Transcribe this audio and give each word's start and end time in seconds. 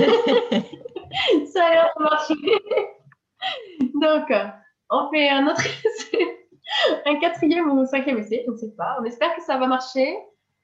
Ça 1.52 1.64
a 1.64 1.70
l'air 1.70 1.92
de 1.96 2.02
marcher. 2.02 2.34
Donc, 3.94 4.32
on 4.90 5.10
fait 5.10 5.28
un 5.28 5.46
autre 5.46 5.64
essai, 5.66 6.48
un 7.06 7.16
quatrième 7.20 7.70
ou 7.70 7.84
cinquième 7.86 8.18
essai, 8.18 8.44
on 8.48 8.52
ne 8.52 8.56
sait 8.56 8.74
pas. 8.76 8.98
On 9.00 9.04
espère 9.04 9.34
que 9.34 9.42
ça 9.42 9.56
va 9.58 9.66
marcher. 9.66 10.16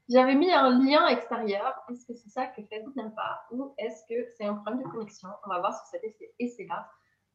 J'avais 0.09 0.35
mis 0.35 0.53
un 0.53 0.79
lien 0.79 1.09
extérieur. 1.09 1.75
Est-ce 1.91 2.07
que 2.07 2.15
c'est 2.15 2.29
ça 2.29 2.47
que 2.47 2.63
Facebook 2.63 2.95
n'aime 2.95 3.15
pas 3.15 3.41
ou 3.51 3.75
est-ce 3.79 4.03
que 4.09 4.29
c'est 4.37 4.45
un 4.45 4.55
problème 4.55 4.85
de 4.85 4.89
connexion? 4.89 5.29
On 5.45 5.49
va 5.49 5.59
voir 5.59 5.77
sur 5.77 5.87
cet 5.87 6.03
essai-là. 6.39 6.89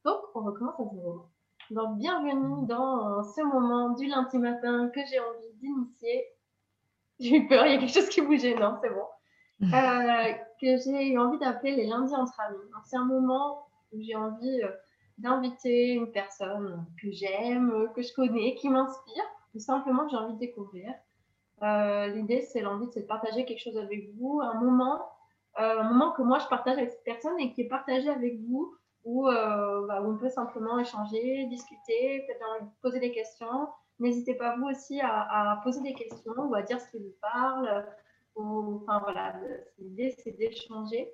Donc, 0.05 0.19
on 0.35 0.41
recommence 0.41 0.79
à 0.79 0.83
zéro. 0.95 1.25
Donc, 1.69 1.97
bienvenue 1.97 2.67
dans 2.67 3.23
ce 3.23 3.41
moment 3.41 3.89
du 3.91 4.07
lundi 4.07 4.37
matin 4.37 4.89
que 4.93 5.01
j'ai 5.09 5.19
envie 5.19 5.53
d'initier. 5.55 6.25
J'ai 7.19 7.37
eu 7.37 7.47
peur, 7.47 7.65
il 7.65 7.73
y 7.73 7.75
a 7.75 7.79
quelque 7.79 7.93
chose 7.93 8.09
qui 8.09 8.21
bougeait. 8.21 8.55
Non, 8.55 8.77
c'est 8.81 8.89
bon. 8.89 9.05
Euh, 9.61 10.33
que 10.61 10.77
j'ai 10.77 11.17
envie 11.17 11.39
d'appeler 11.39 11.75
les 11.75 11.87
lundis 11.87 12.15
entre 12.15 12.39
amis. 12.39 12.57
C'est 12.85 12.97
un 12.97 13.05
moment 13.05 13.65
où 13.91 14.01
j'ai 14.01 14.15
envie 14.15 14.61
euh, 14.61 14.69
d'inviter 15.17 15.93
une 15.93 16.11
personne 16.11 16.85
que 17.01 17.11
j'aime, 17.11 17.89
que 17.95 18.01
je 18.01 18.13
connais, 18.13 18.55
qui 18.55 18.69
m'inspire, 18.69 19.23
ou 19.55 19.59
simplement 19.59 20.05
que 20.05 20.11
j'ai 20.11 20.17
envie 20.17 20.33
de 20.35 20.39
découvrir. 20.39 20.93
Euh, 21.63 22.07
l'idée, 22.07 22.41
c'est 22.41 22.61
l'envie, 22.61 22.87
de 22.95 23.01
partager 23.01 23.45
quelque 23.45 23.59
chose 23.61 23.77
avec 23.77 24.13
vous, 24.15 24.41
un 24.41 24.59
moment, 24.59 25.01
un 25.55 25.83
moment 25.83 26.11
que 26.11 26.21
moi 26.21 26.39
je 26.39 26.47
partage 26.47 26.77
avec 26.77 26.91
cette 26.91 27.03
personne 27.03 27.39
et 27.39 27.51
qui 27.51 27.61
est 27.61 27.67
partagé 27.67 28.09
avec 28.09 28.39
vous, 28.41 28.73
où, 29.03 29.25
bah, 29.25 30.01
on 30.03 30.15
peut 30.17 30.29
simplement 30.29 30.79
échanger, 30.79 31.45
discuter, 31.49 32.23
peut-être 32.27 32.71
poser 32.81 32.99
des 32.99 33.11
questions. 33.11 33.67
N'hésitez 33.99 34.35
pas 34.35 34.55
vous 34.57 34.67
aussi 34.67 34.99
à, 35.01 35.59
poser 35.63 35.81
des 35.81 35.93
questions 35.93 36.33
ou 36.35 36.55
à 36.55 36.61
dire 36.61 36.79
ce 36.79 36.89
qui 36.89 36.97
vous 36.97 37.15
parle, 37.21 37.85
enfin 38.35 38.99
voilà, 39.03 39.35
l'idée 39.79 40.15
c'est 40.23 40.31
d'échanger. 40.31 41.11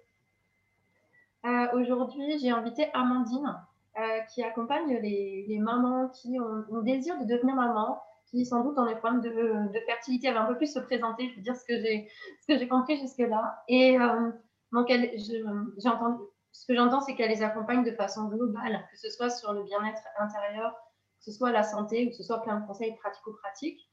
Euh, 1.46 1.68
aujourd'hui, 1.74 2.40
j'ai 2.40 2.50
invité 2.50 2.90
Amandine 2.94 3.56
euh, 3.98 4.20
qui 4.34 4.44
accompagne 4.44 4.98
les, 5.02 5.60
mamans 5.60 6.10
qui 6.10 6.40
ont, 6.40 6.66
le 6.72 6.84
désir 6.84 7.18
de 7.20 7.26
devenir 7.26 7.56
maman, 7.56 8.02
qui 8.30 8.46
sans 8.46 8.64
doute 8.64 8.78
ont 8.78 8.86
des 8.86 8.96
problèmes 8.96 9.22
de, 9.22 9.80
fertilité. 9.86 10.28
Elle 10.28 10.34
va 10.34 10.44
un 10.44 10.48
peu 10.48 10.58
plus 10.58 10.74
se 10.74 10.80
présenter, 10.80 11.30
je 11.30 11.36
vais 11.36 11.42
dire 11.42 11.56
ce 11.56 11.64
que 11.64 11.80
j'ai, 11.80 12.10
ce 12.42 12.48
que 12.48 12.60
j'ai 12.60 12.68
compris 12.68 12.98
jusque-là. 12.98 13.64
Et 13.68 14.00
euh, 14.00 14.32
donc, 14.74 14.90
ce 14.90 16.66
que 16.68 16.76
j'entends, 16.76 17.02
c'est 17.02 17.16
qu'elle 17.16 17.30
les 17.30 17.44
accompagne 17.44 17.84
de 17.84 17.92
façon 17.92 18.26
globale, 18.26 18.86
que 18.92 18.98
ce 18.98 19.10
soit 19.10 19.30
sur 19.30 19.54
le 19.54 19.64
bien-être 19.64 20.02
intérieur, 20.20 20.74
que 21.20 21.26
ce 21.26 21.32
soit 21.32 21.52
la 21.52 21.64
santé, 21.64 22.08
ou 22.08 22.10
que 22.10 22.16
ce 22.16 22.24
soit 22.24 22.42
plein 22.42 22.60
de 22.60 22.68
conseils 22.68 22.96
pratico-pratiques 22.98 23.90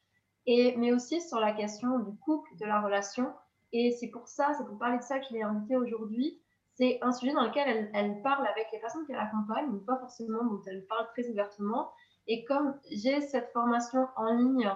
et, 0.47 0.77
mais 0.77 0.93
aussi 0.93 1.21
sur 1.21 1.41
la 1.41 1.53
question 1.53 1.99
du 1.99 2.17
couple, 2.19 2.51
de 2.61 2.67
la 2.67 2.81
relation. 2.81 3.33
Et 3.73 3.93
c'est 3.93 4.09
pour 4.09 4.29
ça, 4.29 4.53
c'est 4.57 4.65
pour 4.65 4.79
parler 4.79 4.99
de 4.99 5.03
ça 5.03 5.19
que 5.19 5.27
je 5.29 5.35
l'ai 5.35 5.43
invitée 5.43 5.77
aujourd'hui. 5.77 6.41
C'est 6.75 6.99
un 7.03 7.13
sujet 7.13 7.33
dans 7.33 7.45
lequel 7.45 7.69
elle, 7.69 7.91
elle 7.95 8.23
parle 8.23 8.47
avec 8.47 8.67
les 8.73 8.79
personnes 8.81 9.07
qu'elle 9.07 9.19
accompagne, 9.19 9.67
mais 9.73 9.81
pas 9.81 9.97
forcément 9.99 10.45
dont 10.45 10.63
elle 10.67 10.85
parle 10.87 11.07
très 11.09 11.29
ouvertement. 11.29 11.91
Et 12.27 12.45
comme 12.45 12.75
j'ai 12.91 13.21
cette 13.21 13.53
formation 13.53 14.07
en 14.17 14.35
ligne, 14.35 14.71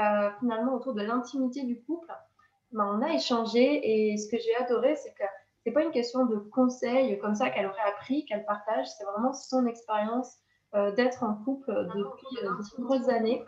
euh, 0.00 0.30
finalement, 0.40 0.74
autour 0.74 0.94
de 0.94 1.02
l'intimité 1.02 1.62
du 1.64 1.82
couple, 1.82 2.12
ben, 2.72 2.98
on 2.98 3.02
a 3.02 3.12
échangé. 3.12 4.12
Et 4.12 4.16
ce 4.16 4.30
que 4.30 4.38
j'ai 4.38 4.54
adoré, 4.56 4.96
c'est 4.96 5.12
que 5.14 5.24
c'est 5.64 5.72
pas 5.72 5.82
une 5.82 5.90
question 5.90 6.26
de 6.26 6.36
conseil 6.36 7.18
comme 7.18 7.34
ça 7.34 7.50
qu'elle 7.50 7.66
aurait 7.66 7.88
appris, 7.88 8.24
qu'elle 8.24 8.44
partage. 8.44 8.86
C'est 8.90 9.04
vraiment 9.04 9.32
son 9.32 9.66
expérience 9.66 10.38
euh, 10.74 10.90
d'être 10.92 11.22
en 11.22 11.34
couple 11.34 11.72
depuis 11.94 12.26
de 12.42 12.78
nombreuses 12.78 13.08
années. 13.08 13.44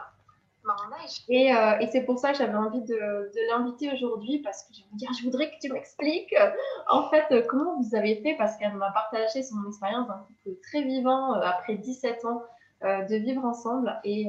Et, 1.29 1.55
euh, 1.55 1.79
et 1.79 1.87
c'est 1.89 2.05
pour 2.05 2.19
ça 2.19 2.33
que 2.33 2.39
j'avais 2.39 2.57
envie 2.57 2.83
de, 2.83 3.31
l'inviter 3.51 3.93
aujourd'hui 3.93 4.39
parce 4.39 4.63
que 4.63 4.75
je 4.75 4.83
je 5.19 5.25
voudrais 5.25 5.51
que 5.51 5.57
tu 5.61 5.73
m'expliques 5.73 6.33
euh, 6.35 6.51
en 6.89 7.09
fait 7.11 7.25
euh, 7.33 7.43
comment 7.47 7.81
vous 7.81 7.95
avez 7.95 8.17
fait 8.23 8.35
parce 8.37 8.57
qu'elle 8.57 8.75
m'a 8.75 8.91
partagé 8.91 9.43
son 9.43 9.57
expérience 9.69 10.09
d'un 10.09 10.27
couple 10.27 10.61
très 10.63 10.83
vivant 10.83 11.35
après 11.35 11.77
17 11.77 12.25
ans 12.25 12.43
de 12.83 13.17
vivre 13.17 13.45
ensemble 13.45 13.99
et, 14.05 14.29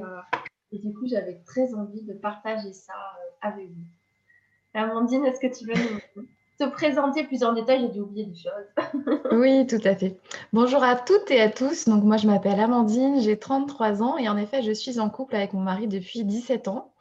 et 0.71 0.79
du 0.79 0.93
coup 0.93 1.07
j'avais 1.07 1.41
très 1.45 1.73
envie 1.73 2.03
de 2.03 2.13
partager 2.13 2.71
ça 2.71 2.93
avec 3.41 3.67
vous. 3.67 3.85
Amandine, 4.73 5.25
est-ce 5.25 5.39
que 5.39 5.53
tu 5.53 5.65
veux 5.65 5.73
nous, 5.73 6.27
te 6.57 6.69
présenter 6.69 7.23
plus 7.23 7.43
en 7.43 7.53
détail, 7.53 7.81
j'ai 7.81 7.89
dû 7.89 7.99
oublier 7.99 8.25
des 8.25 8.35
choses. 8.35 9.19
oui, 9.31 9.67
tout 9.67 9.81
à 9.83 9.95
fait. 9.95 10.17
Bonjour 10.53 10.83
à 10.83 10.95
toutes 10.95 11.29
et 11.29 11.41
à 11.41 11.49
tous. 11.49 11.85
Donc 11.87 12.03
moi, 12.03 12.17
je 12.17 12.27
m'appelle 12.27 12.59
Amandine, 12.59 13.21
j'ai 13.21 13.37
33 13.37 14.01
ans 14.01 14.17
et 14.17 14.29
en 14.29 14.37
effet, 14.37 14.61
je 14.61 14.71
suis 14.71 14.99
en 14.99 15.09
couple 15.09 15.35
avec 15.35 15.53
mon 15.53 15.61
mari 15.61 15.87
depuis 15.87 16.23
17 16.23 16.67
ans. 16.67 16.93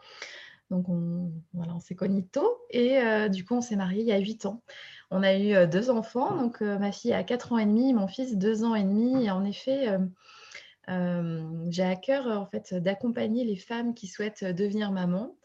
Donc 0.71 0.89
on, 0.89 1.31
voilà, 1.53 1.75
on 1.75 1.81
s'est 1.81 1.95
connus 1.95 2.27
tôt 2.27 2.59
et 2.71 2.99
euh, 2.99 3.29
du 3.29 3.45
coup, 3.45 3.55
on 3.55 3.61
s'est 3.61 3.77
mariés 3.77 4.01
il 4.01 4.09
y 4.09 4.13
a 4.13 4.19
8 4.19 4.47
ans. 4.47 4.63
On 5.11 5.23
a 5.23 5.35
eu 5.35 5.55
euh, 5.55 5.67
deux 5.67 5.91
enfants, 5.91 6.35
donc 6.35 6.63
euh, 6.63 6.79
ma 6.79 6.91
fille 6.91 7.13
a 7.13 7.23
4 7.23 7.53
ans 7.53 7.59
et 7.59 7.67
demi, 7.67 7.93
mon 7.93 8.09
fils 8.09 8.37
2 8.37 8.65
ans 8.65 8.75
et 8.75 8.83
demi. 8.83 9.27
Et 9.27 9.31
en 9.31 9.45
effet, 9.45 9.97
j'ai 10.89 11.85
à 11.85 11.97
cœur 11.97 12.27
en 12.27 12.47
fait 12.47 12.75
d'accompagner 12.75 13.45
les 13.45 13.57
femmes 13.57 13.95
qui 13.95 14.07
souhaitent 14.09 14.45
devenir 14.45 14.91
maman 14.91 15.37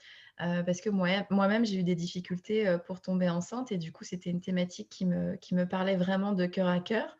euh, 0.42 0.64
parce 0.64 0.80
que 0.80 0.90
moi-même, 0.90 1.66
j'ai 1.66 1.78
eu 1.78 1.84
des 1.84 1.96
difficultés 1.96 2.68
euh, 2.68 2.78
pour 2.78 3.02
tomber 3.02 3.30
enceinte 3.30 3.72
et 3.72 3.78
du 3.78 3.92
coup, 3.92 4.04
c'était 4.04 4.30
une 4.30 4.40
thématique 4.40 4.90
qui 4.90 5.06
me, 5.06 5.66
parlait 5.66 5.98
vraiment 5.98 6.32
de 6.32 6.46
cœur 6.46 6.68
à 6.68 6.80
cœur. 6.80 7.18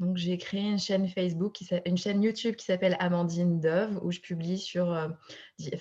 Donc, 0.00 0.16
j'ai 0.16 0.38
créé 0.38 0.62
une 0.62 0.78
chaîne 0.78 1.08
Facebook, 1.08 1.58
une 1.84 1.98
chaîne 1.98 2.22
YouTube 2.22 2.56
qui 2.56 2.64
s'appelle 2.64 2.96
Amandine 3.00 3.60
Dove, 3.60 4.00
où 4.02 4.10
je 4.10 4.20
publie 4.20 4.66
euh, 4.76 5.08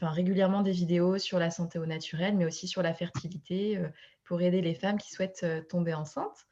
régulièrement 0.01 0.61
des 0.61 0.71
vidéos 0.71 1.17
sur 1.17 1.39
la 1.39 1.49
santé 1.49 1.79
au 1.79 1.85
naturel, 1.85 2.35
mais 2.35 2.45
aussi 2.45 2.67
sur 2.67 2.83
la 2.83 2.93
fertilité 2.93 3.81
pour 4.25 4.41
aider 4.41 4.61
les 4.61 4.75
femmes 4.75 4.97
qui 4.97 5.11
souhaitent 5.11 5.45
tomber 5.69 5.93
enceintes. 5.93 6.45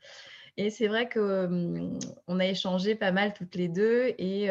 Et 0.55 0.69
c'est 0.69 0.87
vrai 0.87 1.09
qu'on 1.09 1.99
hum, 2.27 2.39
a 2.39 2.45
échangé 2.45 2.95
pas 2.95 3.11
mal 3.11 3.33
toutes 3.33 3.55
les 3.55 3.67
deux 3.67 4.13
et 4.17 4.49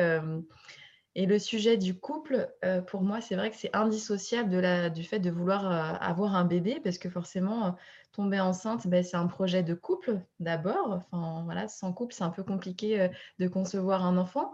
et 1.18 1.24
le 1.24 1.38
sujet 1.38 1.78
du 1.78 1.98
couple, 1.98 2.46
euh, 2.62 2.82
pour 2.82 3.00
moi, 3.00 3.22
c'est 3.22 3.36
vrai 3.36 3.50
que 3.50 3.56
c'est 3.56 3.74
indissociable 3.74 4.92
du 4.92 5.02
fait 5.02 5.18
de 5.18 5.30
vouloir 5.30 5.64
euh, 5.64 5.96
avoir 5.98 6.36
un 6.36 6.44
bébé, 6.44 6.78
parce 6.84 6.98
que 6.98 7.08
forcément, 7.08 7.68
euh, 7.68 7.70
tomber 8.12 8.38
enceinte, 8.38 8.86
ben, 8.86 9.02
c'est 9.02 9.16
un 9.16 9.26
projet 9.26 9.62
de 9.62 9.72
couple 9.72 10.20
d'abord. 10.40 11.00
Enfin, 11.10 11.42
voilà, 11.46 11.68
sans 11.68 11.94
couple, 11.94 12.12
c'est 12.12 12.22
un 12.22 12.28
peu 12.28 12.44
compliqué 12.44 13.08
de 13.38 13.48
concevoir 13.48 14.04
un 14.04 14.18
enfant. 14.18 14.52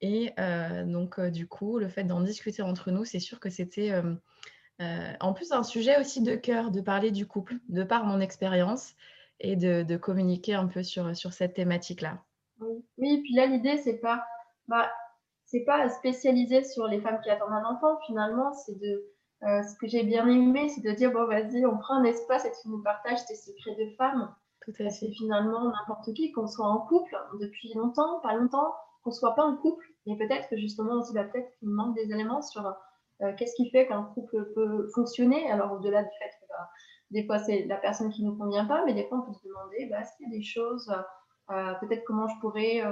Et 0.00 0.32
donc, 0.86 1.20
du 1.20 1.46
coup, 1.46 1.78
le 1.78 1.88
fait 1.88 2.04
d'en 2.04 2.22
discuter 2.22 2.62
entre 2.62 2.90
nous, 2.90 3.04
c'est 3.04 3.20
sûr 3.20 3.38
que 3.38 3.50
c'était 3.50 3.92
en 4.78 5.32
plus 5.32 5.52
un 5.52 5.62
sujet 5.62 5.98
aussi 6.00 6.22
de 6.22 6.34
cœur, 6.34 6.70
de 6.70 6.80
parler 6.80 7.10
du 7.10 7.26
couple, 7.26 7.56
de 7.68 7.84
par 7.84 8.04
mon 8.04 8.20
expérience 8.20 8.94
et 9.38 9.56
de, 9.56 9.96
communiquer 9.96 10.54
un 10.54 10.66
peu 10.66 10.82
sur, 10.82 11.16
sur 11.16 11.32
cette 11.32 11.54
thématique-là. 11.54 12.24
Oui, 12.60 12.84
oui, 12.98 13.22
puis 13.22 13.34
là, 13.34 13.46
l'idée, 13.46 13.76
c'est 13.76 13.98
pas. 13.98 14.24
Bah, 14.68 14.90
c'est 15.50 15.64
pas 15.64 15.88
spécialisé 15.88 16.62
sur 16.62 16.86
les 16.86 17.00
femmes 17.00 17.20
qui 17.22 17.30
attendent 17.30 17.52
un 17.52 17.64
enfant. 17.64 17.98
Finalement, 18.06 18.52
c'est 18.52 18.78
de 18.78 19.10
euh, 19.42 19.62
ce 19.62 19.76
que 19.78 19.88
j'ai 19.88 20.04
bien 20.04 20.28
aimé, 20.28 20.68
c'est 20.68 20.82
de 20.82 20.92
dire 20.92 21.10
bon 21.12 21.26
vas-y, 21.26 21.66
on 21.66 21.76
prend 21.76 21.94
un 21.94 22.04
espace 22.04 22.44
et 22.44 22.52
tu 22.62 22.68
nous 22.68 22.82
partages 22.82 23.24
tes 23.26 23.34
secrets 23.34 23.74
de 23.74 23.90
femme. 23.96 24.32
Tout 24.62 24.72
à 24.78 24.90
fait. 24.90 25.10
finalement 25.12 25.64
n'importe 25.64 26.12
qui, 26.12 26.30
qu'on 26.32 26.46
soit 26.46 26.66
en 26.66 26.80
couple 26.86 27.16
depuis 27.40 27.72
longtemps, 27.74 28.20
pas 28.20 28.34
longtemps, 28.34 28.74
qu'on 29.02 29.10
soit 29.10 29.34
pas 29.34 29.42
en 29.42 29.56
couple, 29.56 29.84
mais 30.06 30.16
peut-être 30.18 30.48
que 30.50 30.56
justement 30.58 30.92
aussi 31.00 31.14
bah, 31.14 31.24
peut-être 31.24 31.50
qu'il 31.58 31.70
manque 31.70 31.96
des 31.96 32.12
éléments 32.12 32.42
sur 32.42 32.66
euh, 33.22 33.32
qu'est-ce 33.38 33.54
qui 33.56 33.70
fait 33.70 33.86
qu'un 33.86 34.02
couple 34.14 34.52
peut 34.54 34.88
fonctionner. 34.94 35.50
Alors 35.50 35.72
au-delà 35.72 36.02
du 36.02 36.10
fait 36.18 36.28
que 36.28 36.46
bah, 36.50 36.68
des 37.10 37.24
fois 37.24 37.38
c'est 37.38 37.64
la 37.64 37.78
personne 37.78 38.10
qui 38.10 38.22
nous 38.22 38.36
convient 38.36 38.66
pas, 38.66 38.84
mais 38.84 38.92
des 38.92 39.08
fois 39.08 39.18
on 39.18 39.22
peut 39.22 39.32
se 39.32 39.48
demander 39.48 39.88
bah, 39.90 40.00
est-ce 40.00 40.14
qu'il 40.18 40.30
y 40.30 40.34
a 40.34 40.36
des 40.36 40.44
choses, 40.44 40.92
euh, 41.50 41.72
peut-être 41.80 42.04
comment 42.04 42.28
je 42.28 42.38
pourrais 42.40 42.82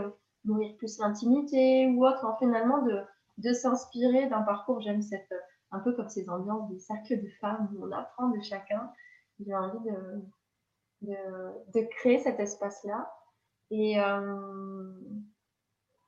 nourrir 0.44 0.76
plus 0.76 0.98
l'intimité 0.98 1.86
ou 1.88 2.06
autre, 2.06 2.24
en 2.24 2.36
finalement 2.36 2.82
de, 2.82 3.00
de 3.38 3.52
s'inspirer 3.52 4.28
d'un 4.28 4.42
parcours. 4.42 4.80
J'aime 4.80 5.02
cette, 5.02 5.32
un 5.70 5.80
peu 5.80 5.92
comme 5.92 6.08
ces 6.08 6.28
ambiances 6.28 6.68
des 6.70 6.78
cercles 6.78 7.22
de 7.22 7.28
femmes 7.40 7.68
où 7.74 7.86
on 7.86 7.92
apprend 7.92 8.28
de 8.28 8.40
chacun. 8.40 8.90
J'ai 9.40 9.54
envie 9.54 9.84
de, 9.84 10.22
de, 11.02 11.16
de, 11.74 11.86
créer 11.86 12.18
cet 12.18 12.40
espace-là. 12.40 13.12
Et 13.70 14.00
euh, 14.00 14.92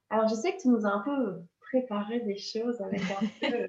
alors, 0.08 0.28
je 0.28 0.34
sais 0.34 0.56
que 0.56 0.62
tu 0.62 0.68
nous 0.68 0.86
as 0.86 0.90
un 0.90 1.00
peu 1.00 1.42
préparé 1.60 2.20
des 2.20 2.36
choses 2.36 2.80
avec 2.80 3.02
un 3.02 3.26
peu, 3.40 3.68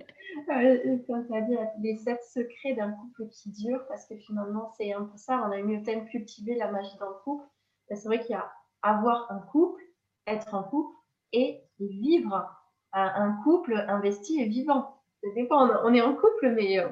euh, 0.54 0.98
comme 1.06 1.28
tu 1.28 1.36
as 1.36 1.42
dit, 1.42 1.56
les 1.82 1.98
sept 1.98 2.24
secrets 2.24 2.74
d'un 2.74 2.92
couple 2.92 3.28
qui 3.28 3.52
dure, 3.52 3.86
parce 3.88 4.08
que 4.08 4.16
finalement, 4.16 4.72
c'est 4.78 4.92
un 4.94 5.04
peu 5.04 5.18
ça. 5.18 5.44
On 5.48 5.52
a 5.52 5.62
mieux 5.62 5.82
peut-être 5.84 6.06
cultiver 6.06 6.56
la 6.56 6.72
magie 6.72 6.98
dans 7.00 7.10
le 7.10 7.20
couple. 7.24 7.46
C'est 7.90 8.06
vrai 8.06 8.22
qu'il 8.22 8.32
y 8.32 8.36
a 8.36 8.52
avoir 8.82 9.32
un 9.32 9.40
couple, 9.40 9.84
être 10.28 10.54
en 10.54 10.64
couple 10.64 10.96
et 11.34 11.62
vivre 11.80 12.50
un 12.94 13.42
couple 13.44 13.74
investi 13.88 14.42
et 14.42 14.48
vivant. 14.48 15.02
Des 15.24 15.48
fois, 15.48 15.84
on 15.86 15.94
est 15.94 16.02
en 16.02 16.16
couple, 16.16 16.52
mais 16.52 16.80
euh, 16.80 16.90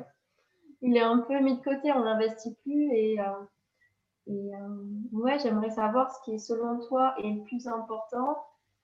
il 0.81 0.95
est 0.95 1.01
un 1.01 1.19
peu 1.19 1.39
mis 1.39 1.57
de 1.57 1.63
côté, 1.63 1.91
on 1.91 2.03
n'investit 2.03 2.55
plus. 2.63 2.91
Et, 2.93 3.19
euh, 3.19 3.23
euh, 4.29 4.77
ouais, 5.11 5.39
j'aimerais 5.39 5.71
savoir 5.71 6.11
ce 6.13 6.21
qui 6.23 6.35
est 6.35 6.39
selon 6.39 6.79
toi 6.87 7.15
est 7.17 7.31
le 7.31 7.43
plus 7.43 7.67
important. 7.67 8.37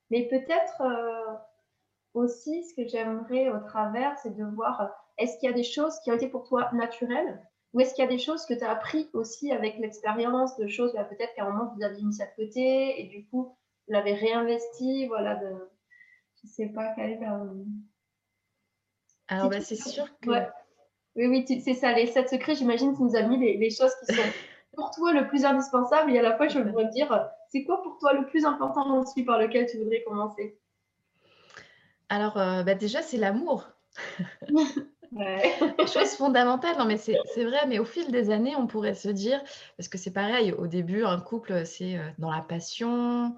Mais 0.09 0.27
peut-être 0.27 0.83
aussi, 2.13 2.63
ce 2.63 2.75
que 2.75 2.87
j'aimerais 2.87 3.49
au 3.49 3.59
travers, 3.59 4.17
c'est 4.19 4.35
de 4.35 4.43
voir 4.43 4.91
est-ce 5.17 5.37
qu'il 5.39 5.49
y 5.49 5.53
a 5.53 5.55
des 5.55 5.63
choses 5.63 5.99
qui 5.99 6.11
ont 6.11 6.15
été 6.15 6.27
pour 6.27 6.47
toi 6.47 6.69
naturelles 6.73 7.41
Ou 7.73 7.79
est-ce 7.79 7.93
qu'il 7.93 8.03
y 8.03 8.07
a 8.07 8.09
des 8.09 8.19
choses 8.19 8.45
que 8.45 8.53
tu 8.53 8.63
as 8.63 8.69
appris 8.69 9.09
aussi 9.13 9.51
avec 9.51 9.77
l'expérience, 9.77 10.57
de 10.57 10.67
choses, 10.67 10.93
bah, 10.93 11.05
peut-être 11.05 11.33
qu'à 11.35 11.45
un 11.45 11.51
moment 11.51 11.73
vous 11.75 11.83
aviez 11.83 12.03
mis 12.03 12.13
ça 12.13 12.25
de 12.25 12.45
côté 12.45 13.01
et 13.01 13.07
du 13.07 13.25
coup 13.27 13.55
l'avez 13.87 14.13
réinvesti, 14.13 15.07
voilà, 15.07 15.35
de, 15.35 15.49
je 16.43 16.47
sais 16.47 16.67
pas, 16.67 16.93
quel 16.95 17.11
est 17.11 17.19
Alors, 19.27 19.49
bah, 19.49 19.61
c'est 19.61 19.75
sûr 19.75 20.07
que. 20.19 20.31
Oui, 21.15 21.27
oui, 21.27 21.61
c'est 21.63 21.73
ça, 21.73 21.93
les 21.93 22.07
sept 22.07 22.29
secrets, 22.29 22.55
j'imagine 22.55 22.93
tu 22.95 23.01
nous 23.01 23.15
as 23.15 23.21
mis 23.21 23.37
les, 23.57 23.69
choses 23.69 23.93
qui 24.01 24.13
sont 24.13 24.21
pour 24.75 24.91
toi 24.91 25.13
le 25.13 25.27
plus 25.27 25.45
indispensable 25.45 26.11
et 26.11 26.19
à 26.19 26.21
la 26.21 26.35
fois 26.35 26.49
je 26.49 26.59
voudrais 26.59 26.89
dire, 26.89 27.29
c'est 27.47 27.63
quoi 27.63 27.81
pour 27.81 27.97
toi 27.99 28.11
le 28.11 28.25
plus 28.25 28.43
important 28.43 28.99
aussi 28.99 29.23
par 29.23 29.39
lequel 29.39 29.65
tu 29.65 29.77
voudrais 29.77 30.03
commencer? 30.03 30.59
Alors, 32.09 32.37
euh, 32.37 32.63
bah, 32.63 32.75
déjà, 32.75 33.01
c'est 33.01 33.17
l'amour. 33.17 33.69
Ouais. 35.11 35.57
Chose 35.87 36.15
fondamentale, 36.17 36.77
non 36.77 36.83
mais 36.83 36.97
c'est 36.97 37.15
vrai, 37.43 37.65
mais 37.67 37.79
au 37.79 37.85
fil 37.85 38.11
des 38.11 38.31
années, 38.31 38.55
on 38.57 38.67
pourrait 38.67 38.95
se 38.95 39.07
dire, 39.07 39.41
parce 39.77 39.87
que 39.87 39.97
c'est 39.97 40.11
pareil, 40.11 40.51
au 40.51 40.67
début, 40.67 41.05
un 41.05 41.21
couple, 41.21 41.65
c'est 41.65 41.97
euh, 41.97 42.09
dans 42.17 42.31
la 42.31 42.41
passion. 42.41 43.37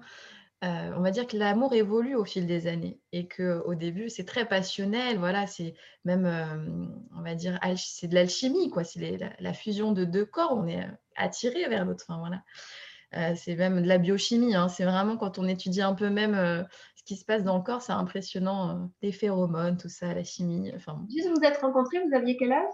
Euh, 0.64 0.92
on 0.96 1.00
va 1.00 1.12
dire 1.12 1.26
que 1.26 1.36
l'amour 1.36 1.72
évolue 1.72 2.16
au 2.16 2.24
fil 2.24 2.46
des 2.46 2.66
années 2.66 3.00
et 3.12 3.28
qu'au 3.28 3.74
début, 3.74 4.08
c'est 4.10 4.24
très 4.24 4.44
passionnel. 4.44 5.18
Voilà, 5.18 5.46
c'est 5.46 5.74
même, 6.04 6.26
euh, 6.26 6.86
on 7.16 7.22
va 7.22 7.34
dire, 7.34 7.58
c'est 7.76 8.08
de 8.08 8.14
l'alchimie, 8.14 8.70
quoi. 8.70 8.82
C'est 8.82 9.18
la, 9.38 9.52
fusion 9.52 9.92
de 9.92 10.04
deux 10.04 10.24
corps. 10.24 10.54
On 10.56 10.66
est 10.66 10.84
attiré 11.16 11.68
vers 11.68 11.84
l'autre. 11.84 12.04
Enfin, 12.08 12.18
voilà. 12.18 13.36
c'est 13.36 13.54
même 13.54 13.82
de 13.82 13.86
la 13.86 13.98
biochimie. 13.98 14.56
Hein. 14.56 14.68
C'est 14.68 14.84
vraiment 14.84 15.16
quand 15.16 15.38
on 15.38 15.46
étudie 15.46 15.82
un 15.82 15.94
peu 15.94 16.10
même 16.10 16.66
qui 17.08 17.16
se 17.16 17.24
passe 17.24 17.42
dans 17.42 17.56
le 17.56 17.62
corps, 17.62 17.80
c'est 17.80 17.92
impressionnant. 17.92 18.90
Les 19.00 19.12
phéromones, 19.12 19.78
tout 19.78 19.88
ça, 19.88 20.12
la 20.12 20.24
chimie. 20.24 20.70
Enfin... 20.76 21.06
Juste 21.08 21.30
vous 21.30 21.42
êtes 21.42 21.56
rencontrés, 21.56 21.96
vous 22.06 22.14
aviez 22.14 22.36
quel 22.36 22.52
âge? 22.52 22.70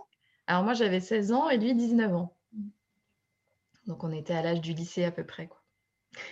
Alors 0.48 0.64
moi, 0.64 0.74
j'avais 0.74 0.98
16 0.98 1.30
ans 1.30 1.48
et 1.48 1.56
lui, 1.56 1.72
19 1.72 2.12
ans. 2.12 2.36
Donc 3.86 4.02
on 4.02 4.10
était 4.10 4.34
à 4.34 4.42
l'âge 4.42 4.60
du 4.60 4.72
lycée 4.72 5.04
à 5.04 5.12
peu 5.12 5.24
près. 5.24 5.46
Quoi. 5.46 5.62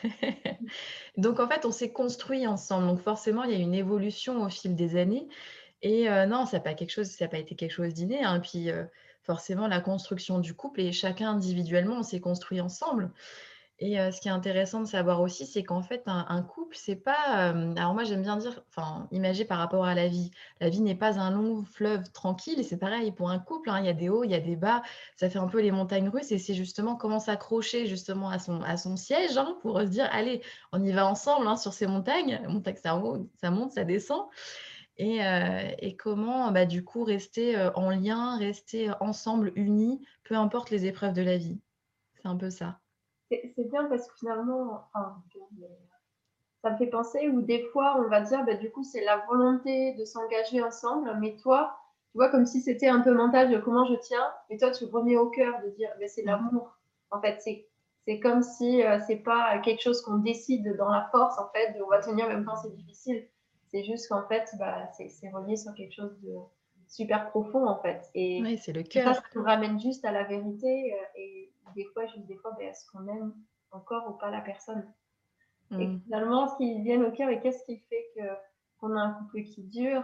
Donc 1.17 1.41
en 1.41 1.49
fait, 1.49 1.65
on 1.65 1.71
s'est 1.71 1.93
construit 1.93 2.47
ensemble. 2.47 2.87
Donc 2.87 3.01
forcément, 3.01 3.45
il 3.45 3.53
y 3.53 3.55
a 3.55 3.59
une 3.59 3.75
évolution 3.75 4.43
au 4.43 4.49
fil 4.49 4.75
des 4.75 4.97
années. 4.97 5.29
Et 5.83 6.09
euh, 6.09 6.27
non, 6.27 6.47
ça 6.47 6.59
n'a 6.59 6.63
pas, 6.63 6.75
quelque 6.75 6.91
chose, 6.91 7.09
ça 7.09 7.29
pas 7.29 7.39
été 7.39 7.55
quelque 7.55 7.73
chose 7.73 7.95
d'inné. 7.95 8.23
Hein. 8.25 8.41
Puis 8.41 8.71
euh, 8.71 8.85
forcément, 9.23 9.67
la 9.67 9.81
construction 9.81 10.39
du 10.39 10.55
couple 10.55 10.81
et 10.81 10.93
chacun 10.93 11.31
individuellement, 11.31 11.99
on 11.99 12.03
s'est 12.03 12.21
construit 12.21 12.61
ensemble. 12.61 13.11
Et 13.85 13.97
ce 14.13 14.21
qui 14.21 14.29
est 14.29 14.31
intéressant 14.31 14.81
de 14.81 14.87
savoir 14.87 15.21
aussi, 15.21 15.45
c'est 15.45 15.65
qu'en 15.65 15.83
fait, 15.83 16.05
un, 16.07 16.43
couple, 16.43 16.77
c'est 16.79 16.95
pas. 16.95 17.51
alors 17.77 17.95
moi, 17.95 18.05
j'aime 18.05 18.23
bien 18.23 18.37
dire, 18.37 18.63
enfin, 18.69 19.09
imaginer 19.11 19.45
par 19.45 19.59
rapport 19.59 19.85
à 19.85 19.97
la 19.97 20.07
vie. 20.07 20.31
La 20.61 20.69
vie 20.69 20.83
n'est 20.83 20.95
pas 20.95 21.19
un 21.19 21.33
long 21.33 21.65
fleuve 21.65 22.09
tranquille. 22.13 22.61
Et 22.61 22.63
c'est 22.63 22.77
pareil 22.77 23.11
pour 23.11 23.31
un 23.31 23.41
couple. 23.41 23.71
Hein, 23.71 23.81
il 23.81 23.87
y 23.87 23.89
a 23.89 23.93
des 23.93 24.09
hauts, 24.09 24.23
il 24.23 24.31
y 24.31 24.37
a 24.37 24.41
des 24.41 24.55
bas. 24.55 24.83
Ça 25.17 25.29
fait 25.29 25.41
un 25.41 25.49
peu 25.49 25.61
les 25.61 25.73
montagnes 25.73 26.09
russes. 26.09 26.31
Et 26.31 26.39
c'est 26.39 26.55
justement 26.55 26.95
comment 26.95 27.19
s'accrocher 27.19 27.87
justement 27.89 28.31
à 28.31 28.39
son, 28.39 28.63
à 28.63 28.77
son 28.77 28.97
siège 28.97 29.37
hein, 29.37 29.57
pour 29.63 29.81
se 29.81 29.87
dire, 29.87 30.09
allez, 30.13 30.43
on 30.71 30.81
y 30.81 30.93
va 30.93 31.05
ensemble 31.05 31.49
hein, 31.49 31.57
sur 31.57 31.73
ces 31.73 31.89
montagnes. 31.89 32.41
Montagne, 32.47 32.77
ça, 32.77 33.03
ça 33.41 33.51
monte, 33.51 33.73
ça 33.73 33.83
descend. 33.83 34.27
Et, 34.97 35.19
et, 35.81 35.97
comment 35.97 36.53
bah, 36.53 36.67
du 36.67 36.85
coup 36.85 37.03
rester 37.03 37.57
en 37.75 37.91
lien, 37.91 38.39
rester 38.39 38.93
ensemble, 39.01 39.51
unis, 39.57 40.07
peu 40.23 40.37
importe 40.37 40.71
les 40.71 40.87
épreuves 40.87 41.15
de 41.15 41.23
la 41.23 41.37
vie. 41.37 41.59
C'est 42.15 42.29
un 42.29 42.37
peu 42.37 42.51
ça 42.51 42.79
c'est 43.55 43.69
bien 43.71 43.85
parce 43.87 44.07
que 44.09 44.15
finalement, 44.19 44.89
ça 46.63 46.71
me 46.71 46.77
fait 46.77 46.87
penser 46.87 47.29
où 47.29 47.43
des 47.43 47.65
fois 47.73 47.97
on 47.99 48.09
va 48.09 48.21
dire, 48.21 48.45
bah, 48.45 48.55
du 48.55 48.71
coup, 48.71 48.85
c'est 48.85 49.05
la 49.05 49.25
volonté 49.29 49.95
de 49.95 50.05
s'engager 50.05 50.63
ensemble, 50.63 51.17
mais 51.21 51.37
toi, 51.37 51.77
tu 52.11 52.19
vois, 52.19 52.31
comme 52.31 52.47
si 52.47 52.61
c'était 52.61 52.89
un 52.89 53.01
peu 53.01 53.15
mental 53.15 53.51
de 53.51 53.59
comment 53.59 53.87
je 53.87 53.95
tiens, 53.95 54.33
mais 54.51 54.59
toi, 54.59 54.71
tu 54.71 54.85
remets 54.85 55.17
au 55.17 55.31
cœur 55.31 55.61
de 55.65 55.71
dire, 55.71 55.91
bah, 55.99 56.09
c'est 56.09 56.23
l'amour. 56.23 56.79
En 57.11 57.21
fait, 57.21 57.41
c'est 57.41 57.69
c'est 58.05 58.19
comme 58.19 58.43
si 58.43 58.83
euh, 58.83 58.99
c'est 59.07 59.17
pas 59.17 59.59
quelque 59.59 59.81
chose 59.81 60.03
qu'on 60.03 60.17
décide 60.17 60.77
dans 60.77 60.89
la 60.89 61.09
force, 61.13 61.39
en 61.39 61.49
fait, 61.51 61.73
de 61.73 61.83
on 61.83 61.89
va 61.89 62.01
tenir 62.01 62.29
même 62.29 62.45
quand 62.45 62.57
c'est 62.57 62.75
difficile. 62.75 63.29
C'est 63.71 63.85
juste 63.85 64.09
qu'en 64.09 64.27
fait, 64.27 64.51
bah, 64.59 64.91
c'est 64.93 65.31
relié 65.31 65.57
sur 65.57 65.73
quelque 65.75 65.95
chose 65.95 66.19
de 66.21 66.35
super 66.89 67.31
profond, 67.31 67.67
en 67.67 67.81
fait. 67.81 68.03
Et 68.15 68.43
oui, 68.43 68.59
c'est 68.59 68.73
le 68.73 68.83
cœur. 68.83 69.15
Ça, 69.15 69.21
ça 69.21 69.27
nous 69.35 69.45
ramène 69.45 69.81
juste 69.81 70.05
à 70.05 70.13
la 70.13 70.25
vérité. 70.25 70.95
Euh, 70.95 71.05
et 71.17 71.52
des 71.75 71.85
fois, 71.87 72.07
juste 72.07 72.27
des 72.27 72.37
fois, 72.37 72.53
ben, 72.59 72.69
est-ce 72.69 72.91
qu'on 72.91 73.07
aime 73.09 73.35
encore 73.71 74.09
ou 74.09 74.13
pas 74.15 74.31
la 74.31 74.41
personne? 74.41 74.93
Et 75.73 75.87
mm. 75.87 76.01
finalement, 76.05 76.49
ce 76.49 76.57
qui 76.57 76.81
vient 76.83 77.03
au 77.03 77.11
cœur 77.13 77.31
et 77.31 77.41
qu'est-ce 77.41 77.65
qui 77.65 77.79
fait 77.79 78.07
que 78.17 78.23
qu'on 78.79 78.97
a 78.97 79.01
un 79.01 79.13
couple 79.15 79.45
qui 79.45 79.63
dure, 79.63 80.03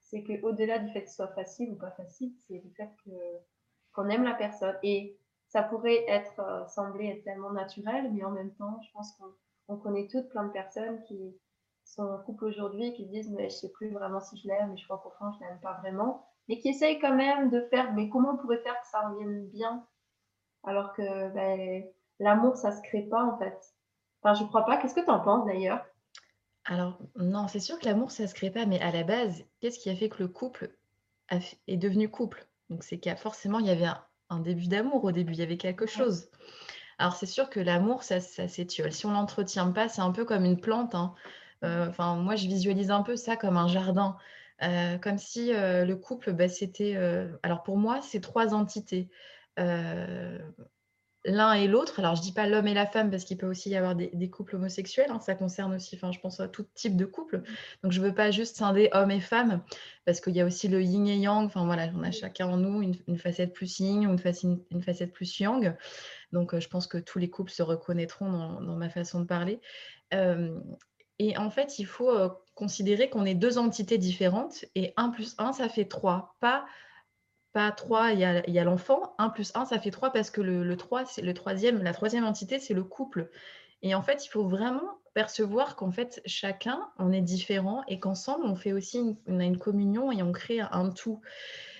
c'est 0.00 0.22
qu'au-delà 0.22 0.78
du 0.80 0.92
fait 0.92 1.04
que 1.04 1.08
ce 1.08 1.16
soit 1.16 1.28
facile 1.28 1.72
ou 1.72 1.76
pas 1.76 1.92
facile, 1.92 2.32
c'est 2.46 2.62
le 2.62 2.70
fait 2.70 2.90
que 3.04 3.10
qu'on 3.92 4.08
aime 4.08 4.24
la 4.24 4.34
personne. 4.34 4.76
Et 4.82 5.18
ça 5.48 5.62
pourrait 5.62 6.04
être 6.08 6.40
euh, 6.40 6.66
sembler 6.66 7.06
être 7.06 7.24
tellement 7.24 7.52
naturel, 7.52 8.12
mais 8.12 8.24
en 8.24 8.30
même 8.30 8.52
temps, 8.54 8.80
je 8.82 8.92
pense 8.92 9.16
qu'on 9.66 9.76
connaît 9.76 10.08
toutes 10.08 10.28
plein 10.28 10.44
de 10.44 10.52
personnes 10.52 11.02
qui 11.04 11.36
sont 11.84 12.02
en 12.02 12.18
couple 12.18 12.46
aujourd'hui 12.46 12.92
qui 12.94 13.06
disent 13.06 13.30
mais 13.30 13.48
je 13.48 13.54
sais 13.54 13.70
plus 13.70 13.90
vraiment 13.90 14.20
si 14.20 14.36
je 14.36 14.48
l'aime, 14.48 14.70
mais 14.70 14.76
je 14.76 14.84
crois 14.84 14.98
qu'au 14.98 15.10
fond 15.18 15.32
je 15.32 15.40
l'aime 15.40 15.60
pas 15.60 15.74
vraiment, 15.74 16.26
mais 16.48 16.58
qui 16.58 16.68
essayent 16.68 16.98
quand 16.98 17.14
même 17.14 17.48
de 17.48 17.60
faire 17.70 17.94
mais 17.94 18.08
comment 18.08 18.32
on 18.32 18.36
pourrait 18.36 18.58
faire 18.58 18.78
que 18.80 18.88
ça 18.88 19.08
revienne 19.08 19.46
bien 19.48 19.86
alors 20.66 20.92
que 20.92 21.32
ben, 21.32 21.84
l'amour, 22.20 22.56
ça 22.56 22.72
se 22.72 22.82
crée 22.82 23.02
pas 23.02 23.24
en 23.24 23.38
fait. 23.38 23.56
Enfin, 24.22 24.34
je 24.34 24.44
crois 24.44 24.64
pas. 24.64 24.76
Qu'est-ce 24.76 24.94
que 24.94 25.04
tu 25.04 25.10
en 25.10 25.20
penses 25.20 25.46
d'ailleurs? 25.46 25.84
Alors, 26.64 26.98
non, 27.14 27.46
c'est 27.46 27.60
sûr 27.60 27.78
que 27.78 27.86
l'amour, 27.86 28.10
ça 28.10 28.26
se 28.26 28.34
crée 28.34 28.50
pas, 28.50 28.66
mais 28.66 28.80
à 28.80 28.90
la 28.90 29.04
base, 29.04 29.44
qu'est-ce 29.60 29.78
qui 29.78 29.88
a 29.88 29.94
fait 29.94 30.08
que 30.08 30.22
le 30.22 30.28
couple 30.28 30.70
est 31.30 31.76
devenu 31.76 32.08
couple? 32.08 32.46
Donc, 32.70 32.82
c'est 32.82 32.98
qu'il 32.98 33.16
forcément, 33.16 33.60
il 33.60 33.66
y 33.66 33.70
avait 33.70 33.88
un, 34.30 34.40
début 34.40 34.66
d'amour 34.66 35.04
au 35.04 35.12
début, 35.12 35.32
il 35.32 35.38
y 35.38 35.42
avait 35.42 35.56
quelque 35.56 35.86
chose. 35.86 36.28
Alors, 36.98 37.14
c'est 37.14 37.26
sûr 37.26 37.50
que 37.50 37.60
l'amour, 37.60 38.02
ça, 38.02 38.20
ça 38.20 38.48
s'étiole. 38.48 38.92
Si 38.92 39.06
on 39.06 39.12
l'entretient 39.12 39.70
pas, 39.70 39.88
c'est 39.88 40.00
un 40.00 40.10
peu 40.10 40.24
comme 40.24 40.44
une 40.44 40.60
plante. 40.60 40.96
Hein. 40.96 41.14
Euh, 41.62 41.88
enfin, 41.88 42.16
moi, 42.16 42.34
je 42.34 42.48
visualise 42.48 42.90
un 42.90 43.02
peu 43.02 43.14
ça 43.14 43.36
comme 43.36 43.56
un 43.56 43.68
jardin. 43.68 44.16
Euh, 44.62 44.98
comme 44.98 45.18
si 45.18 45.54
euh, 45.54 45.84
le 45.84 45.94
couple, 45.94 46.32
bah, 46.32 46.48
c'était... 46.48 46.96
alors 47.44 47.62
pour 47.62 47.76
moi, 47.76 48.00
c'est 48.02 48.20
trois 48.20 48.54
entités. 48.54 49.08
Euh, 49.58 50.38
l'un 51.26 51.54
et 51.54 51.66
l'autre. 51.66 51.98
Alors, 51.98 52.14
je 52.14 52.22
dis 52.22 52.32
pas 52.32 52.46
l'homme 52.46 52.68
et 52.68 52.74
la 52.74 52.86
femme 52.86 53.10
parce 53.10 53.24
qu'il 53.24 53.36
peut 53.36 53.46
aussi 53.46 53.70
y 53.70 53.76
avoir 53.76 53.94
des, 53.94 54.30
couples 54.30 54.56
homosexuels. 54.56 55.10
Hein. 55.10 55.20
ça 55.20 55.34
concerne 55.34 55.74
aussi, 55.74 55.96
enfin, 55.96 56.12
je 56.12 56.20
pense 56.20 56.40
à 56.40 56.48
tout 56.48 56.64
type 56.74 56.96
de 56.96 57.04
couple. 57.04 57.42
Donc, 57.82 57.92
je 57.92 58.00
veux 58.00 58.14
pas 58.14 58.30
juste 58.30 58.56
scinder 58.56 58.88
homme 58.92 59.10
et 59.10 59.20
femme 59.20 59.62
parce 60.04 60.20
qu'il 60.20 60.34
y 60.36 60.40
a 60.40 60.44
aussi 60.44 60.68
le 60.68 60.82
yin 60.82 61.06
et 61.06 61.18
yang. 61.18 61.44
Enfin, 61.46 61.66
voilà, 61.66 61.88
on 61.94 62.02
a 62.02 62.10
chacun 62.10 62.46
en 62.46 62.56
nous 62.56 62.82
une, 62.82 63.18
facette 63.18 63.52
plus 63.52 63.80
yin 63.80 64.06
ou 64.06 64.10
une, 64.10 64.18
facette, 64.82 65.12
plus 65.12 65.38
yang. 65.40 65.76
Donc, 66.32 66.54
euh, 66.54 66.60
je 66.60 66.68
pense 66.68 66.86
que 66.86 66.98
tous 66.98 67.18
les 67.18 67.28
couples 67.28 67.50
se 67.50 67.62
reconnaîtront 67.62 68.30
dans, 68.60 68.76
ma 68.76 68.88
façon 68.88 69.20
de 69.20 69.26
parler. 69.26 69.60
Euh, 70.14 70.56
et 71.18 71.36
en 71.38 71.50
fait, 71.50 71.78
il 71.78 71.86
faut 71.86 72.12
considérer 72.54 73.08
qu'on 73.08 73.24
est 73.24 73.34
deux 73.34 73.58
entités 73.58 73.98
différentes 73.98 74.64
et 74.74 74.92
1 74.96 75.08
plus 75.08 75.34
1, 75.38 75.54
ça 75.54 75.68
fait 75.68 75.86
3. 75.86 76.36
Pas 76.40 76.66
pas 77.56 77.70
3, 77.70 78.12
il 78.12 78.18
y 78.20 78.58
a, 78.58 78.64
l'enfant. 78.64 79.14
1 79.16 79.30
plus 79.30 79.50
1, 79.54 79.64
ça 79.64 79.78
fait 79.78 79.90
3 79.90 80.12
parce 80.12 80.28
que 80.28 80.42
le, 80.42 80.76
3, 80.76 81.06
c'est 81.06 81.22
le 81.22 81.32
troisième, 81.32 81.82
la 81.82 81.94
troisième 81.94 82.26
entité, 82.26 82.58
c'est 82.58 82.74
le 82.74 82.84
couple. 82.84 83.30
Et 83.80 83.94
en 83.94 84.02
fait, 84.02 84.26
il 84.26 84.28
faut 84.28 84.46
vraiment 84.46 84.98
percevoir 85.14 85.74
qu'en 85.74 85.90
fait, 85.90 86.20
chacun, 86.26 86.78
on 86.98 87.12
est 87.12 87.22
différent 87.22 87.82
et 87.88 87.98
qu'ensemble, 87.98 88.44
on 88.44 88.56
fait 88.56 88.74
aussi 88.74 88.98
une, 88.98 89.16
on 89.26 89.40
a 89.40 89.44
une 89.44 89.56
communion 89.56 90.12
et 90.12 90.22
on 90.22 90.32
crée 90.32 90.60
un 90.60 90.90
tout. 90.90 91.22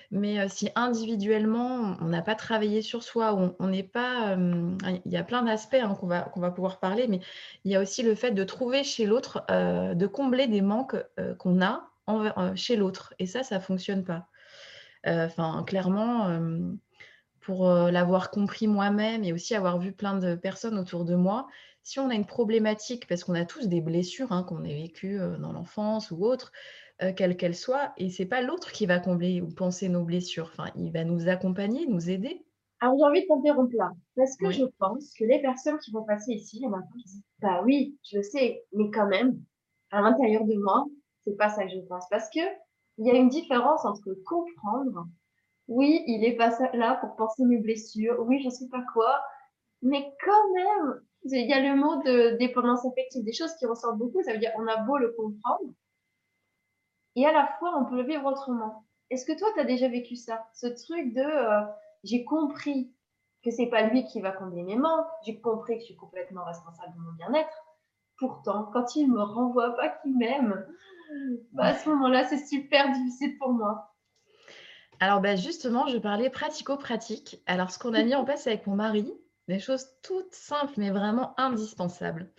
Mais 0.09 0.39
euh, 0.39 0.47
si 0.47 0.71
individuellement, 0.73 1.95
on 2.01 2.05
n'a 2.05 2.23
pas 2.23 2.33
travaillé 2.33 2.81
sur 2.81 3.03
soi, 3.03 3.53
on 3.59 3.67
n'est 3.67 3.83
pas... 3.83 4.35
Euh, 4.35 4.75
il 5.05 5.11
y 5.11 5.17
a 5.17 5.23
plein 5.23 5.43
d'aspects 5.43 5.75
hein, 5.79 5.93
qu'on 5.93 6.07
va, 6.07 6.31
va 6.35 6.49
pouvoir 6.49 6.79
parler, 6.79 7.07
mais 7.07 7.19
il 7.65 7.71
y 7.71 7.75
a 7.75 7.81
aussi 7.81 8.01
le 8.01 8.15
fait 8.15 8.31
de 8.31 8.43
trouver 8.43 8.83
chez 8.83 9.05
l'autre, 9.05 9.45
euh, 9.51 9.93
de 9.93 10.07
combler 10.07 10.47
des 10.47 10.61
manques 10.61 10.95
qu'on 11.37 11.61
a 11.61 11.87
chez 12.55 12.77
l'autre. 12.77 13.13
Et 13.19 13.27
ça, 13.27 13.43
ça 13.43 13.57
ne 13.57 13.61
fonctionne 13.61 14.03
pas. 14.03 14.27
Euh, 15.05 15.25
enfin, 15.25 15.63
clairement, 15.65 16.27
euh, 16.27 16.73
pour 17.41 17.69
euh, 17.69 17.91
l'avoir 17.91 18.31
compris 18.31 18.67
moi-même 18.67 19.23
et 19.23 19.33
aussi 19.33 19.55
avoir 19.55 19.79
vu 19.79 19.91
plein 19.91 20.17
de 20.17 20.35
personnes 20.35 20.77
autour 20.77 21.05
de 21.05 21.15
moi, 21.15 21.47
si 21.83 21.99
on 21.99 22.09
a 22.09 22.15
une 22.15 22.25
problématique, 22.25 23.07
parce 23.07 23.23
qu'on 23.23 23.35
a 23.35 23.45
tous 23.45 23.67
des 23.67 23.81
blessures 23.81 24.31
hein, 24.31 24.43
qu'on 24.43 24.65
a 24.65 24.67
vécues 24.67 25.19
dans 25.39 25.53
l'enfance 25.53 26.11
ou 26.11 26.25
autre, 26.25 26.51
quelle 27.15 27.37
qu'elle 27.37 27.55
soit, 27.55 27.93
et 27.95 28.09
c'est 28.09 28.25
pas 28.25 28.41
l'autre 28.41 28.73
qui 28.73 28.85
va 28.85 28.99
combler 28.99 29.39
ou 29.39 29.47
penser 29.47 29.87
nos 29.87 30.03
blessures. 30.03 30.49
Enfin, 30.51 30.69
il 30.75 30.91
va 30.91 31.05
nous 31.05 31.29
accompagner, 31.29 31.85
nous 31.85 32.09
aider. 32.09 32.43
Alors 32.81 32.97
j'ai 32.97 33.05
envie 33.05 33.21
de 33.21 33.27
t'interrompre 33.27 33.75
là, 33.77 33.91
parce 34.17 34.35
que 34.35 34.51
je 34.51 34.65
pense 34.79 35.13
que 35.17 35.23
les 35.23 35.41
personnes 35.41 35.77
qui 35.79 35.91
vont 35.91 36.03
passer 36.03 36.33
ici, 36.33 36.61
il 36.61 36.69
qui 36.91 37.03
disent, 37.03 37.23
bah 37.39 37.61
oui, 37.63 37.95
je 38.03 38.21
sais, 38.21 38.63
mais 38.73 38.91
quand 38.91 39.07
même, 39.07 39.39
à 39.91 40.01
l'intérieur 40.01 40.43
de 40.43 40.55
moi, 40.55 40.85
c'est 41.23 41.37
pas 41.37 41.49
ça 41.49 41.63
que 41.63 41.71
je 41.71 41.79
pense, 41.87 42.05
parce 42.09 42.29
que 42.29 42.41
il 42.97 43.07
y 43.07 43.11
a 43.11 43.15
une 43.15 43.29
différence 43.29 43.85
entre 43.85 44.13
comprendre, 44.25 45.07
oui, 45.67 46.03
il 46.07 46.23
est 46.23 46.35
pas 46.35 46.57
là 46.73 46.95
pour 46.95 47.15
penser 47.15 47.43
mes 47.45 47.57
blessures, 47.57 48.19
oui, 48.21 48.41
je 48.43 48.49
sais 48.49 48.67
pas 48.69 48.83
quoi, 48.93 49.21
mais 49.81 50.13
quand 50.23 50.53
même, 50.53 51.01
il 51.25 51.47
y 51.47 51.53
a 51.53 51.59
le 51.59 51.79
mot 51.79 52.01
de 52.03 52.37
dépendance 52.37 52.85
affective, 52.85 53.23
des 53.23 53.33
choses 53.33 53.53
qui 53.55 53.65
ressortent 53.65 53.97
beaucoup, 53.97 54.23
ça 54.23 54.33
veut 54.33 54.39
dire 54.39 54.51
on 54.57 54.67
a 54.67 54.77
beau 54.77 54.97
le 54.97 55.11
comprendre, 55.11 55.73
et 57.15 57.25
à 57.25 57.31
la 57.31 57.47
fois 57.59 57.77
on 57.77 57.85
peut 57.85 57.95
le 57.95 58.07
vivre 58.07 58.25
autrement. 58.25 58.85
Est-ce 59.09 59.25
que 59.25 59.37
toi, 59.37 59.47
tu 59.53 59.61
as 59.61 59.63
déjà 59.63 59.87
vécu 59.87 60.15
ça 60.15 60.47
Ce 60.53 60.67
truc 60.67 61.13
de, 61.13 61.21
euh, 61.21 61.61
j'ai 62.03 62.25
compris 62.25 62.93
que 63.43 63.51
c'est 63.51 63.67
pas 63.67 63.83
lui 63.83 64.03
qui 64.05 64.19
va 64.19 64.31
combler 64.31 64.63
mes 64.63 64.75
manques, 64.75 65.07
j'ai 65.25 65.39
compris 65.39 65.75
que 65.75 65.81
je 65.81 65.85
suis 65.85 65.95
complètement 65.95 66.43
responsable 66.43 66.93
de 66.93 66.99
mon 66.99 67.13
bien-être. 67.13 67.63
Pourtant, 68.17 68.69
quand 68.73 68.95
il 68.95 69.09
me 69.09 69.21
renvoie 69.21 69.75
pas 69.75 69.89
qu'il 69.89 70.17
m'aime, 70.17 70.65
bah, 71.53 71.65
à 71.65 71.75
ce 71.75 71.89
moment-là, 71.89 72.25
c'est 72.25 72.45
super 72.45 72.91
difficile 72.91 73.37
pour 73.37 73.51
moi. 73.51 73.93
Alors 74.99 75.21
bah, 75.21 75.35
justement, 75.35 75.87
je 75.87 75.97
parlais 75.97 76.29
pratico-pratique. 76.29 77.41
Alors 77.45 77.71
ce 77.71 77.79
qu'on 77.79 77.93
a 77.93 78.03
mis 78.03 78.15
en 78.15 78.25
place 78.25 78.47
avec 78.47 78.65
mon 78.67 78.75
mari, 78.75 79.11
des 79.47 79.59
choses 79.59 79.87
toutes 80.01 80.33
simples 80.33 80.73
mais 80.77 80.89
vraiment 80.89 81.39
indispensables, 81.39 82.31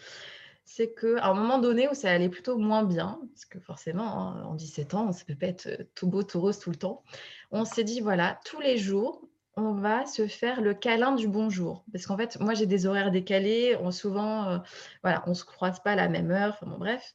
c'est 0.64 0.92
qu'à 0.92 1.24
un 1.24 1.34
moment 1.34 1.58
donné 1.58 1.88
où 1.88 1.94
ça 1.94 2.10
allait 2.10 2.28
plutôt 2.28 2.58
moins 2.58 2.84
bien, 2.84 3.20
parce 3.32 3.46
que 3.46 3.60
forcément, 3.60 4.20
hein, 4.20 4.44
en 4.44 4.54
17 4.54 4.94
ans, 4.94 5.12
ça 5.12 5.24
peut 5.24 5.34
pas 5.34 5.46
être 5.46 5.66
euh, 5.66 5.84
tout 5.94 6.08
beau, 6.08 6.22
tout 6.22 6.40
rose 6.40 6.58
tout 6.58 6.70
le 6.70 6.76
temps, 6.76 7.04
on 7.50 7.64
s'est 7.64 7.84
dit, 7.84 8.00
voilà, 8.00 8.38
tous 8.44 8.60
les 8.60 8.76
jours, 8.76 9.27
on 9.66 9.74
va 9.74 10.06
se 10.06 10.26
faire 10.26 10.60
le 10.60 10.74
câlin 10.74 11.12
du 11.12 11.28
bonjour. 11.28 11.84
Parce 11.92 12.06
qu'en 12.06 12.16
fait, 12.16 12.38
moi, 12.40 12.54
j'ai 12.54 12.66
des 12.66 12.86
horaires 12.86 13.10
décalés. 13.10 13.76
On, 13.80 13.90
souvent, 13.90 14.48
euh, 14.48 14.58
voilà, 15.02 15.22
on 15.26 15.30
ne 15.30 15.34
se 15.34 15.44
croise 15.44 15.80
pas 15.82 15.92
à 15.92 15.96
la 15.96 16.08
même 16.08 16.30
heure. 16.30 16.54
Enfin, 16.54 16.66
bon, 16.66 16.78
bref. 16.78 17.14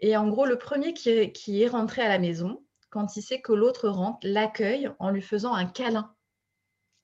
Et 0.00 0.16
en 0.16 0.28
gros, 0.28 0.46
le 0.46 0.58
premier 0.58 0.94
qui 0.94 1.10
est, 1.62 1.68
rentré 1.68 2.02
à 2.02 2.08
la 2.08 2.18
maison, 2.18 2.64
quand 2.90 3.16
il 3.16 3.22
sait 3.22 3.40
que 3.40 3.52
l'autre 3.52 3.88
rentre, 3.88 4.18
l'accueille 4.22 4.90
en 4.98 5.10
lui 5.10 5.22
faisant 5.22 5.54
un 5.54 5.66
câlin. 5.66 6.14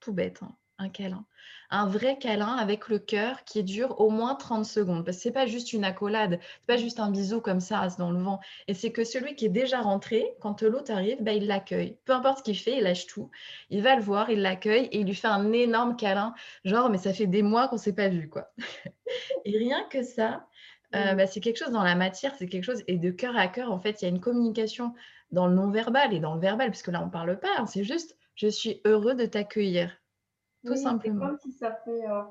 Tout 0.01 0.13
bête, 0.13 0.41
hein, 0.43 0.57
un 0.79 0.89
câlin. 0.89 1.25
Un 1.71 1.87
vrai 1.87 2.19
câlin 2.19 2.57
avec 2.57 2.89
le 2.89 2.99
cœur 2.99 3.45
qui 3.45 3.63
dure 3.63 4.01
au 4.01 4.11
moins 4.11 4.35
30 4.35 4.65
secondes. 4.65 5.05
Parce 5.05 5.19
que 5.19 5.23
ce 5.25 5.29
n'est 5.29 5.35
pas 5.35 5.47
juste 5.47 5.73
une 5.73 5.85
accolade, 5.85 6.33
ce 6.33 6.37
n'est 6.37 6.67
pas 6.67 6.77
juste 6.77 7.01
un 7.01 7.11
bisou 7.11 7.41
comme 7.41 7.61
ça 7.61 7.87
dans 7.99 8.11
le 8.11 8.21
vent. 8.21 8.41
Et 8.69 8.75
c'est 8.75 8.93
que 8.93 9.05
celui 9.05 9.35
qui 9.35 9.47
est 9.47 9.51
déjà 9.51 9.81
rentré, 9.81 10.35
quand 10.41 10.63
l'autre 10.63 10.93
arrive, 10.93 11.23
bah, 11.23 11.33
il 11.33 11.47
l'accueille. 11.47 11.99
Peu 12.05 12.13
importe 12.13 12.39
ce 12.39 12.43
qu'il 12.43 12.59
fait, 12.59 12.79
il 12.79 12.85
lâche 12.85 13.07
tout. 13.07 13.31
Il 13.71 13.83
va 13.83 13.97
le 13.97 14.03
voir, 14.03 14.31
il 14.31 14.41
l'accueille 14.41 14.87
et 14.93 15.01
il 15.01 15.07
lui 15.07 15.15
fait 15.15 15.29
un 15.29 15.53
énorme 15.53 15.97
câlin. 15.97 16.35
Genre, 16.65 16.91
mais 16.91 16.99
ça 16.99 17.13
fait 17.13 17.27
des 17.27 17.43
mois 17.43 17.69
qu'on 17.69 17.77
ne 17.77 17.81
s'est 17.81 17.95
pas 17.95 18.09
vu. 18.09 18.29
quoi. 18.29 18.51
et 19.45 19.59
rien 19.59 19.85
que 19.91 20.03
ça, 20.03 20.47
euh, 20.95 21.15
bah, 21.15 21.27
c'est 21.27 21.41
quelque 21.41 21.59
chose 21.59 21.71
dans 21.71 21.83
la 21.83 21.95
matière, 21.95 22.35
c'est 22.39 22.49
quelque 22.49 22.65
chose, 22.65 22.83
et 22.87 22.97
de 22.97 23.11
cœur 23.11 23.37
à 23.37 23.49
cœur, 23.49 23.71
en 23.71 23.79
fait, 23.79 24.01
il 24.01 24.05
y 24.07 24.09
a 24.09 24.11
une 24.11 24.21
communication 24.21 24.95
dans 25.33 25.47
le 25.47 25.55
non-verbal 25.55 26.15
et 26.15 26.21
dans 26.21 26.35
le 26.35 26.41
verbal, 26.41 26.71
puisque 26.71 26.89
là, 26.89 27.03
on 27.03 27.07
ne 27.07 27.11
parle 27.11 27.39
pas, 27.39 27.49
hein, 27.59 27.67
c'est 27.67 27.85
juste, 27.85 28.17
je 28.35 28.49
suis 28.49 28.81
heureux 28.87 29.15
de 29.15 29.27
t'accueillir, 29.27 29.98
tout 30.69 30.77
simplement. 30.77 31.27
Comme 31.27 31.39
si 31.39 31.53
ça 31.53 31.73
fait, 31.85 32.09
euh, 32.09 32.23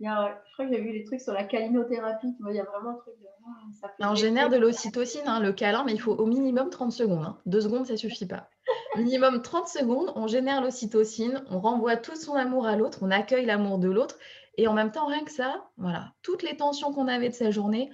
y 0.00 0.06
a, 0.06 0.40
je 0.46 0.52
crois 0.52 0.66
que 0.66 0.72
j'ai 0.72 0.80
vu 0.80 0.92
des 0.92 1.04
trucs 1.04 1.20
sur 1.20 1.32
la 1.32 1.44
calinothérapie, 1.44 2.34
il 2.48 2.54
y 2.54 2.60
a 2.60 2.64
vraiment 2.64 2.90
un 2.90 2.94
truc 2.94 3.14
de... 3.20 3.26
Ah, 3.46 3.50
ça 3.80 3.88
fait 3.88 4.04
on 4.04 4.14
génère 4.14 4.50
de 4.50 4.56
l'ocytocine, 4.56 5.26
hein, 5.26 5.40
le 5.40 5.52
câlin, 5.52 5.84
mais 5.84 5.92
il 5.92 6.00
faut 6.00 6.14
au 6.14 6.26
minimum 6.26 6.70
30 6.70 6.92
secondes. 6.92 7.24
Hein. 7.24 7.38
Deux 7.46 7.60
secondes, 7.60 7.86
ça 7.86 7.92
ne 7.92 7.98
suffit 7.98 8.26
pas. 8.26 8.48
minimum 8.96 9.42
30 9.42 9.68
secondes, 9.68 10.12
on 10.16 10.26
génère 10.26 10.62
l'ocytocine, 10.62 11.44
on 11.50 11.60
renvoie 11.60 11.96
tout 11.96 12.16
son 12.16 12.34
amour 12.34 12.66
à 12.66 12.76
l'autre, 12.76 12.98
on 13.02 13.10
accueille 13.10 13.46
l'amour 13.46 13.78
de 13.78 13.88
l'autre, 13.88 14.18
et 14.56 14.68
en 14.68 14.72
même 14.72 14.92
temps, 14.92 15.06
rien 15.06 15.24
que 15.24 15.32
ça, 15.32 15.64
voilà, 15.76 16.12
toutes 16.22 16.42
les 16.42 16.56
tensions 16.56 16.92
qu'on 16.92 17.08
avait 17.08 17.28
de 17.28 17.34
sa 17.34 17.50
journée, 17.50 17.90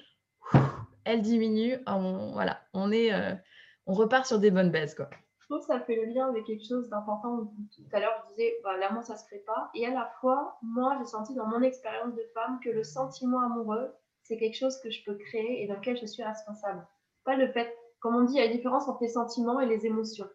elle 1.05 1.23
diminue, 1.23 1.79
on, 1.87 2.33
voilà, 2.33 2.61
on 2.75 2.93
est, 2.93 3.13
euh, 3.13 3.35
on 3.87 3.95
repart 3.95 4.27
sur 4.27 4.39
des 4.39 4.51
bonnes 4.51 4.71
bases, 4.71 4.95
quoi. 4.95 5.09
Trouve 5.51 5.67
que 5.67 5.67
ça 5.67 5.81
fait 5.81 5.97
le 5.97 6.05
lien 6.05 6.29
avec 6.29 6.45
quelque 6.45 6.65
chose 6.65 6.89
d'important. 6.91 7.53
Tout 7.75 7.83
à 7.93 7.99
l'heure, 7.99 8.13
je 8.23 8.35
disais, 8.35 8.55
bah, 8.63 8.77
l'amour, 8.77 9.03
ça 9.03 9.17
se 9.17 9.27
crée 9.27 9.43
pas. 9.45 9.69
Et 9.75 9.85
à 9.85 9.91
la 9.91 10.09
fois, 10.21 10.57
moi, 10.63 10.95
j'ai 11.01 11.07
senti 11.07 11.35
dans 11.35 11.47
mon 11.47 11.61
expérience 11.63 12.15
de 12.15 12.23
femme 12.35 12.61
que 12.63 12.71
le 12.71 12.85
sentiment 12.85 13.41
amoureux, 13.41 13.93
c'est 14.23 14.37
quelque 14.37 14.57
chose 14.57 14.81
que 14.81 14.93
je 14.93 15.03
peux 15.05 15.17
créer 15.17 15.65
et 15.65 15.67
dans 15.67 15.75
lequel 15.75 15.97
je 15.97 16.07
suis 16.07 16.23
responsable. 16.23 16.87
Pas 17.25 17.35
le 17.35 17.49
fait, 17.49 17.77
comme 17.99 18.15
on 18.15 18.23
dit, 18.23 18.35
il 18.35 18.37
y 18.37 18.41
a 18.41 18.47
la 18.47 18.53
différence 18.53 18.87
entre 18.87 19.03
les 19.03 19.09
sentiments 19.09 19.59
et 19.59 19.67
les 19.67 19.87
émotions. 19.87 20.29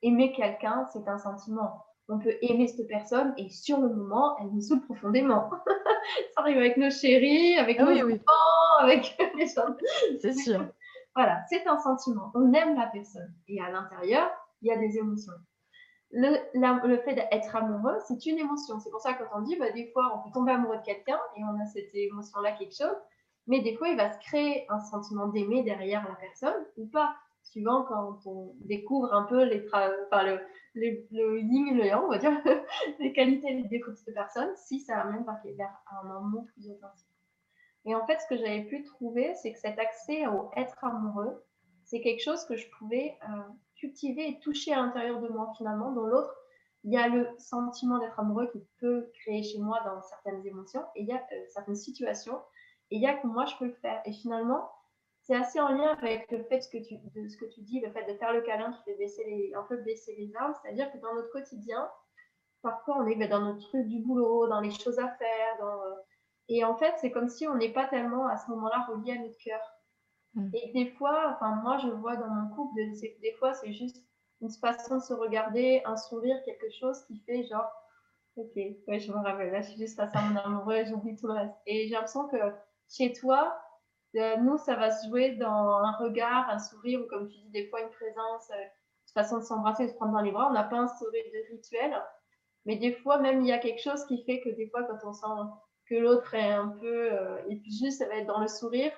Aimer 0.00 0.32
quelqu'un, 0.32 0.86
c'est 0.90 1.06
un 1.06 1.18
sentiment. 1.18 1.84
On 2.08 2.18
peut 2.18 2.38
aimer 2.40 2.66
cette 2.66 2.88
personne 2.88 3.34
et 3.36 3.50
sur 3.50 3.78
le 3.78 3.90
moment, 3.90 4.38
elle 4.38 4.54
nous 4.54 4.62
saoule 4.62 4.80
profondément. 4.86 5.50
ça 6.34 6.40
arrive 6.40 6.56
avec 6.56 6.78
nos 6.78 6.88
chéris, 6.88 7.58
avec 7.58 7.76
ah 7.78 7.84
nos 7.84 8.10
enfants, 8.10 8.78
avec 8.80 9.18
les 9.36 9.48
gens. 9.48 9.76
C'est 10.18 10.32
sûr. 10.32 10.64
Voilà, 11.14 11.42
c'est 11.50 11.66
un 11.66 11.76
sentiment. 11.76 12.30
On 12.34 12.54
aime 12.54 12.74
la 12.74 12.86
personne. 12.86 13.34
Et 13.48 13.60
à 13.60 13.70
l'intérieur, 13.70 14.30
il 14.62 14.68
y 14.68 14.72
a 14.72 14.78
des 14.78 14.98
émotions. 14.98 15.32
Le, 16.12 16.36
le 16.54 16.98
fait 16.98 17.14
d'être 17.14 17.56
amoureux, 17.56 17.98
c'est 18.06 18.26
une 18.26 18.38
émotion. 18.38 18.78
C'est 18.80 18.90
pour 18.90 19.00
ça 19.00 19.14
que 19.14 19.24
quand 19.24 19.40
on 19.40 19.42
dit, 19.42 19.56
bah, 19.56 19.70
des 19.70 19.90
fois, 19.92 20.12
on 20.14 20.24
peut 20.24 20.32
tomber 20.32 20.52
amoureux 20.52 20.78
de 20.78 20.82
quelqu'un 20.82 21.18
et 21.36 21.42
on 21.44 21.60
a 21.60 21.66
cette 21.66 21.94
émotion-là, 21.94 22.52
quelque 22.52 22.76
chose. 22.76 22.96
Mais 23.48 23.60
des 23.60 23.76
fois, 23.76 23.88
il 23.88 23.96
va 23.96 24.12
se 24.12 24.18
créer 24.20 24.66
un 24.68 24.80
sentiment 24.80 25.28
d'aimer 25.28 25.62
derrière 25.62 26.06
la 26.08 26.14
personne 26.16 26.64
ou 26.76 26.86
pas 26.86 27.14
suivant 27.42 27.84
quand 27.84 28.18
on 28.26 28.54
découvre 28.60 29.12
un 29.14 29.22
peu 29.24 29.44
les 29.44 29.64
enfin, 29.66 29.90
le, 30.24 30.40
le 30.74 31.40
yin 31.40 31.68
et 31.68 31.74
le 31.74 31.86
yang, 31.86 32.04
on 32.04 32.08
va 32.08 32.18
dire, 32.18 32.32
les 32.98 33.12
qualités 33.12 33.48
et 33.48 33.54
les 33.54 33.68
défauts 33.68 33.92
de 33.92 33.96
cette 33.96 34.14
personne, 34.14 34.50
si 34.56 34.80
ça 34.80 34.98
amène 34.98 35.24
vers 35.56 35.82
un 36.02 36.10
amour 36.16 36.46
plus 36.54 36.68
authentique. 36.70 37.06
Et 37.84 37.94
en 37.94 38.04
fait, 38.06 38.18
ce 38.18 38.26
que 38.26 38.36
j'avais 38.36 38.64
pu 38.64 38.82
trouver, 38.82 39.32
c'est 39.34 39.52
que 39.52 39.58
cet 39.58 39.78
accès 39.78 40.26
au 40.26 40.50
être 40.56 40.76
amoureux, 40.82 41.44
c'est 41.84 42.00
quelque 42.00 42.22
chose 42.22 42.44
que 42.46 42.56
je 42.56 42.66
pouvais 42.78 43.16
euh, 43.22 43.42
cultiver 43.78 44.28
et 44.28 44.40
toucher 44.40 44.72
à 44.72 44.76
l'intérieur 44.76 45.20
de 45.20 45.28
moi 45.28 45.52
finalement. 45.56 45.92
Dans 45.92 46.06
l'autre, 46.06 46.34
il 46.84 46.92
y 46.92 46.96
a 46.96 47.08
le 47.08 47.28
sentiment 47.38 47.98
d'être 47.98 48.18
amoureux 48.20 48.48
qui 48.52 48.64
peut 48.80 49.10
créer 49.20 49.42
chez 49.42 49.58
moi 49.58 49.80
dans 49.84 50.00
certaines 50.02 50.46
émotions, 50.46 50.84
et 50.94 51.02
il 51.02 51.08
y 51.08 51.12
a 51.12 51.16
euh, 51.16 51.44
certaines 51.48 51.76
situations, 51.76 52.40
et 52.90 52.96
il 52.96 53.02
y 53.02 53.06
a 53.06 53.14
que 53.14 53.26
moi 53.26 53.44
je 53.46 53.56
peux 53.56 53.66
le 53.66 53.74
faire. 53.74 54.00
Et 54.04 54.12
finalement, 54.12 54.70
c'est 55.22 55.34
assez 55.34 55.60
en 55.60 55.70
lien 55.70 55.96
avec 56.00 56.30
le 56.30 56.44
fait 56.44 56.58
de 56.58 56.62
ce 57.28 57.36
que 57.36 57.46
tu 57.46 57.60
dis, 57.62 57.80
le 57.80 57.90
fait 57.90 58.04
de 58.04 58.16
faire 58.16 58.32
le 58.32 58.42
câlin 58.42 58.70
qui 58.72 58.82
fait 58.84 58.94
baisser 58.94 59.24
les, 59.24 59.52
un 59.54 59.64
peu 59.64 59.78
baisser 59.78 60.14
les 60.16 60.30
armes. 60.36 60.54
C'est-à-dire 60.62 60.92
que 60.92 60.98
dans 60.98 61.12
notre 61.14 61.30
quotidien, 61.30 61.90
parfois 62.62 62.98
on 62.98 63.06
est 63.06 63.16
ben, 63.16 63.28
dans 63.28 63.40
notre 63.40 63.66
truc 63.68 63.88
du 63.88 64.00
boulot, 64.00 64.46
dans 64.46 64.60
les 64.60 64.70
choses 64.70 65.00
à 65.00 65.08
faire. 65.08 65.64
Euh, 65.64 65.94
et 66.48 66.64
en 66.64 66.76
fait, 66.76 66.94
c'est 67.00 67.10
comme 67.10 67.28
si 67.28 67.48
on 67.48 67.56
n'est 67.56 67.72
pas 67.72 67.86
tellement 67.86 68.28
à 68.28 68.36
ce 68.36 68.48
moment-là 68.52 68.86
relié 68.88 69.12
à 69.12 69.18
notre 69.18 69.38
cœur. 69.38 69.60
Mm. 70.36 70.50
Et 70.52 70.72
des 70.72 70.90
fois, 70.92 71.34
enfin 71.34 71.56
moi 71.62 71.78
je 71.78 71.88
vois 71.88 72.16
dans 72.16 72.28
mon 72.28 72.48
couple, 72.54 72.80
des 73.20 73.32
fois 73.38 73.52
c'est 73.54 73.72
juste 73.72 74.02
une 74.40 74.50
façon 74.50 74.96
de 74.96 75.02
se 75.02 75.14
regarder, 75.14 75.82
un 75.84 75.96
sourire, 75.96 76.36
quelque 76.44 76.70
chose 76.78 77.04
qui 77.06 77.18
fait 77.20 77.44
genre, 77.44 77.70
ok, 78.36 78.54
ouais, 78.54 79.00
je 79.00 79.10
me 79.10 79.16
rappelle, 79.16 79.50
là 79.50 79.62
je 79.62 79.70
suis 79.70 79.78
juste 79.78 79.96
face 79.96 80.14
à 80.14 80.20
mon 80.20 80.36
amoureux, 80.36 80.84
j'oublie 80.84 81.16
tout 81.16 81.26
le 81.26 81.34
reste. 81.34 81.54
Et 81.66 81.88
j'ai 81.88 81.94
l'impression 81.94 82.28
que 82.28 82.36
chez 82.88 83.12
toi, 83.12 83.58
euh, 84.16 84.36
nous, 84.38 84.56
ça 84.56 84.76
va 84.76 84.90
se 84.90 85.08
jouer 85.08 85.32
dans 85.32 85.78
un 85.78 85.92
regard, 85.98 86.48
un 86.48 86.58
sourire, 86.58 87.00
ou 87.00 87.06
comme 87.06 87.28
tu 87.28 87.38
dis, 87.38 87.50
des 87.50 87.68
fois 87.68 87.82
une 87.82 87.90
présence, 87.90 88.50
euh, 88.50 88.62
une 88.62 89.12
façon 89.14 89.38
de 89.38 89.42
s'embrasser, 89.42 89.86
de 89.86 89.90
se 89.90 89.94
prendre 89.94 90.12
dans 90.12 90.20
les 90.20 90.30
bras. 90.32 90.48
On 90.48 90.52
n'a 90.52 90.64
pas 90.64 90.86
sourire 90.98 91.24
de 91.32 91.54
rituel, 91.54 92.02
mais 92.64 92.76
des 92.76 92.92
fois, 92.92 93.18
même, 93.18 93.42
il 93.42 93.48
y 93.48 93.52
a 93.52 93.58
quelque 93.58 93.80
chose 93.80 94.04
qui 94.06 94.24
fait 94.24 94.40
que 94.40 94.50
des 94.50 94.68
fois, 94.68 94.84
quand 94.84 94.98
on 95.04 95.12
sent 95.12 95.50
que 95.88 95.94
l'autre 95.94 96.34
est 96.34 96.52
un 96.52 96.68
peu. 96.68 97.12
Euh, 97.12 97.38
et 97.48 97.56
puis 97.56 97.70
juste, 97.70 97.98
ça 97.98 98.08
va 98.08 98.16
être 98.16 98.26
dans 98.26 98.40
le 98.40 98.48
sourire. 98.48 98.92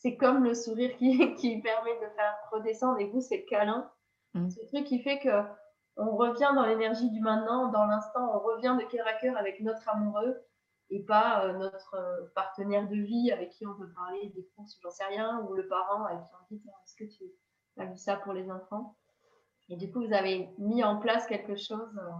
C'est 0.00 0.16
comme 0.16 0.44
le 0.44 0.54
sourire 0.54 0.96
qui, 0.96 1.34
qui 1.36 1.60
permet 1.60 1.94
de 1.94 2.08
faire 2.16 2.34
redescendre, 2.50 2.98
et 2.98 3.06
vous, 3.06 3.20
c'est 3.20 3.38
le 3.38 3.46
câlin. 3.48 3.90
Mm. 4.34 4.48
Le 4.48 4.66
truc 4.66 4.84
qui 4.84 5.00
fait 5.00 5.20
que 5.20 5.44
on 5.96 6.16
revient 6.16 6.50
dans 6.54 6.64
l'énergie 6.64 7.10
du 7.10 7.20
maintenant, 7.20 7.70
dans 7.70 7.84
l'instant, 7.84 8.34
on 8.34 8.38
revient 8.38 8.76
de 8.80 8.86
cœur 8.86 9.06
à 9.06 9.12
cœur 9.14 9.36
avec 9.36 9.60
notre 9.60 9.86
amoureux 9.88 10.40
et 10.88 11.00
pas 11.00 11.44
euh, 11.44 11.52
notre 11.52 11.94
euh, 11.94 12.26
partenaire 12.34 12.88
de 12.88 12.96
vie 12.96 13.30
avec 13.30 13.50
qui 13.50 13.66
on 13.66 13.74
peut 13.74 13.92
parler 13.92 14.32
des 14.34 14.46
courses, 14.56 14.78
j'en 14.82 14.90
sais 14.90 15.04
rien, 15.04 15.40
ou 15.40 15.54
le 15.54 15.68
parent 15.68 16.04
avec 16.06 16.20
qui 16.22 16.34
on 16.34 16.54
dit 16.54 16.62
est-ce 16.84 16.96
que 16.96 17.04
tu 17.04 17.24
as 17.78 17.84
vu 17.84 17.96
ça 17.96 18.16
pour 18.16 18.32
les 18.32 18.50
enfants? 18.50 18.96
Et 19.68 19.76
du 19.76 19.92
coup, 19.92 20.04
vous 20.04 20.12
avez 20.12 20.48
mis 20.58 20.82
en 20.82 20.96
place 20.96 21.26
quelque 21.26 21.56
chose 21.56 21.96
euh, 21.98 22.10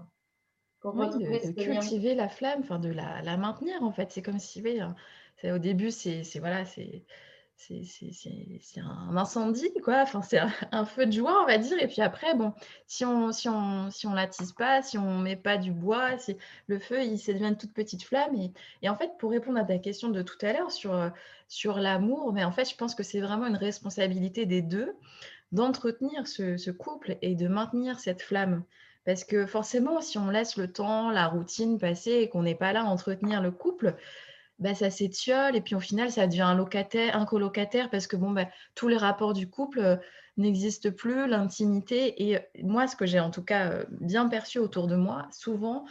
pour 0.80 0.94
retrouver 0.94 1.40
de, 1.40 1.52
cultiver 1.52 2.14
la 2.14 2.28
flamme, 2.28 2.60
enfin 2.60 2.78
de 2.78 2.90
la, 2.90 3.22
la, 3.22 3.36
maintenir 3.38 3.82
en 3.82 3.92
fait. 3.92 4.12
C'est 4.12 4.22
comme 4.22 4.38
si, 4.38 4.62
oui, 4.62 4.80
hein, 4.80 4.94
au 5.44 5.58
début, 5.58 5.90
c'est 5.90 6.22
voilà, 6.38 6.64
c'est 6.64 7.04
c'est 7.60 8.80
un 8.80 9.16
incendie, 9.16 9.72
quoi. 9.82 10.02
Enfin, 10.02 10.22
c'est 10.22 10.40
un, 10.72 10.84
feu 10.84 11.06
de 11.06 11.12
joie, 11.12 11.42
on 11.42 11.46
va 11.46 11.58
dire. 11.58 11.78
Et 11.80 11.86
puis 11.86 12.00
après, 12.00 12.34
bon, 12.34 12.52
si 12.86 13.04
on 13.04 13.32
si 13.32 13.48
on, 13.48 13.90
si 13.90 14.06
on 14.06 14.14
l'attise 14.14 14.52
pas, 14.52 14.82
si 14.82 14.96
on 14.98 15.18
met 15.18 15.36
pas 15.36 15.58
du 15.58 15.70
bois, 15.70 16.18
si, 16.18 16.36
le 16.66 16.78
feu, 16.78 17.02
il 17.02 17.18
se 17.18 17.32
devient 17.32 17.48
une 17.48 17.56
toute 17.56 17.74
petite 17.74 18.02
flamme. 18.02 18.34
Et, 18.34 18.52
et, 18.82 18.88
en 18.88 18.96
fait, 18.96 19.12
pour 19.18 19.30
répondre 19.30 19.58
à 19.58 19.64
ta 19.64 19.78
question 19.78 20.08
de 20.08 20.22
tout 20.22 20.38
à 20.42 20.52
l'heure 20.52 20.70
sur, 20.70 21.10
sur 21.48 21.78
l'amour, 21.78 22.32
mais 22.32 22.44
en 22.44 22.52
fait, 22.52 22.68
je 22.68 22.76
pense 22.76 22.94
que 22.94 23.02
c'est 23.02 23.20
vraiment 23.20 23.46
une 23.46 23.56
responsabilité 23.56 24.46
des 24.46 24.62
deux 24.62 24.94
d'entretenir 25.52 26.26
ce, 26.26 26.56
ce, 26.56 26.70
couple 26.70 27.18
et 27.22 27.34
de 27.34 27.48
maintenir 27.48 28.00
cette 28.00 28.22
flamme. 28.22 28.62
Parce 29.04 29.24
que 29.24 29.46
forcément, 29.46 30.00
si 30.00 30.18
on 30.18 30.30
laisse 30.30 30.56
le 30.56 30.70
temps, 30.72 31.10
la 31.10 31.26
routine 31.26 31.78
passer 31.78 32.12
et 32.12 32.28
qu'on 32.28 32.42
n'est 32.42 32.54
pas 32.54 32.72
là 32.72 32.82
à 32.82 32.84
entretenir 32.84 33.42
le 33.42 33.50
couple, 33.50 33.96
bah, 34.60 34.74
ça 34.74 34.90
s'étiole 34.90 35.56
et 35.56 35.62
puis 35.62 35.74
au 35.74 35.80
final, 35.80 36.10
ça 36.12 36.26
devient 36.26 36.42
un 36.42 36.54
locataire, 36.54 37.16
un 37.16 37.24
colocataire 37.24 37.88
parce 37.90 38.06
que 38.06 38.16
bon, 38.16 38.30
bah, 38.30 38.46
tous 38.74 38.88
les 38.88 38.98
rapports 38.98 39.32
du 39.32 39.48
couple 39.48 39.80
euh, 39.80 39.96
n'existent 40.36 40.90
plus, 40.90 41.26
l'intimité. 41.26 42.22
Et 42.28 42.36
euh, 42.36 42.40
moi, 42.62 42.86
ce 42.86 42.94
que 42.94 43.06
j'ai 43.06 43.20
en 43.20 43.30
tout 43.30 43.42
cas 43.42 43.70
euh, 43.70 43.84
bien 44.00 44.28
perçu 44.28 44.58
autour 44.58 44.86
de 44.86 44.96
moi, 44.96 45.26
souvent, 45.32 45.86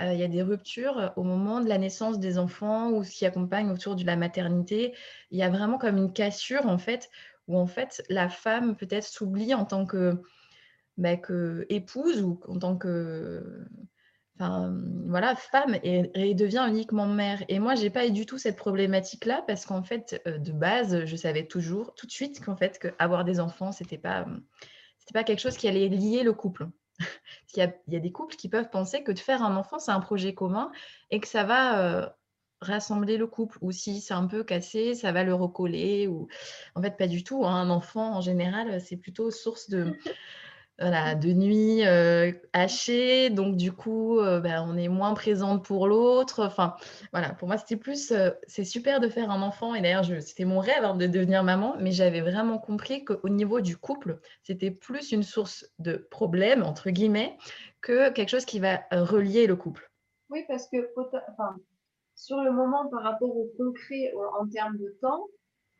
il 0.00 0.18
y 0.18 0.24
a 0.24 0.28
des 0.28 0.42
ruptures 0.42 1.12
au 1.14 1.22
moment 1.22 1.60
de 1.60 1.68
la 1.68 1.78
naissance 1.78 2.18
des 2.18 2.36
enfants 2.36 2.90
ou 2.90 3.04
ce 3.04 3.12
qui 3.12 3.26
accompagne 3.26 3.70
autour 3.70 3.94
de 3.94 4.04
la 4.04 4.16
maternité. 4.16 4.92
Il 5.30 5.38
y 5.38 5.44
a 5.44 5.48
vraiment 5.48 5.78
comme 5.78 5.98
une 5.98 6.12
cassure 6.12 6.66
en 6.66 6.78
fait, 6.78 7.10
où 7.46 7.56
en 7.56 7.68
fait 7.68 8.02
la 8.08 8.28
femme 8.28 8.74
peut-être 8.74 9.04
s'oublie 9.04 9.54
en 9.54 9.64
tant 9.64 9.86
que, 9.86 10.20
bah, 10.96 11.16
que 11.16 11.64
épouse 11.68 12.22
ou 12.22 12.40
en 12.48 12.58
tant 12.58 12.76
que 12.76 13.64
enfin, 14.38 14.74
voilà, 15.06 15.36
femme 15.36 15.76
et, 15.82 16.34
devient 16.34 16.66
uniquement 16.68 17.06
mère. 17.06 17.42
Et 17.48 17.58
moi, 17.58 17.74
j'ai 17.74 17.90
pas 17.90 18.06
eu 18.06 18.10
du 18.10 18.26
tout 18.26 18.38
cette 18.38 18.56
problématique-là 18.56 19.44
parce 19.46 19.66
qu'en 19.66 19.82
fait, 19.82 20.20
euh, 20.26 20.38
de 20.38 20.52
base, 20.52 21.04
je 21.04 21.16
savais 21.16 21.46
toujours, 21.46 21.94
tout 21.94 22.06
de 22.06 22.12
suite, 22.12 22.44
qu'en 22.44 22.56
fait, 22.56 22.94
avoir 22.98 23.24
des 23.24 23.40
enfants, 23.40 23.72
c'était 23.72 23.98
pas, 23.98 24.26
c'était 24.98 25.18
pas 25.18 25.24
quelque 25.24 25.40
chose 25.40 25.56
qui 25.56 25.68
allait 25.68 25.88
lier 25.88 26.22
le 26.22 26.32
couple. 26.32 26.68
il, 27.54 27.58
y 27.58 27.62
a, 27.62 27.72
il 27.88 27.94
y 27.94 27.96
a 27.96 28.00
des 28.00 28.12
couples 28.12 28.36
qui 28.36 28.48
peuvent 28.48 28.70
penser 28.70 29.02
que 29.02 29.12
de 29.12 29.18
faire 29.18 29.42
un 29.42 29.56
enfant, 29.56 29.78
c'est 29.78 29.90
un 29.90 30.00
projet 30.00 30.34
commun 30.34 30.70
et 31.10 31.20
que 31.20 31.26
ça 31.26 31.44
va 31.44 31.80
euh, 31.80 32.08
rassembler 32.60 33.16
le 33.16 33.26
couple. 33.26 33.58
Ou 33.60 33.72
si 33.72 34.00
c'est 34.00 34.14
un 34.14 34.26
peu 34.26 34.44
cassé, 34.44 34.94
ça 34.94 35.12
va 35.12 35.24
le 35.24 35.34
recoller. 35.34 36.06
Ou 36.06 36.28
en 36.74 36.82
fait, 36.82 36.96
pas 36.96 37.06
du 37.06 37.24
tout. 37.24 37.44
Hein. 37.46 37.54
Un 37.54 37.70
enfant, 37.70 38.16
en 38.16 38.20
général, 38.20 38.80
c'est 38.80 38.96
plutôt 38.96 39.30
source 39.30 39.68
de 39.70 39.96
voilà, 40.78 41.14
de 41.14 41.32
nuit 41.32 41.86
euh, 41.86 42.32
hachée, 42.52 43.30
donc 43.30 43.56
du 43.56 43.70
coup, 43.70 44.18
euh, 44.18 44.40
bah, 44.40 44.64
on 44.66 44.76
est 44.76 44.88
moins 44.88 45.14
présente 45.14 45.64
pour 45.64 45.86
l'autre. 45.86 46.44
Enfin, 46.44 46.74
voilà, 47.12 47.32
pour 47.32 47.46
moi, 47.46 47.56
c'était 47.58 47.76
plus, 47.76 48.10
euh, 48.10 48.30
c'est 48.48 48.64
super 48.64 48.98
de 48.98 49.08
faire 49.08 49.30
un 49.30 49.40
enfant, 49.42 49.74
et 49.74 49.80
d'ailleurs, 49.80 50.04
c'était 50.20 50.44
mon 50.44 50.58
rêve 50.58 50.84
hein, 50.84 50.96
de 50.96 51.06
devenir 51.06 51.44
maman, 51.44 51.76
mais 51.78 51.92
j'avais 51.92 52.20
vraiment 52.20 52.58
compris 52.58 53.04
qu'au 53.04 53.28
niveau 53.28 53.60
du 53.60 53.76
couple, 53.76 54.18
c'était 54.42 54.72
plus 54.72 55.12
une 55.12 55.22
source 55.22 55.70
de 55.78 55.96
problème, 56.10 56.62
entre 56.64 56.90
guillemets, 56.90 57.36
que 57.80 58.10
quelque 58.10 58.30
chose 58.30 58.44
qui 58.44 58.58
va 58.58 58.80
relier 58.90 59.46
le 59.46 59.54
couple. 59.54 59.90
Oui, 60.30 60.44
parce 60.48 60.68
que 60.68 60.90
enfin, 61.28 61.56
sur 62.16 62.38
le 62.42 62.50
moment, 62.50 62.88
par 62.88 63.02
rapport 63.02 63.36
au 63.36 63.48
concret 63.56 64.12
en 64.40 64.48
termes 64.48 64.78
de 64.78 64.96
temps, 65.00 65.26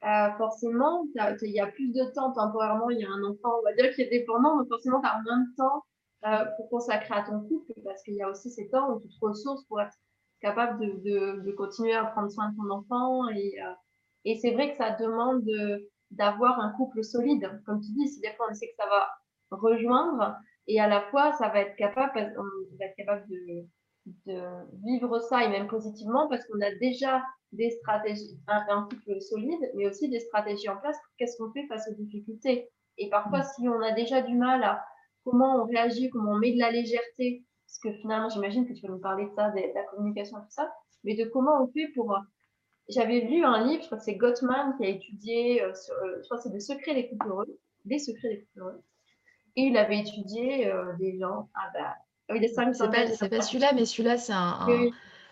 euh, 0.03 0.31
forcément, 0.37 1.07
il 1.15 1.51
y 1.51 1.61
a 1.61 1.67
plus 1.67 1.93
de 1.93 2.13
temps 2.13 2.33
temporairement, 2.33 2.91
il 2.91 3.01
y 3.01 3.05
a 3.05 3.09
un 3.11 3.25
enfant, 3.25 3.59
on 3.59 3.63
va 3.63 3.73
dire, 3.75 3.95
qui 3.95 4.03
est 4.03 4.11
dépendant, 4.11 4.59
donc 4.59 4.69
forcément, 4.69 5.01
tu 5.01 5.09
as 5.09 5.23
moins 5.23 5.39
de 5.39 5.57
temps 5.57 5.85
euh, 6.27 6.45
pour 6.57 6.69
consacrer 6.69 7.15
à 7.15 7.23
ton 7.23 7.41
couple, 7.41 7.73
parce 7.85 8.03
qu'il 8.03 8.15
y 8.15 8.23
a 8.23 8.29
aussi 8.29 8.51
ces 8.51 8.69
temps 8.69 8.93
où 8.93 9.01
tu 9.01 9.09
te 9.09 9.25
ressources 9.25 9.65
pour 9.65 9.81
être 9.81 9.95
capable 10.41 10.79
de, 11.03 11.53
continuer 11.53 11.95
à 11.95 12.05
prendre 12.05 12.31
soin 12.31 12.51
de 12.51 12.57
ton 12.57 12.71
enfant. 12.71 13.29
Et, 13.31 13.55
euh, 13.63 13.73
et 14.27 14.37
c'est 14.37 14.53
vrai 14.53 14.73
que 14.73 14.77
ça 14.77 14.91
demande 14.91 15.43
d'avoir 16.11 16.61
un 16.61 16.73
couple 16.73 17.03
solide, 17.03 17.49
comme 17.65 17.81
tu 17.81 17.91
dis, 17.93 18.09
si 18.09 18.21
des 18.21 18.33
fois 18.37 18.47
on 18.51 18.55
sait 18.55 18.69
que 18.69 18.77
ça 18.77 18.89
va 18.89 19.09
rejoindre, 19.51 20.37
et 20.67 20.81
à 20.81 20.89
la 20.89 21.03
fois, 21.11 21.33
ça 21.33 21.49
va 21.49 21.61
être 21.61 21.77
capable, 21.77 22.35
on 22.39 22.77
va 22.79 22.87
être 22.87 22.97
capable 22.97 23.27
de 23.29 23.67
vivre 24.85 25.19
ça, 25.21 25.45
et 25.45 25.49
même 25.49 25.69
positivement, 25.69 26.29
parce 26.29 26.45
qu'on 26.47 26.61
a 26.61 26.75
déjà 26.75 27.23
des 27.55 27.71
stratégies, 27.71 28.39
un, 28.47 28.65
un, 28.69 28.83
couple 28.83 29.21
solide, 29.21 29.71
mais 29.75 29.87
aussi 29.87 30.09
des 30.09 30.21
stratégies 30.21 30.69
en 30.69 30.77
place. 30.77 30.97
Qu'est-ce 31.19 31.37
qu'on 31.39 31.53
fait 31.53 31.67
face 31.69 31.89
aux 31.91 31.95
difficultés 31.95 32.69
Et 32.99 33.09
parfois, 33.11 33.41
mm. 33.41 33.47
si 33.57 33.69
on 33.69 33.81
a 33.81 33.93
déjà 33.93 34.23
du 34.23 34.35
mal 34.35 34.63
à 34.63 34.85
comment 35.25 35.63
on 35.63 35.65
réagit, 35.65 36.11
comment 36.11 36.33
on 36.33 36.39
met 36.39 36.53
de 36.53 36.59
la 36.59 36.71
légèreté, 36.71 37.45
parce 37.67 37.79
que 37.79 38.01
finalement, 38.01 38.29
j'imagine 38.29 38.67
que 38.69 38.73
tu 38.73 38.87
vas 38.87 38.93
nous 38.93 39.01
parler 39.01 39.25
de 39.25 39.35
ça, 39.35 39.51
de, 39.51 39.61
la 39.75 39.83
communication 39.85 40.39
et 40.39 40.43
tout 40.43 40.51
ça, 40.51 40.73
mais 41.03 41.17
de 41.17 41.25
comment 41.25 41.63
on 41.63 41.73
fait 41.73 41.89
pour. 41.95 42.17
J'avais 42.89 43.21
lu 43.21 43.43
un 43.45 43.67
livre, 43.67 43.83
je 43.83 43.87
crois 43.87 43.99
que 43.99 44.05
c'est 44.05 44.17
Gottman 44.17 44.77
qui 44.77 44.85
a 44.85 44.89
étudié, 44.91 45.63
euh, 45.63 45.73
sur, 45.75 45.95
euh, 45.95 46.19
je 46.21 46.25
crois 46.25 46.37
que 46.37 46.43
c'est 46.43 46.53
Le 46.53 46.61
secret 46.61 46.95
des 46.95 47.09
couples 47.09 47.29
heureux, 47.29 47.59
des 47.87 47.99
secrets 47.99 48.29
des 48.29 48.41
couples 48.41 48.61
heureux. 48.61 48.83
Et 49.57 49.63
il 49.63 49.77
avait 49.79 50.01
étudié 50.01 50.71
euh, 50.71 50.93
des 50.99 51.19
gens, 51.19 51.49
ah 51.55 51.71
bah, 51.73 51.95
oui, 52.29 52.41
des 52.41 52.49
cinq. 52.49 52.75
C'est 52.75 52.91
pas, 52.91 53.29
pas 53.29 53.41
celui-là, 53.41 53.73
mais 53.75 53.87
celui-là, 53.87 54.19
c'est 54.19 54.35
un, 54.35 54.67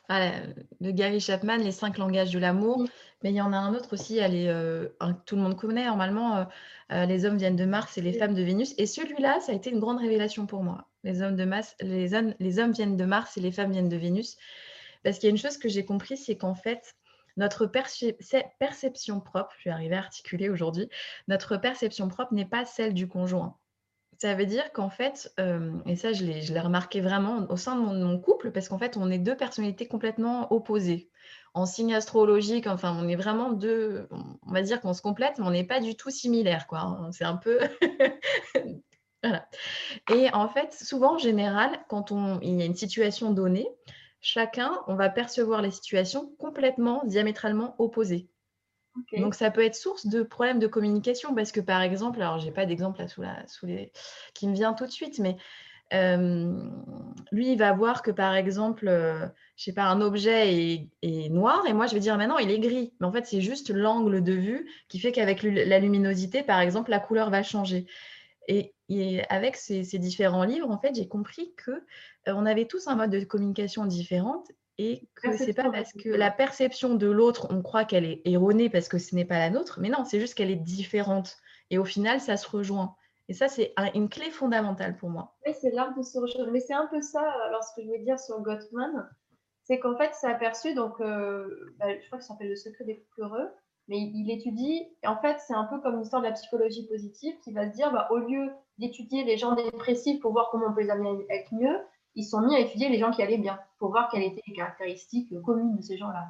de 0.08 0.90
Gary 0.90 1.20
Chapman, 1.20 1.58
Les 1.58 1.72
cinq 1.72 1.98
langages 1.98 2.30
de 2.30 2.38
l'amour. 2.38 2.84
Mais 3.22 3.30
il 3.30 3.36
y 3.36 3.40
en 3.40 3.52
a 3.52 3.56
un 3.56 3.74
autre 3.74 3.92
aussi, 3.92 4.18
euh, 4.20 4.88
tout 5.26 5.36
le 5.36 5.42
monde 5.42 5.56
connaît 5.56 5.86
normalement, 5.86 6.36
euh, 6.36 6.44
euh, 6.92 7.06
Les 7.06 7.24
hommes 7.24 7.36
viennent 7.36 7.56
de 7.56 7.64
Mars 7.64 7.96
et 7.98 8.00
les 8.00 8.12
femmes 8.12 8.34
de 8.34 8.42
Vénus. 8.42 8.74
Et 8.78 8.86
celui-là, 8.86 9.40
ça 9.40 9.52
a 9.52 9.54
été 9.54 9.70
une 9.70 9.80
grande 9.80 10.00
révélation 10.00 10.46
pour 10.46 10.62
moi. 10.62 10.88
Les 11.04 11.22
hommes, 11.22 11.36
de 11.36 11.48
les, 11.80 12.14
hommes, 12.14 12.34
les 12.38 12.58
hommes 12.58 12.72
viennent 12.72 12.96
de 12.96 13.04
Mars 13.04 13.36
et 13.36 13.40
les 13.40 13.52
femmes 13.52 13.72
viennent 13.72 13.88
de 13.88 13.96
Vénus. 13.96 14.36
Parce 15.04 15.18
qu'il 15.18 15.28
y 15.28 15.30
a 15.30 15.30
une 15.30 15.38
chose 15.38 15.58
que 15.58 15.68
j'ai 15.68 15.84
compris, 15.84 16.16
c'est 16.16 16.36
qu'en 16.36 16.54
fait, 16.54 16.94
notre 17.36 17.66
perception 17.66 19.20
propre, 19.20 19.54
je 19.58 19.68
vais 19.68 19.74
arriver 19.74 19.96
à 19.96 20.00
articuler 20.00 20.48
aujourd'hui, 20.48 20.88
notre 21.28 21.56
perception 21.56 22.08
propre 22.08 22.34
n'est 22.34 22.44
pas 22.44 22.64
celle 22.64 22.94
du 22.94 23.08
conjoint. 23.08 23.56
Ça 24.22 24.34
veut 24.34 24.46
dire 24.46 24.70
qu'en 24.70 24.88
fait, 24.88 25.34
euh, 25.40 25.72
et 25.84 25.96
ça 25.96 26.12
je 26.12 26.22
l'ai 26.22 26.60
remarqué 26.60 27.00
vraiment 27.00 27.44
au 27.50 27.56
sein 27.56 27.74
de 27.74 27.80
mon, 27.80 28.20
couple, 28.20 28.52
parce 28.52 28.68
qu'en 28.68 28.78
fait, 28.78 28.96
on 28.96 29.10
est 29.10 29.18
deux 29.18 29.36
personnalités 29.36 29.88
complètement 29.88 30.52
opposées. 30.52 31.10
En 31.54 31.66
signe 31.66 31.92
astrologique, 31.92 32.68
enfin, 32.68 32.96
on 32.96 33.08
est 33.08 33.16
vraiment 33.16 33.50
deux, 33.50 34.06
on 34.46 34.52
va 34.52 34.62
dire 34.62 34.80
qu'on 34.80 34.94
se 34.94 35.02
complète, 35.02 35.40
mais 35.40 35.44
on 35.44 35.50
n'est 35.50 35.66
pas 35.66 35.80
du 35.80 35.96
tout 35.96 36.10
similaires, 36.10 36.68
quoi. 36.68 36.82
Hein. 36.82 37.10
C'est 37.10 37.24
un 37.24 37.36
peu... 37.36 37.58
voilà. 39.24 39.48
Et 40.14 40.32
en 40.32 40.48
fait, 40.48 40.72
souvent, 40.72 41.14
en 41.14 41.18
général, 41.18 41.80
quand 41.88 42.12
on, 42.12 42.38
il 42.42 42.60
y 42.60 42.62
a 42.62 42.64
une 42.64 42.76
situation 42.76 43.32
donnée, 43.32 43.66
chacun, 44.20 44.70
on 44.86 44.94
va 44.94 45.08
percevoir 45.08 45.62
les 45.62 45.72
situations 45.72 46.30
complètement, 46.38 47.02
diamétralement 47.06 47.74
opposées. 47.80 48.28
Donc, 49.16 49.34
ça 49.34 49.50
peut 49.50 49.64
être 49.64 49.74
source 49.74 50.06
de 50.06 50.22
problèmes 50.22 50.58
de 50.58 50.66
communication 50.66 51.34
parce 51.34 51.52
que, 51.52 51.60
par 51.60 51.82
exemple, 51.82 52.20
alors, 52.20 52.38
j'ai 52.38 52.50
pas 52.50 52.66
d'exemple 52.66 53.02
sous, 53.08 53.66
qui 54.34 54.48
me 54.48 54.54
vient 54.54 54.74
tout 54.74 54.86
de 54.86 54.90
suite, 54.90 55.18
mais 55.18 55.36
lui, 57.32 57.52
il 57.52 57.58
va 57.58 57.72
voir 57.72 58.02
que, 58.02 58.10
par 58.10 58.34
exemple, 58.34 58.88
euh, 58.88 59.26
je 59.56 59.64
sais 59.64 59.72
pas, 59.72 59.84
un 59.84 60.00
objet 60.00 60.88
est, 61.02 61.28
noir 61.30 61.64
et 61.66 61.72
moi, 61.72 61.86
je 61.86 61.94
vais 61.94 62.00
dire, 62.00 62.16
maintenant, 62.16 62.38
il 62.38 62.50
est 62.50 62.58
gris. 62.58 62.92
Mais 63.00 63.06
en 63.06 63.12
fait, 63.12 63.26
c'est 63.26 63.40
juste 63.40 63.70
l'angle 63.70 64.22
de 64.22 64.32
vue 64.32 64.70
qui 64.88 64.98
fait 64.98 65.12
qu'avec 65.12 65.42
la 65.42 65.78
luminosité, 65.78 66.42
par 66.42 66.60
exemple, 66.60 66.90
la 66.90 67.00
couleur 67.00 67.30
va 67.30 67.42
changer. 67.42 67.86
Et, 68.48 68.74
avec 69.30 69.56
ces, 69.56 69.82
différents 69.98 70.44
livres, 70.44 70.70
en 70.70 70.78
fait, 70.78 70.94
j'ai 70.94 71.08
compris 71.08 71.54
que 71.56 71.70
euh, 71.70 72.34
on 72.34 72.44
avait 72.44 72.66
tous 72.66 72.88
un 72.88 72.94
mode 72.94 73.10
de 73.10 73.24
communication 73.24 73.86
différent 73.86 74.44
et 74.78 75.08
que 75.14 75.36
c'est 75.36 75.52
pas 75.52 75.70
parce 75.70 75.92
que 75.92 76.08
la 76.08 76.30
perception 76.30 76.94
de 76.94 77.06
l'autre, 77.06 77.48
on 77.50 77.62
croit 77.62 77.84
qu'elle 77.84 78.04
est 78.04 78.22
erronée 78.24 78.70
parce 78.70 78.88
que 78.88 78.98
ce 78.98 79.14
n'est 79.14 79.24
pas 79.24 79.38
la 79.38 79.50
nôtre, 79.50 79.78
mais 79.80 79.88
non, 79.88 80.04
c'est 80.04 80.20
juste 80.20 80.34
qu'elle 80.34 80.50
est 80.50 80.56
différente. 80.56 81.36
Et 81.70 81.78
au 81.78 81.84
final, 81.84 82.20
ça 82.20 82.36
se 82.36 82.48
rejoint. 82.48 82.96
Et 83.28 83.34
ça, 83.34 83.48
c'est 83.48 83.74
une 83.94 84.08
clé 84.08 84.30
fondamentale 84.30 84.96
pour 84.96 85.08
moi. 85.08 85.36
Oui, 85.46 85.54
c'est 85.60 85.70
l'art 85.70 85.96
de 85.96 86.02
se 86.02 86.18
rejoindre. 86.18 86.50
Mais 86.50 86.60
c'est 86.60 86.74
un 86.74 86.86
peu 86.86 87.00
ça, 87.00 87.22
alors 87.46 87.62
ce 87.62 87.74
que 87.74 87.86
je 87.86 87.90
veux 87.90 88.04
dire 88.04 88.18
sur 88.18 88.40
Gottman, 88.40 89.08
c'est 89.62 89.78
qu'en 89.78 89.96
fait, 89.96 90.10
c'est 90.14 90.26
aperçu, 90.26 90.74
donc 90.74 91.00
euh, 91.00 91.74
bah, 91.78 91.86
je 91.98 92.06
crois 92.06 92.18
que 92.18 92.24
ça 92.24 92.32
s'appelle 92.32 92.48
Le 92.48 92.56
secret 92.56 92.84
des 92.84 92.98
couples 92.98 93.22
heureux, 93.22 93.48
mais 93.88 93.98
il 93.98 94.30
étudie, 94.30 94.88
et 95.02 95.06
en 95.06 95.16
fait, 95.16 95.38
c'est 95.40 95.54
un 95.54 95.64
peu 95.64 95.80
comme 95.80 95.98
l'histoire 95.98 96.22
de 96.22 96.26
la 96.26 96.32
psychologie 96.32 96.86
positive 96.88 97.34
qui 97.44 97.52
va 97.52 97.70
se 97.70 97.74
dire, 97.74 97.92
bah, 97.92 98.08
au 98.10 98.18
lieu 98.18 98.50
d'étudier 98.78 99.24
les 99.24 99.36
gens 99.36 99.54
dépressifs 99.54 100.20
pour 100.20 100.32
voir 100.32 100.50
comment 100.50 100.66
on 100.68 100.74
peut 100.74 100.82
les 100.82 100.90
amener 100.90 101.26
à 101.30 101.34
être 101.36 101.54
mieux, 101.54 101.78
ils 102.14 102.24
sont 102.24 102.40
mis 102.42 102.54
à 102.54 102.60
étudier 102.60 102.88
les 102.88 102.98
gens 102.98 103.10
qui 103.10 103.22
allaient 103.22 103.38
bien 103.38 103.58
pour 103.78 103.90
voir 103.90 104.08
quelles 104.10 104.24
étaient 104.24 104.42
les 104.46 104.54
caractéristiques 104.54 105.32
communes 105.42 105.76
de 105.76 105.82
ces 105.82 105.96
gens-là. 105.96 106.26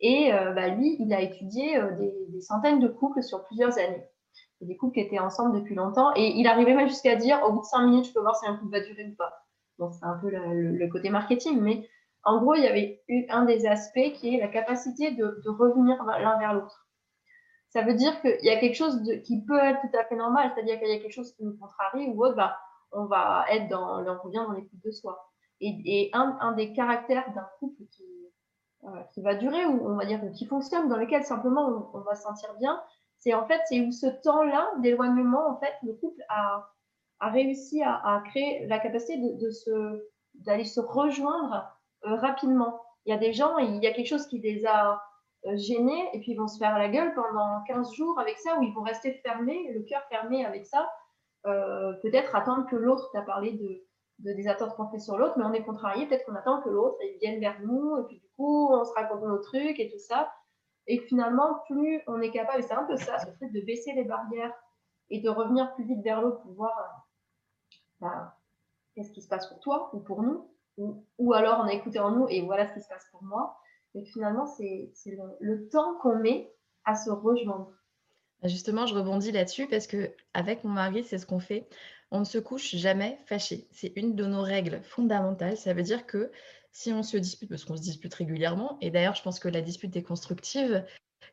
Et 0.00 0.32
euh, 0.32 0.52
bah, 0.52 0.68
lui, 0.68 0.96
il 0.98 1.12
a 1.12 1.20
étudié 1.20 1.78
euh, 1.78 1.92
des, 1.92 2.40
centaines 2.40 2.80
de 2.80 2.88
couples 2.88 3.22
sur 3.22 3.44
plusieurs 3.44 3.78
années. 3.78 4.04
des 4.60 4.76
couples 4.76 4.94
qui 4.94 5.00
étaient 5.00 5.18
ensemble 5.18 5.60
depuis 5.60 5.74
longtemps. 5.74 6.12
Et 6.16 6.32
il 6.36 6.46
arrivait 6.46 6.74
même 6.74 6.88
jusqu'à 6.88 7.16
dire, 7.16 7.40
au 7.46 7.52
bout 7.52 7.60
de 7.60 7.66
cinq 7.66 7.86
minutes, 7.86 8.06
je 8.06 8.12
peux 8.12 8.20
voir 8.20 8.36
si 8.36 8.46
un 8.46 8.56
couple 8.56 8.72
va 8.72 8.80
durer 8.80 9.06
ou 9.06 9.14
pas. 9.16 9.32
Bon, 9.78 9.90
c'est 9.90 10.04
un 10.04 10.18
peu 10.18 10.30
le, 10.30 10.88
côté 10.88 11.10
marketing, 11.10 11.60
mais 11.60 11.88
en 12.22 12.40
gros, 12.40 12.54
il 12.54 12.62
y 12.62 12.66
avait 12.66 13.02
eu 13.08 13.26
un 13.28 13.44
des 13.44 13.66
aspects 13.66 14.12
qui 14.14 14.34
est 14.34 14.38
la 14.38 14.48
capacité 14.48 15.10
de, 15.12 15.48
revenir 15.48 16.02
l'un 16.04 16.38
vers 16.38 16.54
l'autre. 16.54 16.86
Ça 17.70 17.82
veut 17.82 17.94
dire 17.94 18.20
qu'il 18.20 18.44
y 18.44 18.50
a 18.50 18.60
quelque 18.60 18.76
chose 18.76 19.02
qui 19.24 19.44
peut 19.44 19.58
être 19.58 19.80
tout 19.80 19.96
à 19.98 20.04
fait 20.04 20.14
normal, 20.14 20.52
c'est-à-dire 20.54 20.78
qu'il 20.78 20.88
y 20.88 20.92
a 20.92 20.98
quelque 20.98 21.12
chose 21.12 21.34
qui 21.34 21.44
nous 21.44 21.56
contrarie 21.56 22.06
ou 22.06 22.24
autre, 22.24 22.36
bah, 22.36 22.56
on 22.94 23.06
va 23.06 23.44
être 23.50 23.68
dans, 23.68 24.02
on 24.02 24.22
revient 24.22 24.44
dans 24.46 24.52
l'écoute 24.52 24.80
de 24.84 24.90
soi. 24.90 25.30
Et, 25.60 26.10
un, 26.12 26.52
des 26.52 26.72
caractères 26.72 27.32
d'un 27.34 27.46
couple 27.58 27.84
qui, 27.90 28.04
euh, 28.84 28.88
qui 29.12 29.22
va 29.22 29.34
durer, 29.34 29.64
ou 29.64 29.88
on 29.88 29.96
va 29.96 30.04
dire 30.04 30.20
qui 30.34 30.46
fonctionne, 30.46 30.88
dans 30.88 30.96
lequel 30.96 31.24
simplement 31.24 31.90
on, 31.94 32.00
va 32.00 32.14
se 32.14 32.22
sentir 32.22 32.52
bien, 32.58 32.82
c'est 33.18 33.32
en 33.32 33.46
fait, 33.46 33.60
c'est 33.68 33.80
où 33.80 33.92
ce 33.92 34.06
temps-là 34.22 34.70
d'éloignement, 34.80 35.48
en 35.48 35.58
fait, 35.58 35.74
le 35.82 35.94
couple 35.94 36.22
a, 36.28 36.70
réussi 37.20 37.82
à, 37.82 38.22
créer 38.26 38.66
la 38.66 38.78
capacité 38.78 39.16
de, 39.16 39.50
se, 39.50 40.04
d'aller 40.34 40.64
se 40.64 40.80
rejoindre 40.80 41.66
euh, 42.04 42.16
rapidement. 42.16 42.82
Il 43.06 43.10
y 43.10 43.14
a 43.14 43.18
des 43.18 43.32
gens, 43.32 43.56
il 43.56 43.82
y 43.82 43.86
a 43.86 43.92
quelque 43.92 44.08
chose 44.08 44.26
qui 44.26 44.40
les 44.40 44.66
a 44.66 45.00
euh, 45.46 45.56
gênés, 45.56 46.10
et 46.12 46.20
puis 46.20 46.32
ils 46.32 46.36
vont 46.36 46.48
se 46.48 46.58
faire 46.58 46.76
la 46.76 46.90
gueule 46.90 47.14
pendant 47.14 47.62
15 47.66 47.92
jours 47.92 48.20
avec 48.20 48.38
ça, 48.38 48.58
ou 48.58 48.62
ils 48.62 48.74
vont 48.74 48.82
rester 48.82 49.14
fermés, 49.24 49.72
le 49.72 49.82
cœur 49.82 50.02
fermé 50.10 50.44
avec 50.44 50.66
ça, 50.66 50.90
peut-être 51.44 52.34
attendre 52.34 52.66
que 52.70 52.76
l'autre, 52.76 53.10
tu 53.12 53.18
as 53.18 53.22
parlé 53.22 53.52
de, 53.52 54.32
des 54.32 54.48
attentes 54.48 54.74
qu'on 54.76 54.88
fait 54.88 54.98
sur 54.98 55.18
l'autre, 55.18 55.34
mais 55.36 55.44
on 55.44 55.52
est 55.52 55.64
contrarié, 55.64 56.06
peut-être 56.06 56.24
qu'on 56.24 56.34
attend 56.34 56.62
que 56.62 56.70
l'autre 56.70 56.96
vienne 57.20 57.40
vers 57.40 57.60
nous, 57.60 57.98
et 57.98 58.04
puis 58.04 58.20
du 58.20 58.28
coup, 58.36 58.68
on 58.72 58.84
se 58.84 58.92
raconte 58.92 59.22
nos 59.22 59.38
trucs 59.38 59.78
et 59.78 59.90
tout 59.90 59.98
ça. 59.98 60.32
Et 60.86 60.98
finalement, 61.00 61.60
plus 61.68 62.02
on 62.06 62.20
est 62.20 62.30
capable, 62.30 62.60
et 62.60 62.62
c'est 62.62 62.74
un 62.74 62.84
peu 62.84 62.96
ça, 62.96 63.18
ce 63.18 63.30
fait 63.38 63.48
de 63.50 63.60
baisser 63.60 63.92
les 63.94 64.04
barrières 64.04 64.54
et 65.10 65.20
de 65.20 65.28
revenir 65.28 65.74
plus 65.74 65.84
vite 65.84 66.02
vers 66.02 66.20
l'autre 66.20 66.40
pour 66.42 66.52
voir 66.52 67.06
ben, 68.00 68.32
qu'est-ce 68.94 69.12
qui 69.12 69.22
se 69.22 69.28
passe 69.28 69.46
pour 69.48 69.60
toi 69.60 69.90
ou 69.92 70.00
pour 70.00 70.22
nous, 70.22 70.50
ou, 71.18 71.32
alors 71.32 71.60
on 71.60 71.68
a 71.68 71.72
écouté 71.72 72.00
en 72.00 72.10
nous 72.10 72.26
et 72.28 72.42
voilà 72.42 72.66
ce 72.68 72.74
qui 72.74 72.80
se 72.80 72.88
passe 72.88 73.06
pour 73.10 73.22
moi. 73.22 73.56
Et 73.94 74.04
finalement, 74.04 74.46
c'est 74.46 74.92
le 75.40 75.68
temps 75.68 75.96
qu'on 75.98 76.16
met 76.16 76.52
à 76.84 76.96
se 76.96 77.10
rejoindre. 77.10 77.72
Justement, 78.44 78.86
je 78.86 78.94
rebondis 78.94 79.32
là-dessus 79.32 79.66
parce 79.68 79.86
que 79.86 80.12
avec 80.34 80.64
mon 80.64 80.70
mari, 80.70 81.04
c'est 81.04 81.18
ce 81.18 81.26
qu'on 81.26 81.40
fait. 81.40 81.66
On 82.10 82.20
ne 82.20 82.24
se 82.24 82.38
couche 82.38 82.74
jamais 82.76 83.18
fâché. 83.26 83.66
C'est 83.72 83.92
une 83.96 84.14
de 84.14 84.26
nos 84.26 84.42
règles 84.42 84.82
fondamentales. 84.82 85.56
Ça 85.56 85.72
veut 85.72 85.82
dire 85.82 86.06
que 86.06 86.30
si 86.70 86.92
on 86.92 87.02
se 87.02 87.16
dispute, 87.16 87.48
parce 87.48 87.64
qu'on 87.64 87.76
se 87.76 87.82
dispute 87.82 88.12
régulièrement, 88.12 88.76
et 88.80 88.90
d'ailleurs, 88.90 89.14
je 89.14 89.22
pense 89.22 89.38
que 89.38 89.48
la 89.48 89.62
dispute 89.62 89.96
est 89.96 90.02
constructive 90.02 90.84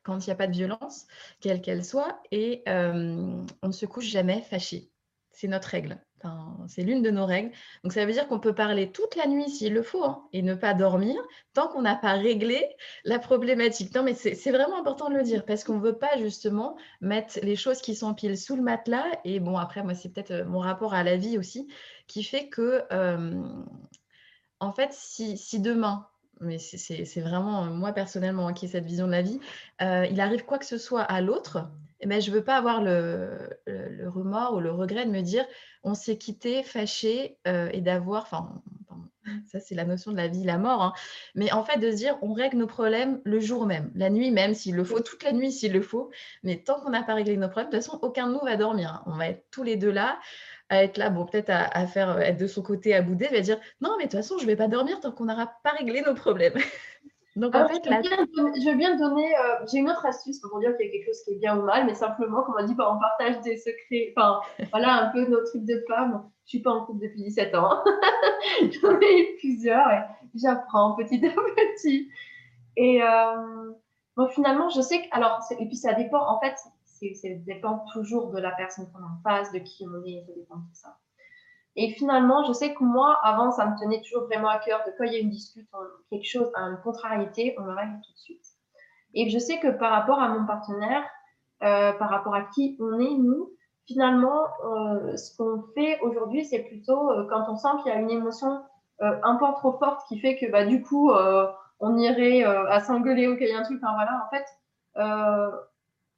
quand 0.03 0.25
il 0.25 0.29
n'y 0.29 0.33
a 0.33 0.35
pas 0.35 0.47
de 0.47 0.53
violence, 0.53 1.05
quelle 1.41 1.61
qu'elle 1.61 1.83
soit, 1.83 2.21
et 2.31 2.63
euh, 2.67 3.43
on 3.61 3.67
ne 3.67 3.71
se 3.71 3.85
couche 3.85 4.05
jamais 4.05 4.41
fâché. 4.41 4.89
C'est 5.31 5.47
notre 5.47 5.67
règle 5.67 5.99
c'est 6.67 6.83
l'une 6.83 7.01
de 7.01 7.11
nos 7.11 7.25
règles. 7.25 7.51
Donc, 7.83 7.93
ça 7.93 8.05
veut 8.05 8.11
dire 8.11 8.27
qu'on 8.27 8.39
peut 8.39 8.55
parler 8.55 8.91
toute 8.91 9.15
la 9.15 9.27
nuit 9.27 9.49
s'il 9.49 9.73
le 9.73 9.83
faut 9.83 10.03
hein, 10.03 10.23
et 10.33 10.41
ne 10.41 10.53
pas 10.53 10.73
dormir 10.73 11.21
tant 11.53 11.67
qu'on 11.67 11.81
n'a 11.81 11.95
pas 11.95 12.13
réglé 12.13 12.67
la 13.03 13.19
problématique. 13.19 13.93
Non, 13.95 14.03
mais 14.03 14.13
c'est 14.13 14.51
vraiment 14.51 14.79
important 14.79 15.09
de 15.09 15.15
le 15.15 15.23
dire 15.23 15.45
parce 15.45 15.63
qu'on 15.63 15.77
ne 15.77 15.83
veut 15.83 15.97
pas 15.97 16.17
justement 16.17 16.77
mettre 17.01 17.39
les 17.43 17.55
choses 17.55 17.81
qui 17.81 17.95
s'empilent 17.95 18.37
sous 18.37 18.55
le 18.55 18.61
matelas. 18.61 19.05
Et 19.25 19.39
bon, 19.39 19.57
après, 19.57 19.83
moi, 19.83 19.93
c'est 19.93 20.09
peut-être 20.09 20.31
euh, 20.31 20.45
mon 20.45 20.59
rapport 20.59 20.93
à 20.93 21.03
la 21.03 21.17
vie 21.17 21.37
aussi 21.37 21.67
qui 22.07 22.23
fait 22.23 22.49
que, 22.49 22.83
en 24.61 24.71
fait, 24.71 24.93
si, 24.93 25.59
demain, 25.59 26.07
mais 26.39 26.57
c'est 26.59 27.21
vraiment 27.21 27.65
moi 27.65 27.93
personnellement 27.93 28.51
qui 28.53 28.65
ai 28.65 28.67
cette 28.67 28.85
vision 28.85 29.07
de 29.07 29.11
la 29.11 29.21
vie, 29.21 29.39
euh, 29.81 30.05
il 30.09 30.19
arrive 30.21 30.45
quoi 30.45 30.59
que 30.59 30.65
ce 30.65 30.77
soit 30.77 31.01
à 31.01 31.21
l'autre, 31.21 31.67
eh 32.01 32.07
ben, 32.07 32.21
je 32.21 32.31
ne 32.31 32.35
veux 32.35 32.43
pas 32.43 32.57
avoir 32.57 32.81
le, 32.81 33.29
remords 34.07 34.55
ou 34.55 34.59
le 34.59 34.71
regret 34.71 35.05
de 35.05 35.11
me 35.11 35.21
dire 35.21 35.45
on 35.83 35.93
s'est 35.93 36.17
quitté, 36.17 36.63
fâché 36.63 37.37
euh, 37.47 37.69
et 37.71 37.81
d'avoir, 37.81 38.23
enfin, 38.23 38.61
ça 39.51 39.59
c'est 39.59 39.75
la 39.75 39.85
notion 39.85 40.11
de 40.11 40.17
la 40.17 40.27
vie, 40.27 40.43
la 40.43 40.57
mort, 40.57 40.81
hein. 40.81 40.93
mais 41.35 41.51
en 41.51 41.63
fait 41.63 41.79
de 41.79 41.91
se 41.91 41.95
dire 41.95 42.17
on 42.21 42.33
règle 42.33 42.57
nos 42.57 42.67
problèmes 42.67 43.21
le 43.23 43.39
jour 43.39 43.65
même, 43.65 43.91
la 43.95 44.09
nuit 44.09 44.31
même 44.31 44.53
s'il 44.53 44.75
le 44.75 44.83
faut, 44.83 44.99
toute 44.99 45.23
la 45.23 45.31
nuit 45.31 45.51
s'il 45.51 45.73
le 45.73 45.81
faut, 45.81 46.09
mais 46.43 46.57
tant 46.57 46.79
qu'on 46.81 46.89
n'a 46.89 47.03
pas 47.03 47.13
réglé 47.13 47.37
nos 47.37 47.47
problèmes, 47.47 47.71
de 47.71 47.77
toute 47.77 47.85
façon 47.85 47.99
aucun 48.01 48.27
de 48.27 48.33
nous 48.33 48.41
va 48.43 48.57
dormir, 48.57 48.93
hein. 48.93 49.03
on 49.05 49.17
va 49.17 49.27
être 49.27 49.45
tous 49.51 49.63
les 49.63 49.75
deux 49.75 49.91
là 49.91 50.19
à 50.71 50.85
être 50.85 50.97
là, 50.97 51.09
bon, 51.09 51.25
peut-être 51.25 51.49
à, 51.49 51.85
faire 51.85 52.17
être 52.21 52.37
de 52.37 52.47
son 52.47 52.61
côté 52.61 52.95
à 52.95 53.01
bouder, 53.01 53.27
va 53.27 53.41
dire 53.41 53.59
non, 53.81 53.95
mais 53.97 54.05
de 54.05 54.09
toute 54.09 54.21
façon, 54.21 54.37
je 54.37 54.43
ne 54.43 54.47
vais 54.47 54.55
pas 54.55 54.69
dormir 54.69 55.01
tant 55.01 55.11
qu'on 55.11 55.25
n'aura 55.25 55.53
pas 55.63 55.71
réglé 55.71 56.01
nos 56.01 56.15
problèmes. 56.15 56.53
Donc, 57.37 57.55
en 57.55 57.67
fait, 57.67 57.81
je, 57.85 58.69
veux 58.69 58.75
bien, 58.75 58.97
donner, 58.97 59.33
euh, 59.37 59.65
j'ai 59.71 59.77
une 59.77 59.89
autre 59.89 60.05
astuce 60.05 60.39
pour 60.39 60.59
dire 60.59 60.75
qu'il 60.75 60.87
y 60.87 60.89
a 60.89 60.91
quelque 60.91 61.05
chose 61.05 61.21
qui 61.23 61.33
est 61.33 61.37
bien 61.37 61.57
ou 61.57 61.63
mal, 61.63 61.85
mais 61.85 61.93
simplement, 61.93 62.43
comme 62.43 62.55
on 62.59 62.65
dit, 62.65 62.75
bah, 62.75 62.93
on 62.93 62.99
partage 62.99 63.41
des 63.41 63.57
secrets. 63.57 64.13
Enfin, 64.15 64.41
voilà 64.71 65.05
un 65.05 65.11
peu 65.11 65.25
nos 65.27 65.41
trucs 65.45 65.65
de 65.65 65.81
femmes. 65.87 66.29
Je 66.45 66.49
suis 66.49 66.59
pas 66.59 66.71
en 66.71 66.85
couple 66.85 67.03
depuis 67.03 67.23
17 67.23 67.55
ans. 67.55 67.83
J'en 68.61 68.99
ai 68.99 69.21
eu 69.21 69.37
plusieurs 69.37 69.89
et 69.91 70.01
j'apprends 70.35 70.95
petit 70.95 71.25
à 71.25 71.31
petit. 71.31 72.09
Et 72.75 73.01
euh, 73.01 73.71
bon, 74.17 74.27
finalement, 74.27 74.67
je 74.67 74.81
sais 74.81 75.01
que, 75.01 75.07
alors, 75.11 75.39
et 75.57 75.65
puis 75.67 75.77
ça 75.77 75.93
dépend, 75.93 76.27
en 76.27 76.39
fait, 76.41 76.55
ça 76.55 77.27
dépend 77.45 77.85
toujours 77.93 78.31
de 78.31 78.39
la 78.39 78.51
personne 78.51 78.91
qu'on 78.91 79.03
en 79.03 79.21
face, 79.23 79.51
de 79.53 79.59
qui 79.59 79.85
on 79.87 80.03
est, 80.05 80.23
ça 80.27 80.33
dépend 80.35 80.57
de 80.57 80.63
tout 80.63 80.75
ça. 80.75 80.97
Et 81.75 81.91
finalement, 81.91 82.43
je 82.43 82.53
sais 82.53 82.73
que 82.73 82.83
moi, 82.83 83.17
avant, 83.23 83.51
ça 83.51 83.65
me 83.65 83.79
tenait 83.79 84.01
toujours 84.01 84.25
vraiment 84.25 84.49
à 84.49 84.59
cœur 84.59 84.81
de 84.85 84.91
quand 84.97 85.05
il 85.05 85.13
y 85.13 85.15
a 85.15 85.19
une 85.19 85.29
dispute, 85.29 85.69
quelque 86.09 86.27
chose, 86.27 86.51
une 86.55 86.77
contrariété, 86.83 87.55
on 87.57 87.63
le 87.63 87.73
règle 87.73 87.93
tout 88.05 88.11
de 88.11 88.17
suite. 88.17 88.45
Et 89.13 89.29
je 89.29 89.37
sais 89.37 89.59
que 89.59 89.69
par 89.69 89.91
rapport 89.91 90.19
à 90.19 90.29
mon 90.29 90.45
partenaire, 90.45 91.03
euh, 91.63 91.93
par 91.93 92.09
rapport 92.09 92.33
à 92.33 92.43
qui 92.43 92.77
on 92.79 92.99
est, 92.99 93.17
nous, 93.17 93.51
finalement, 93.87 94.47
euh, 94.65 95.15
ce 95.15 95.35
qu'on 95.37 95.63
fait 95.75 95.99
aujourd'hui, 96.01 96.43
c'est 96.43 96.63
plutôt 96.63 97.11
euh, 97.11 97.27
quand 97.29 97.45
on 97.49 97.55
sent 97.55 97.69
qu'il 97.81 97.91
y 97.91 97.95
a 97.95 97.99
une 97.99 98.09
émotion 98.09 98.63
un 98.99 99.35
peu 99.37 99.45
trop 99.55 99.79
forte 99.79 100.07
qui 100.07 100.19
fait 100.19 100.37
que 100.37 100.45
bah, 100.51 100.63
du 100.63 100.83
coup, 100.83 101.11
on 101.79 101.97
irait 101.97 102.43
à 102.43 102.79
s'engueuler 102.81 103.27
ou 103.27 103.35
qu'il 103.35 103.47
y 103.47 103.51
a 103.51 103.57
un 103.57 103.63
truc. 103.63 103.81
Enfin 103.81 103.95
voilà, 103.95 104.23
en 104.23 104.29
fait, 104.29 104.45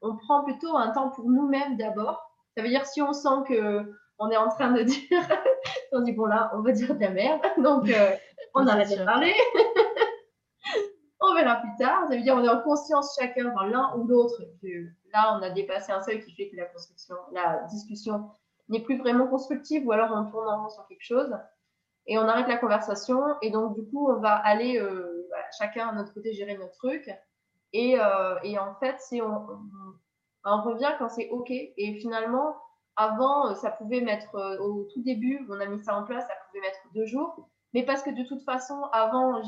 on 0.02 0.18
prend 0.18 0.44
plutôt 0.44 0.76
un 0.76 0.92
temps 0.92 1.10
pour 1.12 1.30
nous-mêmes 1.30 1.78
d'abord. 1.78 2.30
Ça 2.58 2.62
veut 2.62 2.68
dire 2.68 2.86
si 2.86 3.02
on 3.02 3.13
sent 3.13 3.48
que 3.48 3.89
on 4.24 4.32
est 4.32 4.38
en 4.38 4.50
train 4.50 4.72
de 4.72 4.84
dire, 4.84 5.02
on 5.92 6.02
dit 6.02 6.14
bon 6.14 6.26
là, 6.26 6.52
on 6.56 6.62
va 6.62 6.72
dire 6.72 6.96
de 6.96 7.00
la 7.00 7.10
merde, 7.10 7.42
donc 7.58 7.90
euh, 7.90 8.16
on 8.56 8.66
arrête 8.68 8.90
de 8.90 9.04
parler. 9.04 9.34
on 11.20 11.36
verra 11.36 11.58
plus 11.58 11.76
tard. 11.78 12.06
Ça 12.08 12.16
veut 12.16 12.22
dire 12.22 12.36
on 12.36 12.44
est 12.44 12.50
en 12.50 12.62
conscience 12.62 13.18
chacun 13.20 13.54
dans 13.54 13.64
l'un 13.64 13.94
ou 13.98 14.08
l'autre 14.08 14.42
que 14.62 14.88
là 15.12 15.38
on 15.38 15.42
a 15.44 15.50
dépassé 15.50 15.92
un 15.92 16.02
seuil 16.02 16.24
qui 16.24 16.34
fait 16.36 16.50
que 16.50 16.56
la 16.56 16.66
construction, 16.66 17.16
la 17.34 17.64
discussion 17.70 18.32
n'est 18.70 18.82
plus 18.82 18.98
vraiment 18.98 19.28
constructive 19.28 19.86
ou 19.86 19.92
alors 19.92 20.10
on 20.12 20.30
tourne 20.32 20.48
en 20.48 20.64
rond 20.64 20.70
sur 20.70 20.88
quelque 20.88 21.04
chose 21.04 21.36
et 22.08 22.18
on 22.18 22.28
arrête 22.28 22.48
la 22.48 22.58
conversation. 22.58 23.22
Et 23.42 23.52
donc 23.52 23.76
du 23.76 23.86
coup 23.90 24.10
on 24.10 24.20
va 24.20 24.36
aller 24.36 24.80
euh, 24.80 25.28
chacun 25.58 25.90
à 25.90 25.94
notre 25.94 26.14
côté 26.14 26.34
gérer 26.34 26.58
notre 26.58 26.76
truc. 26.76 27.10
Et, 27.74 28.00
euh, 28.00 28.36
et 28.44 28.58
en 28.58 28.76
fait 28.76 28.96
c'est 29.00 29.22
on, 29.22 29.48
on, 30.46 30.62
revient 30.62 30.94
quand 30.98 31.10
c'est 31.10 31.30
ok. 31.30 31.50
Et 31.50 32.00
finalement 32.00 32.56
avant, 32.95 33.49
euh, 33.49 33.56
ça 33.56 33.71
pouvait 33.71 34.01
mettre, 34.01 34.36
euh, 34.36 34.58
au 34.60 34.88
tout 34.93 35.01
début, 35.01 35.45
on 35.49 35.60
a 35.60 35.65
mis 35.65 35.79
ça 35.84 35.97
en 35.97 36.03
place, 36.03 36.25
ça 36.27 36.34
pouvait 36.47 36.62
mettre 36.62 36.79
deux 36.93 37.06
jours. 37.06 37.49
Mais 37.73 37.84
parce 37.84 38.03
que 38.03 38.12
de 38.12 38.27
toute 38.27 38.43
façon, 38.43 38.84
avant, 38.91 39.41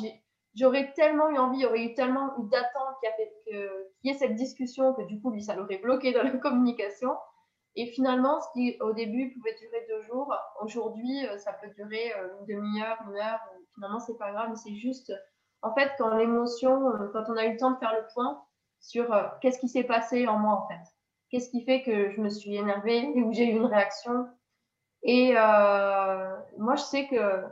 j'aurais 0.55 0.93
tellement 0.93 1.29
eu 1.29 1.37
envie, 1.37 1.59
il 1.59 1.63
y 1.63 1.65
aurait 1.65 1.83
eu 1.83 1.93
tellement 1.93 2.35
eu 2.39 2.49
d'attente 2.49 2.95
qui 2.99 3.07
a 3.07 3.11
fait 3.13 3.31
qu'il 3.43 3.69
y 4.03 4.09
ait 4.09 4.17
cette 4.17 4.35
discussion 4.35 4.93
que 4.93 5.03
du 5.03 5.21
coup, 5.21 5.29
lui, 5.29 5.43
ça 5.43 5.55
l'aurait 5.55 5.77
bloqué 5.77 6.11
dans 6.11 6.23
la 6.23 6.31
communication. 6.37 7.11
Et 7.75 7.87
finalement, 7.87 8.39
ce 8.39 8.47
qui 8.53 8.77
au 8.79 8.93
début 8.93 9.33
pouvait 9.33 9.55
durer 9.55 9.85
deux 9.89 10.01
jours, 10.03 10.33
aujourd'hui, 10.61 11.27
euh, 11.27 11.37
ça 11.37 11.53
peut 11.53 11.69
durer 11.75 12.13
une 12.39 12.45
demi-heure, 12.47 12.97
une 13.07 13.17
heure. 13.17 13.39
Finalement, 13.75 13.99
c'est 13.99 14.17
pas 14.17 14.31
grave, 14.31 14.55
c'est 14.55 14.75
juste, 14.75 15.11
en 15.61 15.73
fait, 15.75 15.91
quand 15.97 16.15
l'émotion, 16.15 16.81
quand 17.11 17.25
on 17.27 17.37
a 17.37 17.45
eu 17.45 17.51
le 17.51 17.57
temps 17.57 17.71
de 17.71 17.77
faire 17.77 17.93
le 17.93 18.07
point 18.13 18.41
sur 18.79 19.07
qu'est-ce 19.41 19.59
qui 19.59 19.67
s'est 19.67 19.83
passé 19.83 20.27
en 20.27 20.39
moi, 20.39 20.53
en 20.53 20.67
fait 20.67 20.94
Qu'est-ce 21.35 21.49
qui 21.49 21.65
fait 21.65 21.83
que 21.83 22.11
je 22.11 22.21
me 22.21 22.29
suis 22.29 22.55
énervée 22.55 23.07
ou 23.17 23.33
j'ai 23.33 23.43
eu 23.43 23.57
une 23.57 23.65
réaction? 23.65 24.25
Et 25.03 25.33
euh, 25.35 26.33
moi, 26.57 26.77
je 26.77 26.81
sais 26.81 27.07
que, 27.07 27.43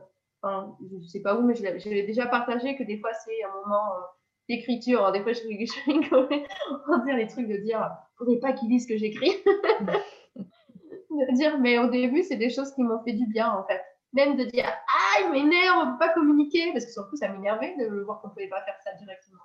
enfin, 0.42 0.78
je 0.90 0.96
ne 0.96 1.04
sais 1.04 1.22
pas 1.22 1.36
où, 1.36 1.42
mais 1.42 1.54
je 1.54 1.90
l'ai 1.90 2.04
déjà 2.04 2.26
partagé 2.26 2.78
que 2.78 2.84
des 2.84 2.98
fois, 2.98 3.12
c'est 3.14 3.44
un 3.44 3.54
moment 3.56 3.92
euh, 3.96 4.04
d'écriture. 4.48 5.12
Des 5.12 5.22
fois, 5.22 5.34
je, 5.34 5.42
je 5.50 5.92
rigolais 5.92 6.48
en 6.88 7.00
dire 7.00 7.18
les 7.18 7.28
trucs 7.28 7.50
de 7.50 7.58
dire, 7.58 7.92
faudrait 8.18 8.40
pas 8.40 8.54
qu'ils 8.54 8.70
lisent 8.70 8.84
ce 8.84 8.88
que 8.88 8.98
j'écris. 8.98 9.34
de 10.38 11.36
dire, 11.36 11.60
mais 11.60 11.78
au 11.78 11.88
début, 11.88 12.24
c'est 12.24 12.38
des 12.38 12.52
choses 12.52 12.74
qui 12.76 12.84
m'ont 12.84 13.04
fait 13.04 13.12
du 13.12 13.28
bien, 13.28 13.52
en 13.52 13.66
fait. 13.66 13.82
Même 14.14 14.38
de 14.38 14.46
dire, 14.46 14.64
ah, 14.66 15.24
il 15.26 15.32
m'énerve, 15.32 15.80
on 15.80 15.86
ne 15.88 15.92
peut 15.92 16.00
pas 16.00 16.14
communiquer, 16.14 16.72
parce 16.72 16.86
que 16.86 16.92
surtout, 16.94 17.18
ça 17.18 17.28
m'énervait 17.28 17.76
de 17.78 18.00
voir 18.06 18.22
qu'on 18.22 18.30
ne 18.30 18.34
pouvait 18.34 18.48
pas 18.48 18.62
faire 18.62 18.80
ça 18.82 18.94
directement. 18.94 19.44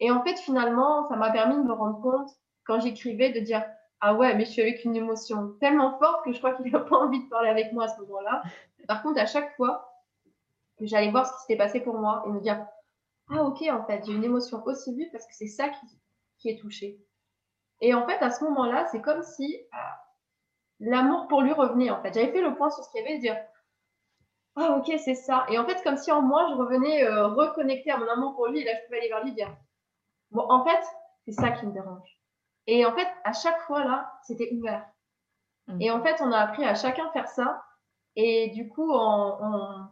Et 0.00 0.10
en 0.10 0.24
fait, 0.24 0.36
finalement, 0.40 1.06
ça 1.08 1.14
m'a 1.14 1.30
permis 1.30 1.54
de 1.54 1.62
me 1.62 1.72
rendre 1.72 2.00
compte 2.00 2.28
quand 2.64 2.80
j'écrivais 2.80 3.30
de 3.30 3.40
dire 3.40 3.64
ah 4.00 4.14
ouais 4.14 4.34
mais 4.34 4.44
je 4.44 4.50
suis 4.50 4.62
avec 4.62 4.84
une 4.84 4.96
émotion 4.96 5.54
tellement 5.60 5.98
forte 5.98 6.24
que 6.24 6.32
je 6.32 6.38
crois 6.38 6.54
qu'il 6.54 6.70
n'a 6.72 6.80
pas 6.80 6.96
envie 6.96 7.22
de 7.22 7.28
parler 7.28 7.48
avec 7.48 7.72
moi 7.72 7.84
à 7.84 7.88
ce 7.88 8.00
moment-là. 8.00 8.42
Par 8.88 9.02
contre 9.02 9.20
à 9.20 9.26
chaque 9.26 9.54
fois 9.56 9.92
j'allais 10.80 11.10
voir 11.10 11.26
ce 11.26 11.32
qui 11.32 11.40
s'était 11.42 11.56
passé 11.56 11.80
pour 11.80 11.94
moi 11.98 12.24
et 12.26 12.30
me 12.30 12.40
dire 12.40 12.66
ah 13.30 13.44
ok 13.44 13.62
en 13.70 13.84
fait 13.84 14.04
j'ai 14.04 14.12
une 14.12 14.24
émotion 14.24 14.62
aussi 14.66 14.94
vive 14.94 15.10
parce 15.12 15.26
que 15.26 15.34
c'est 15.34 15.46
ça 15.46 15.68
qui, 15.68 15.86
qui, 16.38 16.48
est 16.50 16.58
touché. 16.58 16.98
Et 17.80 17.94
en 17.94 18.06
fait 18.06 18.20
à 18.22 18.30
ce 18.30 18.42
moment-là 18.44 18.86
c'est 18.90 19.00
comme 19.00 19.22
si 19.22 19.56
ah, 19.72 20.02
l'amour 20.80 21.28
pour 21.28 21.42
lui 21.42 21.52
revenait 21.52 21.90
en 21.90 22.02
fait. 22.02 22.12
J'avais 22.12 22.32
fait 22.32 22.42
le 22.42 22.56
point 22.56 22.70
sur 22.70 22.84
ce 22.84 22.90
qu'il 22.90 23.00
y 23.00 23.04
avait 23.04 23.16
et 23.16 23.18
dire 23.18 23.36
ah 24.56 24.76
ok 24.78 24.92
c'est 24.98 25.14
ça. 25.14 25.46
Et 25.48 25.58
en 25.58 25.64
fait 25.64 25.80
comme 25.84 25.96
si 25.96 26.10
en 26.10 26.22
moi 26.22 26.46
je 26.50 26.54
revenais 26.54 27.04
euh, 27.04 27.28
reconnecter 27.28 27.92
à 27.92 27.98
mon 27.98 28.08
amour 28.08 28.34
pour 28.34 28.48
lui 28.48 28.60
et 28.60 28.64
là 28.64 28.72
je 28.74 28.84
pouvais 28.86 28.98
aller 28.98 29.08
vers 29.08 29.24
lui 29.24 29.32
dire 29.32 29.56
bon 30.32 30.44
en 30.48 30.64
fait 30.64 30.82
c'est 31.24 31.32
ça 31.32 31.50
qui 31.52 31.66
me 31.66 31.72
dérange. 31.72 32.21
Et 32.66 32.84
en 32.86 32.94
fait, 32.94 33.08
à 33.24 33.32
chaque 33.32 33.60
fois 33.62 33.84
là, 33.84 34.12
c'était 34.22 34.50
ouvert. 34.52 34.86
Mm. 35.68 35.82
Et 35.82 35.90
en 35.90 36.02
fait, 36.02 36.16
on 36.20 36.32
a 36.32 36.38
appris 36.38 36.64
à 36.64 36.74
chacun 36.74 37.10
faire 37.12 37.28
ça. 37.28 37.64
Et 38.16 38.50
du 38.50 38.68
coup, 38.68 38.92
on, 38.92 39.88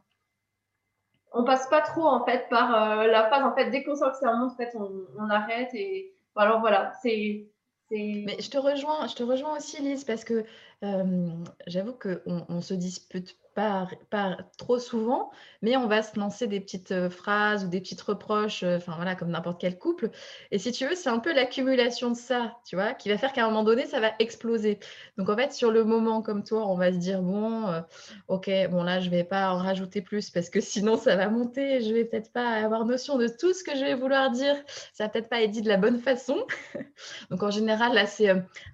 on, 1.33 1.44
passe 1.44 1.68
pas 1.68 1.80
trop 1.80 2.06
en 2.06 2.24
fait 2.24 2.48
par 2.50 2.74
euh, 2.74 3.06
la 3.06 3.30
phase 3.30 3.44
en 3.44 3.54
fait 3.54 3.70
dès 3.70 3.83
qu'on 3.83 3.94
sent 3.94 4.11
que 4.11 4.16
c'est 4.18 4.26
un 4.26 4.37
monde, 4.37 4.50
en 4.52 4.56
fait, 4.56 4.74
on, 4.74 5.30
arrête. 5.30 5.72
Et 5.74 6.14
alors 6.37 6.61
voilà, 6.61 6.92
c'est 7.02 7.46
mais 7.90 8.37
je 8.40 8.50
te 8.50 8.59
rejoins, 8.59 9.06
je 9.09 9.14
te 9.14 9.22
rejoins 9.22 9.56
aussi, 9.56 9.83
Lise, 9.83 10.04
parce 10.04 10.24
que 10.24 10.44
euh, 10.82 11.28
j'avoue 11.66 11.92
qu'on 11.92 12.46
on 12.48 12.60
se 12.60 12.74
dispute 12.74 13.36
pas, 13.54 14.36
trop 14.56 14.78
souvent, 14.78 15.30
mais 15.62 15.76
on 15.76 15.86
va 15.86 16.02
se 16.02 16.18
lancer 16.18 16.46
des 16.46 16.60
petites 16.60 16.92
euh, 16.92 17.10
phrases 17.10 17.64
ou 17.64 17.68
des 17.68 17.80
petites 17.80 18.00
reproches, 18.00 18.62
euh, 18.62 18.76
enfin 18.76 18.94
voilà, 18.96 19.14
comme 19.14 19.30
n'importe 19.30 19.60
quel 19.60 19.78
couple. 19.78 20.10
Et 20.50 20.58
si 20.58 20.72
tu 20.72 20.86
veux, 20.86 20.94
c'est 20.94 21.08
un 21.10 21.18
peu 21.18 21.32
l'accumulation 21.34 22.10
de 22.10 22.16
ça, 22.16 22.56
tu 22.64 22.76
vois, 22.76 22.94
qui 22.94 23.08
va 23.08 23.18
faire 23.18 23.32
qu'à 23.32 23.44
un 23.44 23.48
moment 23.48 23.64
donné, 23.64 23.86
ça 23.86 24.00
va 24.00 24.12
exploser. 24.18 24.78
Donc 25.18 25.28
en 25.28 25.36
fait, 25.36 25.52
sur 25.52 25.70
le 25.70 25.84
moment 25.84 26.22
comme 26.22 26.44
toi, 26.44 26.66
on 26.66 26.76
va 26.76 26.92
se 26.92 26.98
dire 26.98 27.22
bon, 27.22 27.66
euh, 27.68 27.80
ok, 28.28 28.50
bon 28.70 28.82
là, 28.82 29.00
je 29.00 29.10
vais 29.10 29.24
pas 29.24 29.52
en 29.52 29.58
rajouter 29.58 30.00
plus 30.00 30.30
parce 30.30 30.48
que 30.50 30.60
sinon 30.60 30.96
ça 30.96 31.16
va 31.16 31.28
monter. 31.28 31.80
Je 31.82 31.92
vais 31.92 32.04
peut-être 32.04 32.32
pas 32.32 32.48
avoir 32.48 32.84
notion 32.84 33.18
de 33.18 33.28
tout 33.28 33.52
ce 33.52 33.64
que 33.64 33.74
je 33.74 33.84
vais 33.84 33.94
vouloir 33.94 34.30
dire. 34.30 34.56
Ça 34.92 35.04
va 35.04 35.10
peut-être 35.10 35.28
pas 35.28 35.42
être 35.42 35.50
dit 35.50 35.62
de 35.62 35.68
la 35.68 35.76
bonne 35.76 35.98
façon. 35.98 36.46
Donc 37.30 37.42
en 37.42 37.50
général, 37.50 37.94
là, 37.94 38.06
c'est 38.06 38.30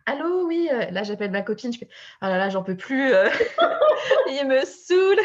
allô, 0.07 0.47
oui. 0.47 0.69
Là, 0.91 1.03
j'appelle 1.03 1.31
ma 1.31 1.43
copine. 1.43 1.73
Je 1.73 1.79
fais 1.79 1.89
ah 2.21 2.29
là 2.29 2.39
là, 2.39 2.49
j'en 2.49 2.63
peux 2.63 2.77
plus. 2.77 3.13
Il 4.29 4.47
me 4.47 4.65
saoule. 4.65 5.21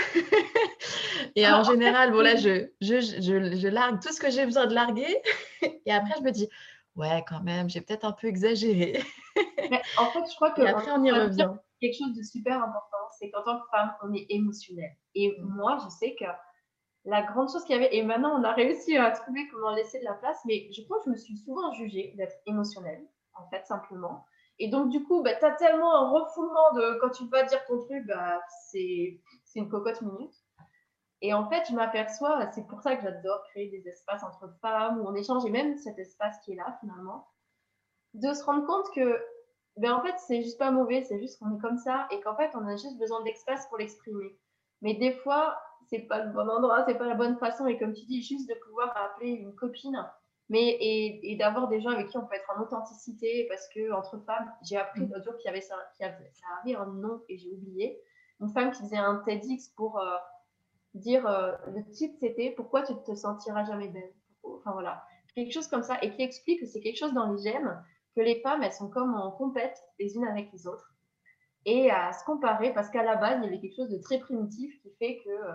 et 1.35 1.47
en 1.47 1.63
général, 1.63 2.11
bon 2.11 2.21
là, 2.21 2.35
je, 2.35 2.67
je, 2.81 2.99
je, 3.01 3.55
je 3.55 3.67
largue 3.67 4.01
tout 4.01 4.13
ce 4.13 4.19
que 4.19 4.29
j'ai 4.29 4.45
besoin 4.45 4.67
de 4.67 4.73
larguer. 4.73 5.21
et 5.85 5.91
après, 5.91 6.13
je 6.17 6.23
me 6.23 6.31
dis, 6.31 6.49
ouais, 6.95 7.23
quand 7.27 7.41
même, 7.41 7.69
j'ai 7.69 7.81
peut-être 7.81 8.05
un 8.05 8.11
peu 8.11 8.27
exagéré. 8.27 9.01
en 9.97 10.05
fait, 10.11 10.23
je 10.29 10.35
crois 10.35 10.51
que. 10.51 10.61
Et 10.61 10.67
après, 10.67 10.91
on 10.91 11.03
y 11.03 11.11
revient. 11.11 11.49
Quelque 11.79 11.97
chose 11.97 12.15
de 12.15 12.21
super 12.21 12.57
important, 12.57 13.09
c'est 13.17 13.31
qu'en 13.31 13.43
tant 13.43 13.59
que 13.59 13.67
femme, 13.71 13.93
on 14.03 14.13
est 14.13 14.27
émotionnel. 14.29 14.91
Et 15.15 15.29
mm. 15.29 15.43
moi, 15.43 15.77
je 15.83 15.89
sais 15.89 16.15
que 16.19 16.25
la 17.05 17.23
grande 17.23 17.49
chose 17.51 17.63
qu'il 17.65 17.75
y 17.75 17.79
avait, 17.79 17.95
et 17.95 18.03
maintenant 18.03 18.39
on 18.39 18.43
a 18.43 18.53
réussi 18.53 18.95
à 18.97 19.09
trouver 19.11 19.47
comment 19.49 19.73
laisser 19.73 19.99
de 19.99 20.05
la 20.05 20.13
place, 20.13 20.37
mais 20.45 20.69
je 20.71 20.83
crois 20.83 20.99
que 20.99 21.05
je 21.05 21.09
me 21.09 21.17
suis 21.17 21.37
souvent 21.37 21.73
jugée 21.73 22.13
d'être 22.17 22.35
émotionnelle, 22.45 23.03
en 23.33 23.49
fait, 23.49 23.65
simplement. 23.65 24.25
Et 24.59 24.69
donc, 24.69 24.89
du 24.89 25.03
coup, 25.03 25.23
bah, 25.23 25.33
tu 25.35 25.45
as 25.45 25.51
tellement 25.51 25.93
un 25.95 26.09
refoulement 26.09 26.73
de 26.73 26.99
quand 26.99 27.09
tu 27.09 27.27
vas 27.27 27.43
dire 27.43 27.63
ton 27.65 27.79
truc, 27.79 28.05
bah, 28.05 28.39
c'est 28.69 29.19
une 29.55 29.69
cocotte 29.69 30.01
minute. 30.01 30.33
Et 31.21 31.33
en 31.33 31.47
fait, 31.49 31.63
je 31.69 31.75
m'aperçois, 31.75 32.49
c'est 32.51 32.67
pour 32.67 32.81
ça 32.81 32.95
que 32.95 33.03
j'adore 33.03 33.43
créer 33.51 33.69
des 33.69 33.87
espaces 33.87 34.23
entre 34.23 34.49
femmes 34.59 34.99
où 34.99 35.07
on 35.07 35.13
échange, 35.13 35.45
et 35.45 35.51
même 35.51 35.77
cet 35.77 35.99
espace 35.99 36.39
qui 36.43 36.53
est 36.53 36.55
là 36.55 36.77
finalement, 36.79 37.27
de 38.15 38.33
se 38.33 38.43
rendre 38.43 38.65
compte 38.65 38.91
que, 38.95 39.23
ben 39.77 39.93
en 39.93 40.01
fait, 40.01 40.15
c'est 40.17 40.41
juste 40.41 40.57
pas 40.57 40.71
mauvais, 40.71 41.03
c'est 41.03 41.19
juste 41.19 41.39
qu'on 41.39 41.55
est 41.55 41.61
comme 41.61 41.77
ça, 41.77 42.07
et 42.09 42.19
qu'en 42.21 42.35
fait, 42.35 42.51
on 42.55 42.67
a 42.67 42.75
juste 42.75 42.97
besoin 42.97 43.21
d'espace 43.23 43.67
pour 43.67 43.77
l'exprimer. 43.77 44.37
Mais 44.81 44.95
des 44.95 45.13
fois, 45.13 45.61
c'est 45.89 46.07
pas 46.07 46.23
le 46.23 46.31
bon 46.31 46.49
endroit, 46.49 46.83
c'est 46.87 46.97
pas 46.97 47.07
la 47.07 47.15
bonne 47.15 47.37
façon, 47.37 47.67
et 47.67 47.77
comme 47.77 47.93
tu 47.93 48.05
dis, 48.05 48.23
juste 48.23 48.49
de 48.49 48.55
pouvoir 48.65 48.91
appeler 48.97 49.29
une 49.29 49.53
copine, 49.53 50.03
mais 50.51 50.77
et, 50.81 51.37
d'avoir 51.37 51.69
des 51.69 51.79
gens 51.79 51.91
avec 51.91 52.09
qui 52.09 52.17
on 52.17 52.25
peut 52.25 52.35
être 52.35 52.51
en 52.53 52.61
authenticité, 52.61 53.45
parce 53.47 53.69
que 53.69 53.93
entre 53.93 54.19
femmes, 54.25 54.51
j'ai 54.61 54.75
appris 54.75 54.99
mmh. 54.99 55.11
l'autre 55.13 55.23
jour 55.23 55.37
qu'il 55.37 55.45
y 55.45 55.47
avait 55.47 55.61
ça, 55.61 55.75
qu'il 55.95 56.05
avait, 56.05 56.29
ça 56.33 56.45
avait 56.61 56.75
un 56.75 56.87
nom 56.87 57.21
et 57.29 57.37
j'ai 57.37 57.49
oublié, 57.49 57.97
une 58.41 58.49
femme 58.49 58.71
qui 58.71 58.81
faisait 58.81 58.97
un 58.97 59.21
TEDx 59.25 59.69
pour 59.77 59.97
euh, 59.97 60.17
dire 60.93 61.25
euh, 61.25 61.53
le 61.73 61.89
titre 61.91 62.17
c'était 62.19 62.51
Pourquoi 62.51 62.83
tu 62.83 62.93
te 63.05 63.15
sentiras 63.15 63.63
jamais 63.63 63.87
belle? 63.87 64.11
Enfin 64.43 64.73
voilà, 64.73 65.01
quelque 65.35 65.53
chose 65.53 65.67
comme 65.69 65.83
ça 65.83 65.97
et 66.01 66.11
qui 66.11 66.21
explique 66.21 66.59
que 66.59 66.65
c'est 66.65 66.81
quelque 66.81 66.99
chose 66.99 67.13
dans 67.13 67.31
les 67.31 67.49
gemmes 67.49 67.81
que 68.13 68.19
les 68.19 68.41
femmes 68.41 68.61
elles 68.61 68.73
sont 68.73 68.89
comme 68.89 69.15
en 69.15 69.31
compète 69.31 69.81
les 69.99 70.17
unes 70.17 70.27
avec 70.27 70.51
les 70.51 70.67
autres. 70.67 70.93
Et 71.63 71.89
à 71.91 72.11
se 72.11 72.25
comparer 72.25 72.73
parce 72.73 72.89
qu'à 72.89 73.03
la 73.03 73.15
base 73.15 73.37
il 73.37 73.45
y 73.45 73.47
avait 73.47 73.61
quelque 73.61 73.77
chose 73.77 73.89
de 73.89 73.99
très 73.99 74.19
primitif 74.19 74.81
qui 74.81 74.91
fait 74.99 75.21
que 75.23 75.29
euh, 75.29 75.53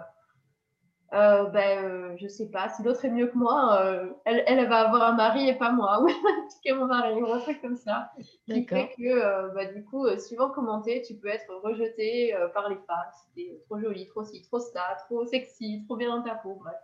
euh, 1.12 1.44
ben, 1.50 1.84
euh, 1.84 2.16
je 2.18 2.26
sais 2.26 2.50
pas, 2.50 2.68
si 2.68 2.82
l'autre 2.82 3.04
est 3.04 3.10
mieux 3.10 3.28
que 3.28 3.38
moi, 3.38 3.80
euh, 3.80 4.12
elle, 4.24 4.42
elle, 4.46 4.68
va 4.68 4.88
avoir 4.88 5.04
un 5.04 5.14
mari 5.14 5.48
et 5.48 5.54
pas 5.54 5.70
moi, 5.70 6.02
ou 6.02 6.08
que 6.08 6.72
mon 6.72 6.86
mari, 6.86 7.14
ou 7.22 7.26
un 7.26 7.38
truc 7.38 7.60
comme 7.60 7.76
ça. 7.76 8.10
Qui 8.46 8.66
fait 8.66 8.90
que, 8.98 9.54
bah, 9.54 9.66
du 9.66 9.84
coup, 9.84 10.08
suivant 10.18 10.50
comment 10.50 10.82
t'es, 10.82 11.02
tu 11.02 11.14
peux 11.14 11.28
être 11.28 11.54
rejeté 11.62 12.34
par 12.54 12.68
les 12.68 12.76
femmes 12.86 13.06
si 13.14 13.34
t'es 13.34 13.60
trop 13.66 13.78
jolie, 13.78 14.06
trop 14.08 14.24
ci, 14.24 14.42
trop 14.42 14.58
ça, 14.58 14.96
trop 15.04 15.24
sexy, 15.26 15.84
trop 15.84 15.96
bien 15.96 16.16
dans 16.16 16.22
ta 16.22 16.34
peau, 16.34 16.56
bref. 16.56 16.74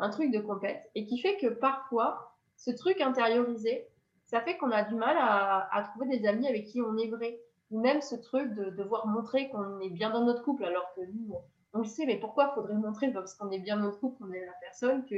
Un 0.00 0.10
truc 0.10 0.32
de 0.32 0.40
compète. 0.40 0.90
Et 0.96 1.06
qui 1.06 1.18
fait 1.20 1.36
que 1.36 1.46
parfois, 1.46 2.36
ce 2.56 2.72
truc 2.72 3.00
intériorisé, 3.00 3.86
ça 4.24 4.40
fait 4.40 4.56
qu'on 4.56 4.72
a 4.72 4.82
du 4.82 4.96
mal 4.96 5.16
à, 5.16 5.68
à, 5.72 5.82
trouver 5.82 6.18
des 6.18 6.26
amis 6.26 6.48
avec 6.48 6.64
qui 6.66 6.82
on 6.82 6.96
est 6.96 7.08
vrai. 7.08 7.38
Ou 7.70 7.80
même 7.80 8.02
ce 8.02 8.16
truc 8.16 8.52
de 8.54 8.70
devoir 8.70 9.06
montrer 9.06 9.48
qu'on 9.48 9.78
est 9.80 9.90
bien 9.90 10.10
dans 10.10 10.24
notre 10.24 10.42
couple, 10.42 10.64
alors 10.64 10.92
que 10.94 11.00
nous, 11.02 11.34
on 11.74 11.80
le 11.80 11.84
sait, 11.84 12.06
mais 12.06 12.18
pourquoi 12.18 12.54
faudrait 12.54 12.74
montrer? 12.74 13.12
Parce 13.12 13.34
qu'on 13.34 13.50
est 13.50 13.58
bien 13.58 13.76
notre 13.76 14.00
couple, 14.00 14.24
qu'on 14.24 14.32
est 14.32 14.44
la 14.44 14.52
personne, 14.62 15.04
que 15.04 15.16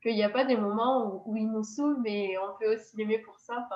qu'il 0.00 0.14
n'y 0.14 0.22
a 0.22 0.30
pas 0.30 0.44
des 0.44 0.56
moments 0.56 1.24
où, 1.26 1.36
il 1.36 1.50
nous 1.50 1.64
saoule, 1.64 1.98
mais 2.00 2.36
on 2.38 2.56
peut 2.58 2.74
aussi 2.74 2.96
l'aimer 2.96 3.18
pour 3.18 3.40
ça, 3.40 3.68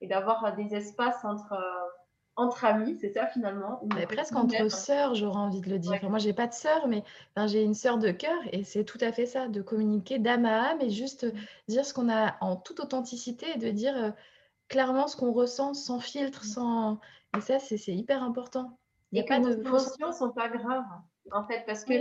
et 0.00 0.08
d'avoir 0.08 0.56
des 0.56 0.74
espaces 0.74 1.24
entre 1.24 1.52
euh, 1.52 1.88
entre 2.36 2.64
amis, 2.64 2.96
c'est 3.00 3.10
ça 3.10 3.28
finalement. 3.28 3.80
Mais 3.94 4.06
presque 4.06 4.34
entre 4.34 4.68
sœurs, 4.68 5.14
j'aurais 5.14 5.38
envie 5.38 5.60
de 5.60 5.70
le 5.70 5.78
dire. 5.78 5.98
Moi, 6.02 6.10
moi, 6.10 6.18
j'ai 6.18 6.32
pas 6.32 6.48
de 6.48 6.52
sœur, 6.52 6.88
mais 6.88 7.04
j'ai 7.46 7.62
une 7.62 7.74
sœur 7.74 7.98
de 7.98 8.10
cœur, 8.10 8.36
et 8.50 8.64
c'est 8.64 8.84
tout 8.84 8.98
à 9.00 9.12
fait 9.12 9.26
ça, 9.26 9.46
de 9.46 9.62
communiquer 9.62 10.18
d'âme 10.18 10.44
à 10.44 10.70
âme 10.70 10.80
et 10.80 10.90
juste 10.90 11.26
dire 11.68 11.86
ce 11.86 11.94
qu'on 11.94 12.10
a 12.10 12.36
en 12.40 12.56
toute 12.56 12.80
authenticité 12.80 13.46
et 13.54 13.58
de 13.58 13.70
dire 13.70 13.96
euh, 13.96 14.10
clairement 14.68 15.06
ce 15.06 15.16
qu'on 15.16 15.32
ressent 15.32 15.74
sans 15.74 16.00
filtre, 16.00 16.42
mmh. 16.42 16.48
sans. 16.48 17.00
Et 17.36 17.40
ça, 17.40 17.60
c'est 17.60 17.76
hyper 17.94 18.22
important. 18.24 18.78
A 19.20 19.22
pas 19.24 19.38
de 19.38 20.12
sont 20.12 20.30
pas 20.32 20.48
graves 20.48 20.84
en 21.32 21.44
fait, 21.44 21.64
parce 21.66 21.84
que 21.84 21.94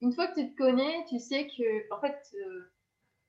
une 0.00 0.12
fois 0.12 0.28
que 0.28 0.40
tu 0.40 0.54
te 0.54 0.56
connais, 0.56 1.04
tu 1.08 1.18
sais 1.18 1.46
que, 1.46 1.94
en 1.94 2.00
fait, 2.00 2.18
euh, 2.34 2.72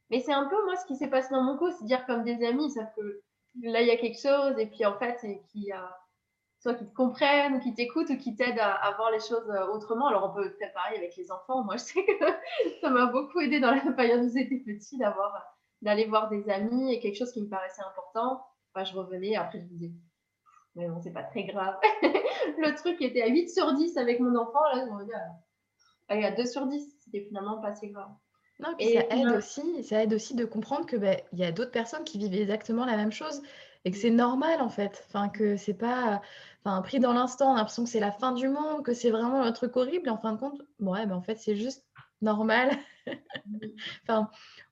mais 0.10 0.20
c'est 0.20 0.34
un 0.34 0.46
peu 0.46 0.64
moi 0.66 0.76
ce 0.78 0.86
qui 0.86 0.96
s'est 0.96 1.10
passé 1.10 1.30
dans 1.32 1.44
mon 1.44 1.58
coup, 1.58 1.70
c'est 1.72 1.86
dire 1.86 2.06
comme 2.06 2.24
des 2.24 2.46
amis, 2.46 2.72
sauf 2.72 2.86
que 2.96 3.22
là 3.62 3.82
il 3.82 3.88
y 3.88 3.92
a 3.92 3.98
quelque 3.98 4.20
chose 4.22 4.58
et 4.58 4.68
puis 4.68 4.86
en 4.86 4.98
fait, 4.98 5.20
qui 5.52 5.72
a 5.72 5.98
soit 6.62 6.76
qui 6.76 6.86
te 6.86 6.94
comprennent, 6.94 7.56
ou 7.56 7.60
qui 7.60 7.74
t'écoutent, 7.74 8.10
ou 8.12 8.18
qui 8.18 8.36
t'aident 8.36 8.60
à, 8.60 8.94
voir 8.96 9.12
les 9.12 9.20
choses 9.20 9.50
euh, 9.50 9.66
autrement. 9.74 10.08
Alors 10.08 10.32
on 10.32 10.36
peut 10.36 10.50
faire 10.60 10.72
pareil 10.74 10.98
avec 10.98 11.16
les 11.18 11.32
enfants. 11.32 11.64
Moi, 11.64 11.76
je 11.78 11.84
sais 11.84 12.06
que 12.06 12.12
ça 12.82 12.90
m'a 12.90 13.08
beaucoup 13.08 13.40
aidé 13.40 13.60
dans 13.60 13.72
la 13.72 13.92
période 13.94 14.24
où 14.24 14.30
j'étais 14.30 14.58
petit 14.58 14.98
d'avoir 14.98 15.58
d'aller 15.82 16.06
voir 16.06 16.30
des 16.30 16.48
amis 16.50 16.94
et 16.94 17.00
quelque 17.00 17.18
chose 17.18 17.32
qui 17.32 17.42
me 17.42 17.50
paraissait 17.50 17.82
important. 17.82 18.46
Enfin, 18.74 18.86
je 18.86 18.96
revenais, 18.96 19.36
après 19.36 19.60
je 19.60 19.66
disais, 19.66 19.92
mais 20.76 20.88
bon, 20.88 21.00
c'est 21.02 21.12
pas 21.12 21.24
très 21.24 21.44
grave. 21.44 21.76
le 22.02 22.76
truc 22.76 23.02
était 23.02 23.22
à 23.22 23.28
8 23.28 23.50
sur 23.50 23.74
10 23.74 23.98
avec 23.98 24.20
mon 24.20 24.36
enfant, 24.36 24.64
là, 24.74 24.86
je 24.86 24.92
me 24.92 25.06
dis, 25.06 25.12
allez, 26.08 26.26
à 26.26 26.32
2 26.32 26.46
sur 26.46 26.66
10, 26.66 26.98
c'était 27.00 27.26
finalement 27.26 27.60
pas 27.60 27.70
assez 27.70 27.90
grave. 27.90 28.10
Non, 28.60 28.70
et 28.78 28.94
ça 28.94 29.06
aide, 29.10 29.28
aussi, 29.30 29.84
ça 29.84 30.04
aide 30.04 30.14
aussi 30.14 30.36
de 30.36 30.46
comprendre 30.46 30.86
qu'il 30.86 31.00
ben, 31.00 31.20
y 31.34 31.44
a 31.44 31.52
d'autres 31.52 31.72
personnes 31.72 32.04
qui 32.04 32.20
vivent 32.20 32.40
exactement 32.40 32.86
la 32.86 32.96
même 32.96 33.12
chose 33.12 33.42
et 33.86 33.92
que 33.92 33.98
c'est 33.98 34.12
normal 34.12 34.62
en 34.62 34.70
fait. 34.70 35.04
Enfin, 35.08 35.30
que 35.30 35.58
c'est 35.58 35.74
pas 35.74 36.22
enfin, 36.64 36.82
pris 36.82 37.00
dans 37.00 37.14
l'instant, 37.14 37.52
on 37.52 37.54
a 37.56 37.58
l'impression 37.58 37.84
que 37.84 37.90
c'est 37.90 38.00
la 38.00 38.12
fin 38.12 38.34
du 38.34 38.50
monde, 38.50 38.84
que 38.84 38.94
c'est 38.94 39.10
vraiment 39.10 39.42
un 39.42 39.52
truc 39.52 39.76
horrible. 39.78 40.08
Et 40.08 40.12
en 40.12 40.18
fin 40.18 40.34
de 40.34 40.38
compte, 40.38 40.62
ouais, 40.80 41.06
ben, 41.06 41.16
en 41.16 41.22
fait, 41.22 41.38
c'est 41.40 41.56
juste 41.56 41.84
normal. 42.22 42.70
enfin, 44.04 44.30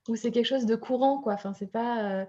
ou 0.08 0.16
c'est 0.16 0.30
quelque 0.30 0.46
chose 0.46 0.66
de 0.66 0.76
courant, 0.76 1.20
quoi. 1.20 1.34
Enfin, 1.34 1.52
c'est 1.52 1.70
pas. 1.70 2.04
Euh, 2.04 2.24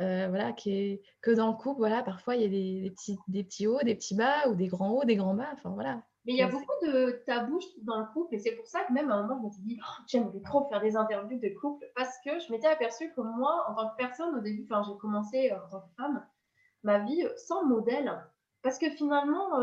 euh, 0.00 0.26
voilà, 0.28 0.52
qui 0.52 0.70
est, 0.72 1.02
que 1.22 1.30
dans 1.30 1.48
le 1.48 1.56
couple, 1.56 1.78
voilà, 1.78 2.02
parfois 2.02 2.36
il 2.36 2.42
y 2.42 2.44
a 2.44 2.48
des, 2.48 2.90
petits, 2.90 3.18
des 3.28 3.44
petits 3.44 3.66
hauts, 3.66 3.78
des 3.82 3.94
petits 3.94 4.14
bas, 4.14 4.48
ou 4.48 4.54
des 4.54 4.68
grands 4.68 4.90
hauts, 4.90 5.04
des 5.04 5.16
grands 5.16 5.34
bas, 5.34 5.48
enfin 5.54 5.70
voilà. 5.70 6.02
Mais 6.26 6.32
il 6.32 6.38
y 6.38 6.42
a 6.42 6.48
beaucoup 6.48 6.74
de 6.82 7.22
tabous 7.24 7.62
dans 7.82 8.00
le 8.00 8.06
couple, 8.12 8.34
et 8.34 8.38
c'est 8.38 8.52
pour 8.52 8.66
ça 8.66 8.84
que 8.84 8.92
même 8.92 9.10
à 9.10 9.14
un 9.14 9.22
moment, 9.22 9.38
je 9.40 9.46
me 9.46 9.50
suis 9.52 9.62
dit, 9.62 9.78
oh, 9.80 10.02
j'aimerais 10.06 10.40
trop 10.40 10.68
faire 10.68 10.80
des 10.80 10.96
interviews 10.96 11.38
de 11.38 11.48
couple, 11.60 11.86
parce 11.94 12.14
que 12.24 12.38
je 12.40 12.50
m'étais 12.52 12.66
aperçue 12.66 13.12
que 13.14 13.20
moi, 13.20 13.64
en 13.68 13.74
tant 13.74 13.90
que 13.90 13.96
personne, 13.96 14.34
au 14.34 14.40
début, 14.40 14.66
quand 14.68 14.82
j'ai 14.82 14.98
commencé 14.98 15.50
euh, 15.50 15.56
en 15.66 15.70
tant 15.70 15.80
que 15.80 15.94
femme, 15.96 16.26
ma 16.82 16.98
vie 16.98 17.24
euh, 17.24 17.32
sans 17.36 17.64
modèle, 17.64 18.12
parce 18.62 18.78
que 18.78 18.90
finalement, 18.90 19.60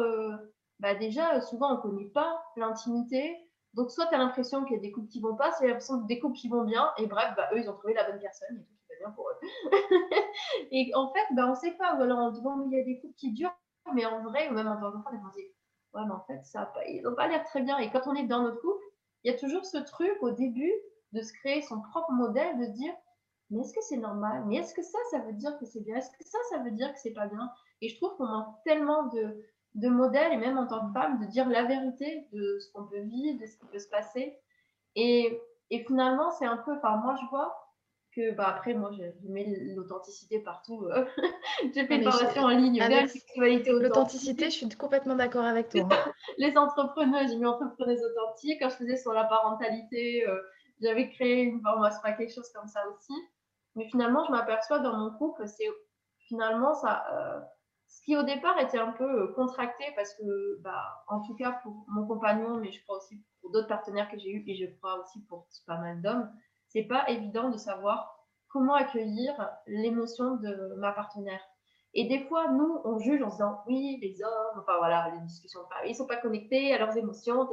bah 0.79 0.95
déjà, 0.95 1.41
souvent, 1.41 1.73
on 1.73 1.75
ne 1.75 1.81
connaît 1.81 2.09
pas 2.09 2.41
l'intimité, 2.55 3.35
donc 3.73 3.91
soit 3.91 4.07
tu 4.07 4.15
as 4.15 4.17
l'impression 4.17 4.63
qu'il 4.63 4.75
y 4.75 4.79
a 4.79 4.81
des 4.81 4.91
couples 4.91 5.09
qui 5.09 5.19
vont 5.19 5.35
pas, 5.35 5.51
c'est 5.51 5.67
l'impression 5.67 5.97
des 5.97 6.19
couples 6.19 6.37
qui 6.37 6.47
vont 6.47 6.63
bien, 6.63 6.91
et 6.97 7.07
bref, 7.07 7.33
bah, 7.35 7.49
eux, 7.53 7.59
ils 7.59 7.69
ont 7.69 7.73
trouvé 7.73 7.93
la 7.93 8.09
bonne 8.09 8.19
personne, 8.19 8.57
et 8.57 8.63
tout 8.63 8.72
pour 9.11 9.29
eux. 9.29 9.47
et 10.71 10.91
en 10.95 11.11
fait, 11.13 11.25
ben, 11.35 11.47
on 11.47 11.51
ne 11.51 11.55
sait 11.55 11.71
pas. 11.71 11.95
Ou 11.97 12.01
alors 12.03 12.19
on 12.19 12.31
dit, 12.31 12.41
il 12.71 12.77
y 12.77 12.81
a 12.81 12.83
des 12.83 12.99
couples 12.99 13.15
qui 13.15 13.31
durent, 13.31 13.55
mais 13.93 14.05
en 14.05 14.23
vrai, 14.23 14.49
ou 14.49 14.53
même 14.53 14.67
en 14.67 14.79
tant 14.79 14.91
qu'enfant, 14.91 15.09
on 15.13 15.29
dit, 15.29 15.45
ouais, 15.93 16.01
mais 16.05 16.13
en 16.13 16.23
fait, 16.25 16.43
ça 16.45 16.65
pas, 16.67 16.85
ils 16.87 17.01
n'ont 17.01 17.15
pas 17.15 17.27
l'air 17.27 17.43
très 17.43 17.61
bien. 17.61 17.77
Et 17.77 17.91
quand 17.91 18.07
on 18.07 18.15
est 18.15 18.27
dans 18.27 18.41
notre 18.41 18.61
couple, 18.61 18.83
il 19.23 19.31
y 19.31 19.35
a 19.35 19.37
toujours 19.37 19.65
ce 19.65 19.77
truc 19.77 20.15
au 20.21 20.31
début 20.31 20.73
de 21.13 21.21
se 21.21 21.33
créer 21.33 21.61
son 21.61 21.81
propre 21.81 22.11
modèle, 22.11 22.57
de 22.59 22.65
se 22.65 22.71
dire, 22.71 22.93
mais 23.49 23.61
est-ce 23.61 23.73
que 23.73 23.81
c'est 23.81 23.97
normal? 23.97 24.43
Mais 24.47 24.55
est-ce 24.57 24.73
que 24.73 24.81
ça, 24.81 24.97
ça 25.11 25.19
veut 25.19 25.33
dire 25.33 25.57
que 25.59 25.65
c'est 25.65 25.81
bien? 25.81 25.97
Est-ce 25.97 26.09
que 26.09 26.23
ça, 26.25 26.39
ça 26.49 26.59
veut 26.59 26.71
dire 26.71 26.91
que 26.93 26.99
c'est 26.99 27.13
pas 27.13 27.27
bien? 27.27 27.51
Et 27.81 27.89
je 27.89 27.97
trouve 27.97 28.15
qu'on 28.17 28.25
manque 28.25 28.55
tellement 28.63 29.03
de, 29.07 29.37
de 29.75 29.89
modèles, 29.89 30.33
et 30.33 30.37
même 30.37 30.57
en 30.57 30.67
tant 30.67 30.87
que 30.87 30.93
femme, 30.93 31.19
de 31.19 31.25
dire 31.25 31.47
la 31.47 31.63
vérité 31.63 32.27
de 32.31 32.59
ce 32.59 32.71
qu'on 32.71 32.85
peut 32.85 33.01
vivre, 33.01 33.39
de 33.39 33.45
ce 33.45 33.57
qui 33.57 33.65
peut 33.67 33.79
se 33.79 33.89
passer. 33.89 34.39
Et, 34.95 35.39
et 35.69 35.83
finalement, 35.85 36.31
c'est 36.31 36.45
un 36.45 36.57
peu, 36.57 36.75
enfin, 36.75 36.97
moi, 36.97 37.15
je 37.21 37.25
vois, 37.27 37.62
que 38.15 38.31
bah, 38.31 38.47
après, 38.47 38.73
moi, 38.73 38.91
je 38.91 39.03
mets 39.27 39.45
l'authenticité 39.75 40.39
partout. 40.39 40.85
Euh. 40.85 41.05
j'ai 41.73 41.85
fait 41.85 41.95
une 41.95 42.09
formation 42.09 42.43
en 42.43 42.49
ligne 42.49 42.81
L'authenticité, 43.67 44.45
je 44.45 44.51
suis 44.51 44.69
complètement 44.69 45.15
d'accord 45.15 45.45
avec 45.45 45.69
toi. 45.69 45.87
Les 46.37 46.57
entrepreneurs, 46.57 47.27
j'ai 47.27 47.37
mis 47.37 47.45
entrepreneurs 47.45 47.97
authentiques. 47.97 48.61
Quand 48.61 48.69
je 48.69 48.75
faisais 48.75 48.97
sur 48.97 49.13
la 49.13 49.25
parentalité, 49.25 50.27
euh, 50.27 50.39
j'avais 50.81 51.09
créé 51.09 51.43
une 51.43 51.61
formation, 51.61 51.99
quelque 52.17 52.33
chose 52.33 52.49
comme 52.53 52.67
ça 52.67 52.81
aussi. 52.89 53.13
Mais 53.75 53.85
finalement, 53.89 54.23
je 54.25 54.31
m'aperçois 54.31 54.79
dans 54.79 54.95
mon 54.95 55.11
couple, 55.11 55.47
c'est 55.47 55.67
finalement 56.27 56.73
ça. 56.75 57.03
Euh, 57.13 57.39
ce 57.87 58.01
qui 58.03 58.17
au 58.17 58.23
départ 58.23 58.59
était 58.59 58.79
un 58.79 58.91
peu 58.91 59.33
contracté 59.33 59.83
parce 59.95 60.13
que, 60.15 60.61
bah, 60.61 61.03
en 61.07 61.21
tout 61.21 61.35
cas 61.35 61.59
pour 61.63 61.85
mon 61.87 62.07
compagnon, 62.07 62.57
mais 62.57 62.71
je 62.71 62.81
crois 62.83 62.97
aussi 62.97 63.23
pour 63.41 63.51
d'autres 63.51 63.67
partenaires 63.67 64.09
que 64.09 64.17
j'ai 64.17 64.31
eu 64.31 64.43
et 64.47 64.55
je 64.55 64.65
crois 64.77 64.99
aussi 64.99 65.21
pour 65.25 65.47
pas 65.67 65.77
mal 65.77 66.01
d'hommes, 66.01 66.31
c'est 66.73 66.83
pas 66.83 67.09
évident 67.09 67.49
de 67.49 67.57
savoir 67.57 68.19
comment 68.49 68.73
accueillir 68.73 69.33
l'émotion 69.67 70.35
de 70.35 70.75
ma 70.77 70.91
partenaire. 70.91 71.41
Et 71.95 72.07
des 72.07 72.25
fois, 72.25 72.49
nous, 72.51 72.81
on 72.85 72.97
juge 72.99 73.21
en 73.21 73.29
disant 73.29 73.61
oui, 73.67 73.99
les 74.01 74.23
hommes, 74.23 74.59
enfin 74.59 74.77
voilà, 74.79 75.11
les 75.13 75.21
discussions, 75.21 75.61
ils 75.85 75.95
sont 75.95 76.07
pas 76.07 76.17
connectés 76.17 76.73
à 76.73 76.79
leurs 76.79 76.97
émotions, 76.97 77.47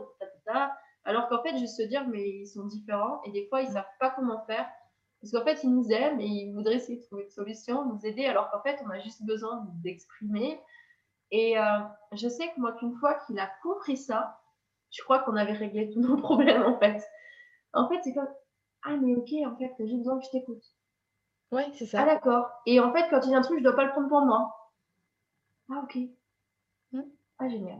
alors 1.04 1.28
qu'en 1.28 1.42
fait, 1.42 1.56
juste 1.58 1.76
se 1.76 1.82
dire 1.82 2.06
mais 2.08 2.28
ils 2.28 2.46
sont 2.46 2.64
différents 2.64 3.20
et 3.24 3.30
des 3.32 3.46
fois, 3.48 3.62
ils 3.62 3.68
savent 3.68 3.84
pas 3.98 4.10
comment 4.10 4.44
faire 4.46 4.66
parce 5.20 5.32
qu'en 5.32 5.44
fait, 5.44 5.62
ils 5.64 5.70
nous 5.70 5.90
aiment 5.90 6.20
et 6.20 6.26
ils 6.26 6.52
voudraient 6.54 6.76
essayer 6.76 6.98
de 6.98 7.04
trouver 7.04 7.24
une 7.24 7.30
solution, 7.30 7.84
nous 7.84 8.06
aider, 8.06 8.24
alors 8.24 8.50
qu'en 8.50 8.62
fait, 8.62 8.80
on 8.86 8.90
a 8.90 8.98
juste 9.00 9.22
besoin 9.26 9.66
d'exprimer. 9.82 10.58
Et 11.30 11.58
euh, 11.58 11.78
je 12.12 12.26
sais 12.28 12.48
que 12.48 12.58
moi, 12.58 12.72
qu'une 12.72 12.94
fois 12.94 13.14
qu'il 13.26 13.38
a 13.38 13.50
compris 13.62 13.98
ça, 13.98 14.40
je 14.90 15.02
crois 15.02 15.20
qu'on 15.20 15.36
avait 15.36 15.52
réglé 15.52 15.90
tous 15.90 16.00
nos 16.00 16.16
problèmes 16.22 16.62
en 16.62 16.78
fait. 16.78 17.02
En 17.72 17.88
fait, 17.88 18.00
c'est 18.02 18.14
comme 18.14 18.28
ah, 18.84 18.96
mais 18.96 19.14
ok, 19.14 19.28
en 19.46 19.56
fait, 19.56 19.74
j'ai 19.78 19.96
besoin 19.96 20.18
que 20.18 20.24
je 20.24 20.30
t'écoute. 20.30 20.62
Oui, 21.52 21.62
c'est 21.74 21.86
ça. 21.86 22.02
Ah, 22.02 22.06
d'accord. 22.06 22.48
Et 22.66 22.80
en 22.80 22.92
fait, 22.92 23.08
quand 23.10 23.20
il 23.24 23.32
y 23.32 23.34
a 23.34 23.38
un 23.38 23.42
truc, 23.42 23.58
je 23.58 23.64
ne 23.64 23.68
dois 23.68 23.76
pas 23.76 23.84
le 23.84 23.90
prendre 23.90 24.08
pour 24.08 24.22
moi. 24.22 24.72
Ah, 25.70 25.82
ok. 25.84 25.98
Hmm. 26.92 27.02
Ah, 27.38 27.48
génial. 27.48 27.78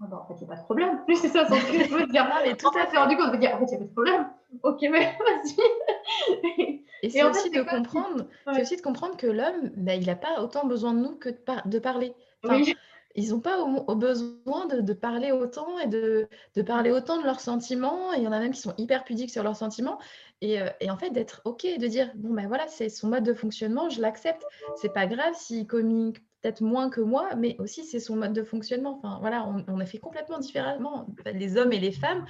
Ah 0.00 0.06
bah, 0.06 0.20
en 0.22 0.26
fait, 0.26 0.34
il 0.40 0.46
n'y 0.46 0.52
a 0.52 0.54
pas 0.54 0.60
de 0.60 0.64
problème. 0.64 1.04
Plus 1.04 1.16
c'est 1.20 1.28
ça, 1.28 1.46
son 1.46 1.56
truc, 1.56 1.88
je 1.88 1.94
veux 1.94 2.06
dire. 2.06 2.28
mais 2.44 2.56
tout 2.56 2.68
à 2.68 2.86
fait 2.86 2.96
rendu 2.96 3.16
compte, 3.16 3.32
de 3.32 3.36
dire, 3.36 3.54
en 3.54 3.58
fait, 3.58 3.66
il 3.66 3.68
n'y 3.68 3.74
a 3.74 3.78
pas 3.78 3.84
de 3.84 3.92
problème. 3.92 4.30
Ok, 4.62 4.78
mais 4.82 5.16
vas-y. 5.18 6.84
Et 7.02 7.10
c'est 7.10 7.22
aussi, 7.22 7.50
de 7.50 7.62
comprendre, 7.62 8.26
aussi 8.46 8.76
de 8.76 8.82
comprendre 8.82 9.16
que 9.16 9.26
l'homme, 9.26 9.70
bah, 9.76 9.94
il 9.94 10.06
n'a 10.06 10.16
pas 10.16 10.40
autant 10.42 10.66
besoin 10.66 10.94
de 10.94 11.00
nous 11.00 11.16
que 11.16 11.28
de, 11.28 11.68
de 11.68 11.78
parler. 11.78 12.14
oui 12.44 12.74
ils 13.14 13.30
n'ont 13.30 13.40
pas 13.40 13.60
au, 13.60 13.94
besoin 13.94 14.66
de, 14.66 14.92
parler 14.92 15.32
autant 15.32 15.78
et 15.78 15.86
de, 15.86 16.28
parler 16.66 16.90
autant 16.90 17.18
de 17.18 17.24
leurs 17.24 17.40
sentiments. 17.40 18.12
il 18.12 18.22
y 18.22 18.28
en 18.28 18.32
a 18.32 18.40
même 18.40 18.52
qui 18.52 18.60
sont 18.60 18.74
hyper 18.78 19.04
pudiques 19.04 19.30
sur 19.30 19.42
leurs 19.42 19.56
sentiments. 19.56 19.98
Et, 20.40 20.60
euh, 20.60 20.68
en 20.88 20.96
fait, 20.96 21.10
d'être 21.10 21.40
OK, 21.44 21.64
de 21.64 21.86
dire 21.86 22.10
bon, 22.16 22.34
ben 22.34 22.48
voilà, 22.48 22.66
c'est 22.68 22.88
son 22.88 23.08
mode 23.08 23.24
de 23.24 23.34
fonctionnement, 23.34 23.88
je 23.88 24.00
l'accepte. 24.00 24.44
C'est 24.76 24.92
pas 24.92 25.06
grave 25.06 25.34
s'il 25.34 25.66
communique 25.66 26.18
peut-être 26.40 26.60
moins 26.60 26.90
que 26.90 27.00
moi, 27.00 27.34
mais 27.36 27.56
aussi 27.58 27.84
c'est 27.84 28.00
son 28.00 28.16
mode 28.16 28.32
de 28.32 28.42
fonctionnement. 28.42 28.98
Enfin, 28.98 29.18
voilà, 29.20 29.46
on, 29.46 29.64
on 29.68 29.80
a 29.80 29.86
fait 29.86 29.98
complètement 29.98 30.38
différemment, 30.38 31.06
les 31.32 31.56
hommes 31.56 31.72
et 31.72 31.80
les 31.80 31.92
femmes. 31.92 32.26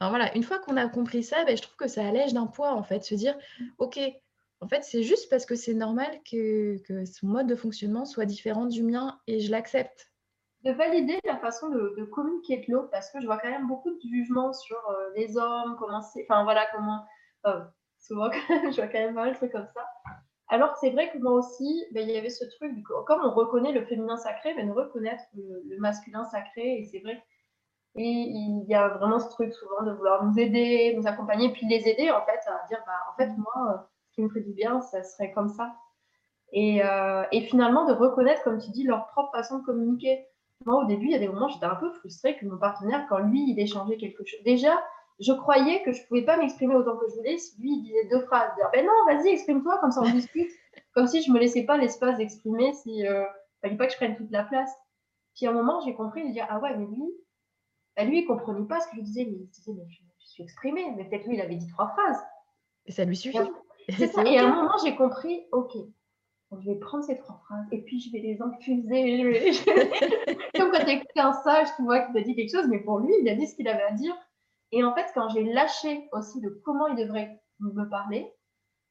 Voilà, 0.00 0.34
une 0.36 0.42
fois 0.42 0.58
qu'on 0.58 0.76
a 0.76 0.86
compris 0.88 1.22
ça, 1.22 1.44
ben, 1.44 1.56
je 1.56 1.62
trouve 1.62 1.76
que 1.76 1.88
ça 1.88 2.06
allège 2.06 2.32
d'un 2.32 2.46
poids, 2.46 2.74
en 2.74 2.82
fait, 2.82 3.04
se 3.04 3.14
dire 3.14 3.36
OK, 3.78 3.98
en 4.60 4.68
fait, 4.68 4.84
c'est 4.84 5.02
juste 5.02 5.28
parce 5.28 5.46
que 5.46 5.54
c'est 5.54 5.74
normal 5.74 6.20
que, 6.30 6.76
son 7.04 7.26
mode 7.26 7.46
de 7.46 7.56
fonctionnement 7.56 8.04
soit 8.04 8.24
différent 8.24 8.66
du 8.66 8.82
mien 8.82 9.18
et 9.26 9.40
je 9.40 9.50
l'accepte 9.50 10.10
de 10.66 10.72
valider 10.72 11.20
la 11.24 11.36
façon 11.36 11.68
de, 11.68 12.04
communiquer 12.06 12.58
de 12.58 12.72
l'autre 12.72 12.90
parce 12.90 13.10
que 13.10 13.20
je 13.20 13.26
vois 13.26 13.38
quand 13.38 13.50
même 13.50 13.68
beaucoup 13.68 13.90
de 13.90 14.00
jugements 14.10 14.52
sur 14.52 14.76
euh, 14.90 15.10
les 15.14 15.38
hommes, 15.38 15.76
comment 15.78 16.02
c'est, 16.02 16.26
enfin 16.28 16.42
voilà, 16.42 16.66
comment, 16.74 17.04
euh, 17.46 17.60
souvent 18.00 18.28
je 18.48 18.74
vois 18.74 18.88
quand 18.88 18.98
même 18.98 19.14
mal 19.14 19.30
de 19.30 19.36
trucs 19.36 19.52
comme 19.52 19.68
ça. 19.72 19.86
Alors 20.48 20.76
c'est 20.78 20.90
vrai 20.90 21.10
que 21.12 21.18
moi 21.18 21.32
aussi, 21.34 21.84
ben, 21.92 22.08
il 22.08 22.12
y 22.12 22.18
avait 22.18 22.30
ce 22.30 22.44
truc, 22.56 22.72
comme 23.06 23.20
on 23.24 23.30
reconnaît 23.30 23.70
le 23.70 23.84
féminin 23.84 24.16
sacré, 24.16 24.54
mais 24.54 24.64
ben, 24.64 24.70
de 24.70 24.72
reconnaître 24.72 25.22
le, 25.36 25.78
masculin 25.78 26.24
sacré, 26.24 26.78
et 26.78 26.84
c'est 26.84 26.98
vrai. 26.98 27.22
Et 27.94 28.02
il 28.02 28.64
y 28.68 28.74
a 28.74 28.88
vraiment 28.88 29.20
ce 29.20 29.28
truc 29.30 29.52
souvent 29.54 29.84
de 29.84 29.92
vouloir 29.92 30.24
nous 30.24 30.38
aider, 30.38 30.94
nous 30.96 31.06
accompagner, 31.06 31.52
puis 31.52 31.66
les 31.68 31.88
aider 31.88 32.10
en 32.10 32.24
fait 32.26 32.40
à 32.48 32.66
dire, 32.68 32.82
bah, 32.86 32.92
en 33.12 33.16
fait 33.16 33.30
moi, 33.38 33.72
euh, 33.72 33.78
ce 34.08 34.14
qui 34.14 34.22
me 34.22 34.28
ferait 34.28 34.40
du 34.40 34.52
bien, 34.52 34.80
ça 34.80 35.04
serait 35.04 35.32
comme 35.32 35.48
ça. 35.48 35.76
Et, 36.52 36.80
et 37.32 37.40
finalement 37.42 37.84
de 37.86 37.92
reconnaître, 37.92 38.42
comme 38.44 38.58
tu 38.58 38.70
dis, 38.70 38.84
leur 38.84 39.08
propre 39.08 39.32
façon 39.32 39.58
de 39.58 39.64
communiquer 39.64 40.26
moi, 40.66 40.82
au 40.82 40.86
début, 40.86 41.06
il 41.06 41.12
y 41.12 41.14
a 41.14 41.20
des 41.20 41.28
moments, 41.28 41.48
j'étais 41.48 41.64
un 41.64 41.76
peu 41.76 41.90
frustrée 41.92 42.36
que 42.36 42.44
mon 42.44 42.58
partenaire, 42.58 43.06
quand 43.08 43.18
lui, 43.18 43.50
il 43.50 43.58
échangeait 43.58 43.96
quelque 43.96 44.24
chose. 44.24 44.40
Déjà, 44.44 44.76
je 45.20 45.32
croyais 45.32 45.82
que 45.84 45.92
je 45.92 46.02
ne 46.02 46.06
pouvais 46.06 46.24
pas 46.24 46.36
m'exprimer 46.36 46.74
autant 46.74 46.96
que 46.96 47.08
je 47.08 47.14
voulais 47.14 47.38
si 47.38 47.58
lui, 47.60 47.70
il 47.70 47.82
disait 47.82 48.08
deux 48.10 48.20
phrases. 48.26 48.52
Dire, 48.56 48.68
ben 48.72 48.84
non, 48.84 48.92
vas-y, 49.06 49.28
exprime-toi, 49.28 49.78
comme 49.78 49.92
ça 49.92 50.02
on 50.02 50.10
discute. 50.10 50.50
comme 50.94 51.06
si 51.06 51.22
je 51.22 51.30
ne 51.30 51.34
me 51.34 51.40
laissais 51.40 51.64
pas 51.64 51.78
l'espace 51.78 52.18
d'exprimer, 52.18 52.72
si 52.74 53.02
ne 53.02 53.08
euh, 53.08 53.24
fallait 53.62 53.76
pas 53.76 53.86
que 53.86 53.92
je 53.92 53.96
prenne 53.96 54.16
toute 54.16 54.30
la 54.32 54.42
place. 54.42 54.70
Puis 55.36 55.46
à 55.46 55.50
un 55.50 55.54
moment, 55.54 55.80
j'ai 55.80 55.94
compris 55.94 56.26
de 56.26 56.32
dire, 56.32 56.46
ah 56.50 56.58
ouais, 56.58 56.76
mais 56.76 56.86
lui, 56.86 57.14
ben 57.96 58.08
lui, 58.08 58.20
il 58.20 58.26
comprenait 58.26 58.66
pas 58.66 58.80
ce 58.80 58.88
que 58.88 58.96
je 58.96 59.02
disais, 59.02 59.24
mais 59.24 59.36
il 59.36 59.48
disait, 59.48 59.72
mais 59.72 59.84
je, 59.88 60.26
suis 60.26 60.42
exprimée. 60.42 60.92
Mais 60.96 61.04
peut-être 61.04 61.26
lui, 61.26 61.36
il 61.36 61.40
avait 61.40 61.54
dit 61.54 61.68
trois 61.68 61.88
phrases. 61.88 62.20
Et 62.86 62.92
ça 62.92 63.04
lui 63.04 63.16
suffit. 63.16 63.38
Et, 63.88 64.02
et 64.02 64.38
à 64.38 64.46
un 64.46 64.54
moment, 64.54 64.76
j'ai 64.84 64.96
compris, 64.96 65.46
ok, 65.52 65.76
je 66.52 66.70
vais 66.70 66.76
prendre 66.76 67.04
ces 67.04 67.18
trois 67.18 67.40
phrases 67.44 67.66
et 67.72 67.82
puis 67.82 68.00
je 68.00 68.12
vais 68.12 68.18
les 68.18 68.40
infuser. 68.40 69.50
Comme 70.56 70.70
quand 70.70 70.84
tu 70.84 70.90
écoutes 70.90 71.10
un 71.16 71.32
sage, 71.32 71.68
tu 71.76 71.82
vois 71.82 72.00
qu'il 72.00 72.14
t'a 72.14 72.20
dit 72.20 72.34
quelque 72.34 72.56
chose, 72.56 72.68
mais 72.68 72.80
pour 72.80 73.00
lui, 73.00 73.12
il 73.20 73.28
a 73.28 73.34
dit 73.34 73.46
ce 73.46 73.56
qu'il 73.56 73.68
avait 73.68 73.82
à 73.82 73.92
dire. 73.92 74.14
Et 74.72 74.84
en 74.84 74.94
fait, 74.94 75.06
quand 75.14 75.28
j'ai 75.28 75.44
lâché 75.44 76.08
aussi 76.12 76.40
de 76.40 76.48
comment 76.64 76.86
il 76.88 76.96
devrait 76.96 77.40
me 77.60 77.88
parler, 77.88 78.32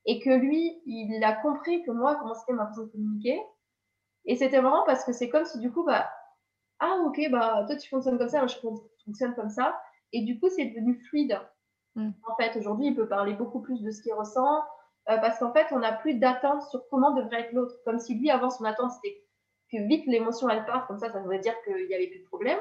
et 0.06 0.20
que 0.20 0.30
lui, 0.30 0.82
il 0.86 1.24
a 1.24 1.34
compris 1.34 1.84
que 1.84 1.92
moi, 1.92 2.16
comment 2.16 2.36
c'était 2.36 2.54
ma 2.54 2.68
façon 2.68 2.84
de 2.84 2.92
communiquer, 2.92 3.42
et 4.26 4.36
c'était 4.36 4.62
marrant 4.62 4.84
parce 4.86 5.04
que 5.04 5.14
c'est 5.14 5.30
comme 5.30 5.46
si 5.46 5.60
du 5.60 5.72
coup, 5.72 5.84
bah, 5.84 6.10
ah 6.80 7.00
ok, 7.06 7.20
bah 7.32 7.64
toi 7.66 7.76
tu 7.76 7.88
fonctionnes 7.90 8.18
comme 8.18 8.30
ça, 8.30 8.40
moi 8.40 8.48
je 8.48 8.58
fonctionne 9.06 9.36
comme 9.36 9.50
ça, 9.50 9.80
et 10.12 10.24
du 10.24 10.40
coup 10.40 10.50
c'est 10.50 10.66
devenu 10.66 11.00
fluide. 11.10 11.40
Mm. 11.96 12.12
En 12.28 12.36
fait, 12.36 12.58
aujourd'hui, 12.58 12.88
il 12.88 12.96
peut 12.96 13.08
parler 13.08 13.34
beaucoup 13.34 13.62
plus 13.62 13.82
de 13.82 13.92
ce 13.92 14.02
qu'il 14.02 14.14
ressent, 14.14 14.64
euh, 15.10 15.18
parce 15.18 15.40
qu'en 15.40 15.54
fait, 15.54 15.68
on 15.72 15.80
n'a 15.80 15.94
plus 15.94 16.16
d'attente 16.16 16.64
sur 16.64 16.88
comment 16.90 17.12
devrait 17.12 17.42
être 17.42 17.54
l'autre. 17.54 17.76
Comme 17.86 18.00
si 18.00 18.16
lui, 18.16 18.32
avant, 18.32 18.50
son 18.50 18.66
attente, 18.66 18.92
c'était 18.92 19.24
que 19.72 19.88
vite 19.88 20.06
l'émotion, 20.08 20.50
elle 20.50 20.66
part, 20.66 20.88
comme 20.88 20.98
ça, 20.98 21.12
ça 21.12 21.20
voudrait 21.20 21.40
dire 21.40 21.54
qu'il 21.64 21.88
n'y 21.88 21.94
avait 21.94 22.08
plus 22.08 22.20
de 22.20 22.28
problème, 22.28 22.60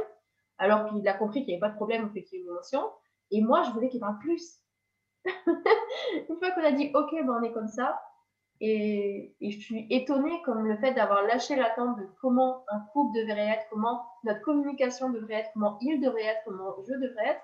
alors 0.58 0.86
qu'il 0.86 1.06
a 1.08 1.14
compris 1.14 1.44
qu'il 1.44 1.48
n'y 1.48 1.54
avait 1.54 1.60
pas 1.60 1.70
de 1.70 1.76
problème, 1.76 2.10
fait 2.12 2.22
qu'il 2.22 2.38
y 2.38 2.42
ait 2.42 2.44
une 2.44 2.50
émotion. 2.50 2.90
Et 3.30 3.40
moi, 3.42 3.62
je 3.62 3.70
voulais 3.70 3.88
qu'il 3.88 4.00
parle 4.00 4.18
plus. 4.18 4.60
une 5.24 6.36
fois 6.38 6.50
qu'on 6.50 6.64
a 6.64 6.72
dit, 6.72 6.90
OK, 6.94 7.10
ben, 7.12 7.38
on 7.40 7.42
est 7.42 7.52
comme 7.52 7.68
ça, 7.68 8.00
et, 8.60 9.34
et, 9.40 9.50
je 9.50 9.58
suis 9.58 9.86
étonnée 9.90 10.40
comme 10.44 10.66
le 10.66 10.76
fait 10.76 10.92
d'avoir 10.94 11.22
lâché 11.24 11.56
l'attente 11.56 11.98
de 11.98 12.06
comment 12.20 12.64
un 12.68 12.80
couple 12.92 13.18
devrait 13.18 13.48
être, 13.48 13.66
comment 13.68 14.06
notre 14.22 14.40
communication 14.42 15.10
devrait 15.10 15.34
être, 15.34 15.50
comment 15.54 15.76
il 15.80 16.00
devrait 16.00 16.24
être, 16.24 16.40
comment 16.44 16.74
je 16.86 16.94
devrais 16.94 17.26
être. 17.26 17.42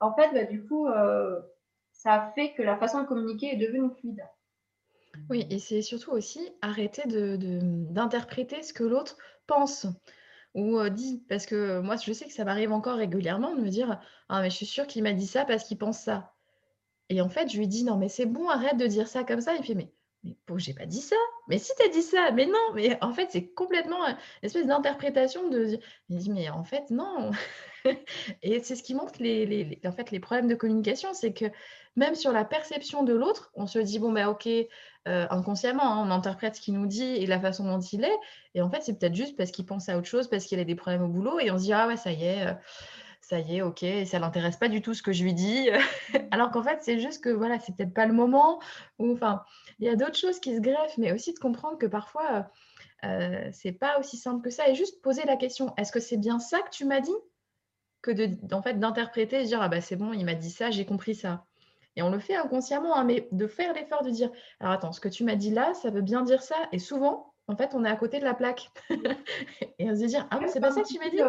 En 0.00 0.12
fait, 0.14 0.32
bah, 0.34 0.44
du 0.44 0.66
coup, 0.66 0.88
euh, 0.88 1.40
ça 2.04 2.12
a 2.14 2.32
fait 2.32 2.52
que 2.52 2.62
la 2.62 2.76
façon 2.76 3.02
de 3.02 3.06
communiquer 3.06 3.54
est 3.54 3.56
devenue 3.56 3.90
fluide. 3.98 4.22
Oui, 5.30 5.46
et 5.50 5.58
c'est 5.58 5.82
surtout 5.82 6.10
aussi 6.10 6.40
arrêter 6.60 7.02
d'interpréter 7.06 8.62
ce 8.62 8.72
que 8.72 8.84
l'autre 8.84 9.16
pense 9.46 9.86
ou 10.54 10.78
euh, 10.78 10.90
dit. 10.90 11.24
Parce 11.28 11.46
que 11.46 11.80
moi, 11.80 11.96
je 11.96 12.12
sais 12.12 12.26
que 12.26 12.32
ça 12.32 12.44
m'arrive 12.44 12.72
encore 12.72 12.96
régulièrement 12.96 13.54
de 13.54 13.60
me 13.60 13.68
dire 13.68 14.00
Ah, 14.28 14.42
mais 14.42 14.50
je 14.50 14.56
suis 14.56 14.66
sûre 14.66 14.86
qu'il 14.86 15.02
m'a 15.02 15.12
dit 15.12 15.26
ça 15.26 15.44
parce 15.44 15.64
qu'il 15.64 15.78
pense 15.78 15.98
ça. 15.98 16.34
Et 17.08 17.20
en 17.20 17.28
fait, 17.28 17.50
je 17.50 17.58
lui 17.58 17.68
dis 17.68 17.84
Non, 17.84 17.96
mais 17.96 18.08
c'est 18.08 18.26
bon, 18.26 18.48
arrête 18.48 18.76
de 18.76 18.86
dire 18.86 19.08
ça 19.08 19.24
comme 19.24 19.40
ça. 19.40 19.54
Il 19.54 19.64
fait 19.64 19.74
Mais, 19.74 19.90
mais 20.24 20.36
j'ai 20.56 20.74
pas 20.74 20.86
dit 20.86 21.00
ça. 21.00 21.16
Mais 21.48 21.58
si 21.58 21.72
tu 21.78 21.86
as 21.86 21.88
dit 21.88 22.02
ça, 22.02 22.32
mais 22.32 22.46
non. 22.46 22.72
Mais 22.74 23.02
en 23.02 23.12
fait, 23.12 23.28
c'est 23.30 23.48
complètement 23.52 24.04
une 24.06 24.16
espèce 24.42 24.66
d'interprétation 24.66 25.48
de. 25.48 25.78
Dit 26.10 26.30
Mais 26.30 26.50
en 26.50 26.64
fait, 26.64 26.90
non. 26.90 27.30
et 28.42 28.60
c'est 28.62 28.76
ce 28.76 28.82
qui 28.82 28.94
montre 28.94 29.14
les, 29.20 29.78
en 29.84 29.92
fait, 29.92 30.10
les 30.10 30.20
problèmes 30.20 30.48
de 30.48 30.54
communication, 30.54 31.12
c'est 31.12 31.32
que 31.32 31.46
même 31.96 32.14
sur 32.14 32.32
la 32.32 32.44
perception 32.44 33.04
de 33.04 33.12
l'autre, 33.12 33.50
on 33.54 33.66
se 33.66 33.78
dit, 33.78 33.98
bon, 33.98 34.12
ben 34.12 34.26
ok, 34.28 34.46
euh, 34.46 35.26
inconsciemment, 35.30 35.84
hein, 35.84 36.06
on 36.06 36.10
interprète 36.10 36.56
ce 36.56 36.60
qu'il 36.60 36.74
nous 36.74 36.86
dit 36.86 37.04
et 37.04 37.26
la 37.26 37.40
façon 37.40 37.64
dont 37.64 37.80
il 37.80 38.04
est. 38.04 38.18
Et 38.54 38.62
en 38.62 38.70
fait, 38.70 38.82
c'est 38.82 38.98
peut-être 38.98 39.14
juste 39.14 39.36
parce 39.36 39.50
qu'il 39.50 39.66
pense 39.66 39.88
à 39.88 39.98
autre 39.98 40.08
chose, 40.08 40.28
parce 40.28 40.46
qu'il 40.46 40.58
a 40.58 40.64
des 40.64 40.74
problèmes 40.74 41.02
au 41.02 41.08
boulot. 41.08 41.38
Et 41.40 41.50
on 41.50 41.58
se 41.58 41.64
dit, 41.64 41.72
ah 41.72 41.86
ouais, 41.86 41.96
ça 41.96 42.10
y 42.10 42.24
est, 42.24 42.46
euh, 42.46 42.54
ça 43.20 43.38
y 43.38 43.56
est, 43.56 43.62
ok, 43.62 43.80
ça 43.80 44.04
ça 44.06 44.18
l'intéresse 44.18 44.56
pas 44.56 44.68
du 44.68 44.82
tout 44.82 44.94
ce 44.94 45.02
que 45.02 45.12
je 45.12 45.22
lui 45.22 45.34
dis. 45.34 45.68
Alors 46.30 46.50
qu'en 46.50 46.62
fait, 46.62 46.78
c'est 46.82 46.98
juste 46.98 47.22
que 47.22 47.30
voilà, 47.30 47.58
c'est 47.60 47.76
peut-être 47.76 47.94
pas 47.94 48.06
le 48.06 48.14
moment. 48.14 48.60
Ou 48.98 49.12
enfin, 49.12 49.44
il 49.78 49.86
y 49.86 49.88
a 49.88 49.96
d'autres 49.96 50.18
choses 50.18 50.40
qui 50.40 50.56
se 50.56 50.60
greffent, 50.60 50.98
mais 50.98 51.12
aussi 51.12 51.32
de 51.32 51.38
comprendre 51.38 51.78
que 51.78 51.86
parfois, 51.86 52.48
euh, 53.04 53.48
c'est 53.52 53.72
pas 53.72 53.98
aussi 53.98 54.16
simple 54.16 54.42
que 54.42 54.50
ça. 54.50 54.68
Et 54.68 54.74
juste 54.74 55.02
poser 55.02 55.24
la 55.26 55.36
question, 55.36 55.74
est-ce 55.76 55.92
que 55.92 56.00
c'est 56.00 56.16
bien 56.16 56.38
ça 56.38 56.60
que 56.60 56.70
tu 56.70 56.84
m'as 56.86 57.00
dit? 57.00 57.14
Que 58.04 58.10
de, 58.10 58.54
en 58.54 58.60
fait, 58.60 58.74
d'interpréter 58.74 59.40
et 59.40 59.44
dire 59.44 59.62
ah 59.62 59.68
bah 59.68 59.80
c'est 59.80 59.96
bon, 59.96 60.12
il 60.12 60.26
m'a 60.26 60.34
dit 60.34 60.50
ça, 60.50 60.70
j'ai 60.70 60.84
compris 60.84 61.14
ça. 61.14 61.46
Et 61.96 62.02
on 62.02 62.10
le 62.10 62.18
fait 62.18 62.36
inconsciemment, 62.36 62.94
hein, 62.96 63.04
mais 63.04 63.28
de 63.32 63.46
faire 63.46 63.72
l'effort 63.72 64.02
de 64.02 64.10
dire 64.10 64.30
alors 64.60 64.74
attends, 64.74 64.92
ce 64.92 65.00
que 65.00 65.08
tu 65.08 65.24
m'as 65.24 65.36
dit 65.36 65.50
là, 65.50 65.72
ça 65.72 65.90
veut 65.90 66.02
bien 66.02 66.22
dire 66.22 66.42
ça. 66.42 66.56
Et 66.70 66.78
souvent, 66.78 67.32
en 67.48 67.56
fait, 67.56 67.70
on 67.74 67.84
est 67.84 67.88
à 67.88 67.96
côté 67.96 68.18
de 68.18 68.24
la 68.24 68.34
plaque. 68.34 68.68
et 69.78 69.90
on 69.90 69.94
se 69.94 70.04
dit 70.04 70.16
ah 70.16 70.38
c'est 70.48 70.60
pas 70.60 70.70
ça 70.70 70.82
que 70.82 70.88
tu 70.88 70.98
m'as 70.98 71.08
dit. 71.08 71.20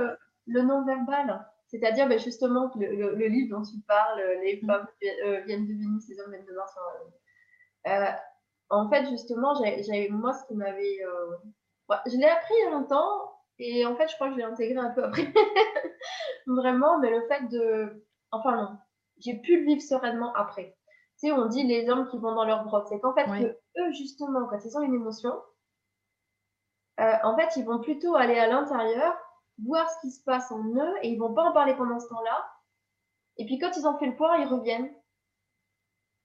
Le, 0.48 0.62
non-verbal, 0.62 1.44
c'est-à-dire 1.68 2.08
ben, 2.08 2.20
justement 2.20 2.70
le, 2.76 3.16
le, 3.16 3.28
livre 3.28 3.58
dont 3.58 3.64
tu 3.64 3.80
parles, 3.88 4.22
les 4.44 4.60
mmh. 4.62 4.68
femmes 4.68 4.88
euh, 5.26 5.42
viennent 5.48 5.66
de 5.66 5.74
Vénus, 5.74 6.08
les 6.10 6.20
hommes 6.20 6.32
viennent 6.32 6.46
de 6.46 6.54
Mars. 6.54 6.74
Euh, 7.88 8.12
en 8.70 8.90
fait, 8.90 9.10
justement, 9.10 9.56
j'ai 9.64 10.10
moi 10.10 10.34
ce 10.34 10.46
qui 10.46 10.56
m'avait. 10.56 11.00
Euh, 11.04 11.96
je 12.06 12.18
l'ai 12.18 12.28
appris 12.28 12.54
il 12.60 12.66
y 12.66 12.68
a 12.68 12.72
longtemps 12.72 13.35
et 13.60 13.86
en 13.86 13.96
fait, 13.96 14.08
je 14.08 14.15
crois 14.15 14.28
que 14.28 14.34
je 14.34 14.39
l'ai 14.39 14.44
intégré 14.44 14.78
un 14.78 14.91
peu 14.91 15.04
après. 15.04 15.32
Vraiment, 16.48 17.00
mais 17.00 17.10
le 17.10 17.28
fait 17.28 17.48
de. 17.50 18.06
Enfin, 18.32 18.56
non. 18.56 18.78
J'ai 19.18 19.36
pu 19.36 19.60
le 19.60 19.65
vivre 19.65 19.82
sereinement 19.82 20.34
après. 20.34 20.76
Tu 21.20 21.28
sais, 21.28 21.32
on 21.32 21.46
dit 21.46 21.63
les 21.63 21.89
hommes 21.89 22.10
qui 22.10 22.18
vont 22.18 22.36
dans 22.36 22.44
leur 22.44 22.65
grotte. 22.65 22.88
C'est 22.89 23.00
qu'en 23.00 23.13
fait, 23.13 23.26
que 23.26 23.58
eux, 23.80 23.91
justement, 23.94 24.46
quand 24.48 24.60
ils 24.65 24.78
ont 24.78 24.82
une 24.82 24.94
émotion, 24.94 25.34
euh, 27.00 27.13
en 27.24 27.38
fait, 27.38 27.56
ils 27.56 27.65
vont 27.65 27.80
plutôt 27.80 28.15
aller 28.15 28.38
à 28.38 28.48
l'intérieur, 28.48 29.15
voir 29.63 29.89
ce 29.89 30.02
qui 30.02 30.12
se 30.12 30.22
passe 30.24 30.52
en 30.52 30.63
eux, 30.65 30.94
et 31.02 31.10
ils 31.10 31.18
vont 31.18 31.34
pas 31.34 31.44
en 31.44 31.54
parler 31.54 31.76
pendant 31.76 32.00
ce 32.00 32.10
temps-là. 32.10 32.46
Et 33.38 33.46
puis, 33.46 33.58
quand 33.58 33.72
ils 33.78 33.88
ont 33.88 33.98
fait 33.98 34.08
le 34.08 34.15
point, 34.15 34.38
ils 34.38 34.48
reviennent. 34.48 34.94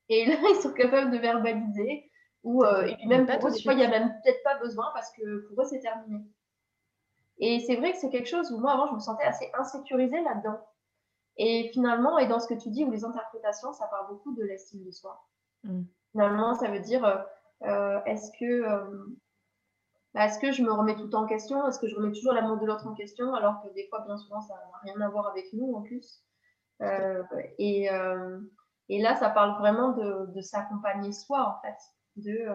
Et 0.09 0.27
là, 0.27 0.35
ils 0.51 0.61
sont 0.61 0.73
capables 0.73 1.13
de 1.13 1.19
verbaliser. 1.19 2.11
Ou, 2.43 2.65
euh, 2.65 2.87
et 2.87 2.97
puis 2.97 3.07
même 3.07 3.27
pour 3.27 3.49
eux, 3.49 3.53
des 3.53 3.63
fois, 3.63 3.75
il 3.75 3.79
n'y 3.79 3.85
a 3.85 3.89
même 3.89 4.09
peut-être 4.25 4.43
pas 4.43 4.59
besoin 4.59 4.91
parce 4.95 5.13
que 5.13 5.47
pour 5.47 5.63
eux, 5.63 5.67
c'est 5.67 5.81
terminé. 5.81 6.25
Et 7.41 7.61
c'est 7.61 7.77
vrai 7.77 7.93
que 7.93 7.99
c'est 7.99 8.11
quelque 8.11 8.29
chose 8.29 8.53
où 8.53 8.59
moi, 8.59 8.73
avant, 8.73 8.87
je 8.87 8.95
me 8.95 9.01
sentais 9.01 9.25
assez 9.25 9.51
insécurisée 9.55 10.23
là-dedans. 10.23 10.61
Et 11.39 11.71
finalement, 11.73 12.19
et 12.19 12.27
dans 12.27 12.39
ce 12.39 12.47
que 12.47 12.55
tu 12.55 12.69
dis, 12.69 12.85
où 12.85 12.91
les 12.91 13.05
interprétations, 13.05 13.73
ça 13.73 13.87
part 13.87 14.09
beaucoup 14.09 14.35
de 14.35 14.45
l'estime 14.45 14.85
de 14.85 14.91
soi. 14.91 15.27
Mm. 15.65 15.85
Finalement, 16.13 16.55
ça 16.55 16.71
veut 16.71 16.81
dire, 16.81 17.03
euh, 17.03 17.17
euh, 17.63 18.05
est-ce 18.05 18.31
que, 18.39 18.45
euh, 18.45 19.07
bah, 20.13 20.27
est-ce 20.27 20.39
que 20.39 20.53
je 20.53 20.63
me 20.63 20.71
remets 20.71 20.97
tout 20.97 21.15
en 21.15 21.27
question? 21.27 21.67
Est-ce 21.67 21.79
que 21.79 21.89
je 21.89 21.97
remets 21.97 22.13
toujours 22.13 22.35
l'amour 22.35 22.59
de 22.59 22.67
l'autre 22.67 22.87
en 22.87 22.95
question? 22.95 23.33
Alors 23.33 23.63
que 23.63 23.73
des 23.73 23.89
fois, 23.89 24.01
bien 24.01 24.19
souvent, 24.19 24.43
ça 24.43 24.55
n'a 24.55 24.79
rien 24.83 25.01
à 25.01 25.09
voir 25.09 25.29
avec 25.29 25.51
nous 25.55 25.73
en 25.75 25.81
plus. 25.81 26.23
et, 27.59 27.89
et, 28.89 29.03
là, 29.03 29.17
ça 29.17 29.31
parle 29.31 29.59
vraiment 29.59 29.93
de, 29.93 30.27
de 30.35 30.41
s'accompagner 30.43 31.13
soi, 31.13 31.57
en 31.57 31.61
fait. 31.63 31.79
De 32.17 32.49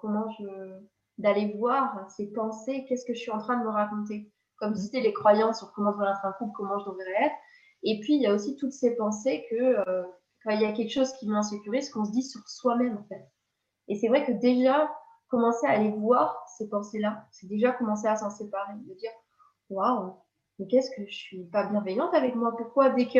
comment 0.00 0.30
je 0.38 0.80
d'aller 1.18 1.54
voir 1.58 2.10
ces 2.10 2.32
pensées, 2.32 2.84
qu'est-ce 2.88 3.04
que 3.04 3.14
je 3.14 3.20
suis 3.20 3.30
en 3.30 3.38
train 3.38 3.58
de 3.58 3.64
me 3.64 3.70
raconter. 3.70 4.32
Comme 4.58 4.74
si 4.74 4.86
c'était 4.86 5.00
les 5.00 5.12
croyances 5.12 5.58
sur 5.58 5.72
comment 5.72 5.92
devrait 5.92 6.10
être 6.10 6.24
un 6.24 6.32
couple, 6.32 6.52
comment 6.56 6.78
je 6.78 6.90
devrais 6.90 7.24
être. 7.24 7.34
Et 7.82 8.00
puis, 8.00 8.14
il 8.14 8.22
y 8.22 8.26
a 8.26 8.34
aussi 8.34 8.56
toutes 8.56 8.72
ces 8.72 8.96
pensées 8.96 9.44
que 9.50 9.56
euh, 9.56 10.02
quand 10.42 10.50
il 10.50 10.60
y 10.60 10.64
a 10.64 10.72
quelque 10.72 10.92
chose 10.92 11.12
qui 11.14 11.28
m'insécurise, 11.28 11.90
qu'on 11.90 12.04
se 12.04 12.12
dit 12.12 12.22
sur 12.22 12.40
soi-même, 12.48 12.98
en 12.98 13.04
fait. 13.08 13.26
Et 13.88 13.96
c'est 13.96 14.08
vrai 14.08 14.24
que 14.24 14.32
déjà, 14.32 14.90
commencer 15.28 15.66
à 15.66 15.70
aller 15.70 15.90
voir 15.90 16.44
ces 16.56 16.68
pensées-là, 16.68 17.26
c'est 17.30 17.48
déjà 17.48 17.72
commencer 17.72 18.06
à 18.06 18.16
s'en 18.16 18.30
séparer, 18.30 18.74
de 18.74 18.94
dire, 18.94 19.10
waouh, 19.70 20.14
mais 20.58 20.66
qu'est-ce 20.66 20.90
que 20.90 21.04
je 21.06 21.14
suis 21.14 21.44
pas 21.46 21.66
bienveillante 21.66 22.14
avec 22.14 22.34
moi? 22.34 22.56
Pourquoi 22.56 22.90
dès 22.90 23.06
que, 23.06 23.18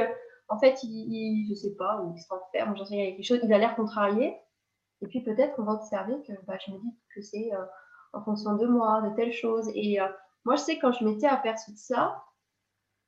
en 0.48 0.58
fait, 0.58 0.82
il, 0.82 1.46
je 1.48 1.54
sais 1.54 1.74
pas, 1.76 2.00
ou 2.02 2.14
il 2.14 2.20
se 2.20 2.28
faire, 2.52 2.74
j'en 2.76 2.84
sais 2.84 2.94
rien, 2.94 3.04
il 3.04 3.10
y 3.10 3.12
a 3.12 3.16
quelque 3.16 3.26
chose, 3.26 3.40
il 3.42 3.52
a 3.52 3.58
l'air 3.58 3.74
contrarié, 3.76 4.36
et 5.02 5.06
puis 5.06 5.22
peut-être 5.22 5.56
qu'on 5.56 5.64
va 5.64 5.72
observer 5.72 6.14
que 6.26 6.32
bah, 6.46 6.56
je 6.64 6.72
me 6.72 6.78
dis 6.78 6.94
que 7.14 7.20
c'est 7.20 7.52
euh, 7.52 7.64
en 8.14 8.22
fonction 8.22 8.56
de 8.56 8.66
moi, 8.66 9.02
de 9.02 9.14
telle 9.16 9.32
chose. 9.32 9.70
Et 9.74 10.00
euh, 10.00 10.06
moi, 10.44 10.56
je 10.56 10.62
sais 10.62 10.78
quand 10.78 10.92
je 10.92 11.04
m'étais 11.04 11.26
aperçue 11.26 11.72
de 11.72 11.78
ça, 11.78 12.24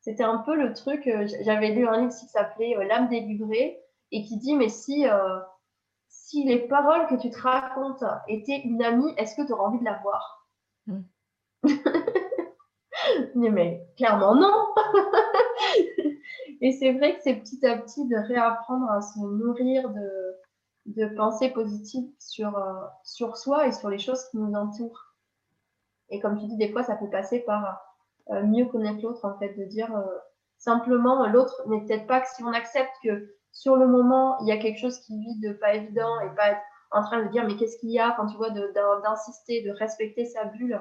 c'était 0.00 0.24
un 0.24 0.38
peu 0.38 0.54
le 0.54 0.72
truc, 0.72 1.06
euh, 1.06 1.26
j'avais 1.42 1.70
lu 1.70 1.86
un 1.86 2.00
livre 2.02 2.12
qui 2.12 2.26
s'appelait 2.26 2.76
L'âme 2.86 3.08
délivrée 3.08 3.78
et 4.12 4.22
qui 4.22 4.38
dit, 4.38 4.54
mais 4.54 4.68
si, 4.68 5.04
si 6.08 6.44
les 6.44 6.68
paroles 6.68 7.06
que 7.08 7.16
tu 7.16 7.30
te 7.30 7.40
racontes 7.40 8.04
étaient 8.28 8.60
une 8.64 8.82
amie, 8.82 9.12
est-ce 9.16 9.34
que 9.34 9.44
tu 9.44 9.52
auras 9.52 9.64
envie 9.64 9.80
de 9.80 9.84
la 9.84 10.00
voir? 10.02 10.48
Hmm. 10.86 11.02
mais 13.34 13.86
clairement 13.96 14.34
non 14.34 14.74
Et 16.60 16.72
c'est 16.72 16.92
vrai 16.92 17.16
que 17.16 17.22
c'est 17.22 17.34
petit 17.36 17.64
à 17.66 17.76
petit 17.78 18.06
de 18.06 18.16
réapprendre 18.16 18.90
à 18.90 19.00
se 19.00 19.18
nourrir 19.18 19.90
de, 19.90 20.36
de 20.86 21.06
pensées 21.16 21.50
positives 21.50 22.08
sur, 22.18 22.58
sur 23.04 23.36
soi 23.36 23.66
et 23.66 23.72
sur 23.72 23.90
les 23.90 23.98
choses 23.98 24.24
qui 24.30 24.38
nous 24.38 24.52
entourent. 24.54 25.14
Et 26.10 26.20
comme 26.20 26.38
tu 26.38 26.46
dis, 26.46 26.56
des 26.56 26.70
fois, 26.70 26.82
ça 26.82 26.96
peut 26.96 27.10
passer 27.10 27.40
par 27.40 27.80
euh, 28.30 28.42
mieux 28.42 28.66
connaître 28.66 29.02
l'autre, 29.02 29.24
en 29.24 29.38
fait, 29.38 29.54
de 29.54 29.64
dire 29.64 29.94
euh, 29.94 30.04
simplement, 30.58 31.26
l'autre 31.28 31.62
n'est 31.68 31.84
peut-être 31.84 32.06
pas 32.06 32.20
que 32.20 32.28
si 32.34 32.42
on 32.42 32.52
accepte 32.52 32.92
que 33.02 33.34
sur 33.52 33.76
le 33.76 33.86
moment, 33.86 34.38
il 34.40 34.48
y 34.48 34.52
a 34.52 34.58
quelque 34.58 34.78
chose 34.78 34.98
qui 35.00 35.18
vit 35.18 35.40
de 35.40 35.52
pas 35.52 35.74
évident 35.74 36.20
et 36.20 36.34
pas 36.34 36.50
être 36.50 36.60
en 36.90 37.02
train 37.02 37.24
de 37.24 37.28
dire, 37.30 37.44
mais 37.46 37.56
qu'est-ce 37.56 37.78
qu'il 37.78 37.90
y 37.90 37.98
a, 37.98 38.12
quand 38.16 38.26
tu 38.26 38.36
vois, 38.36 38.50
d'insister, 38.50 39.62
de, 39.62 39.70
respecter 39.70 40.24
sa 40.26 40.44
bulle 40.44 40.80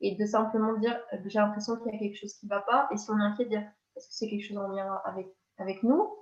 et 0.00 0.16
de 0.16 0.26
simplement 0.26 0.74
dire, 0.78 0.98
euh, 1.12 1.16
j'ai 1.26 1.38
l'impression 1.38 1.76
qu'il 1.76 1.92
y 1.92 1.96
a 1.96 1.98
quelque 1.98 2.16
chose 2.16 2.34
qui 2.34 2.46
va 2.46 2.60
pas. 2.60 2.88
Et 2.92 2.96
si 2.96 3.10
on 3.10 3.18
est 3.18 3.22
inquiet, 3.22 3.46
dire, 3.46 3.62
est-ce 3.96 4.08
que 4.08 4.14
c'est 4.14 4.28
quelque 4.28 4.46
chose 4.46 4.58
en 4.58 4.68
lien 4.68 5.00
avec, 5.04 5.28
avec 5.58 5.82
nous 5.82 6.12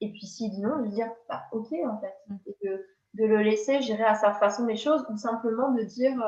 Et 0.00 0.10
puis 0.10 0.26
s'il 0.26 0.50
dit 0.50 0.60
non, 0.60 0.82
de 0.82 0.88
dire, 0.88 1.10
bah, 1.28 1.44
ok, 1.52 1.72
en 1.72 2.00
fait. 2.00 2.14
Mm. 2.28 2.36
Et 2.46 2.56
de, 2.66 2.86
de 3.14 3.24
le 3.24 3.42
laisser 3.42 3.80
gérer 3.80 4.04
à 4.04 4.14
sa 4.14 4.32
façon 4.32 4.66
les 4.66 4.76
choses 4.76 5.04
ou 5.10 5.16
simplement 5.16 5.72
de 5.72 5.82
dire, 5.82 6.20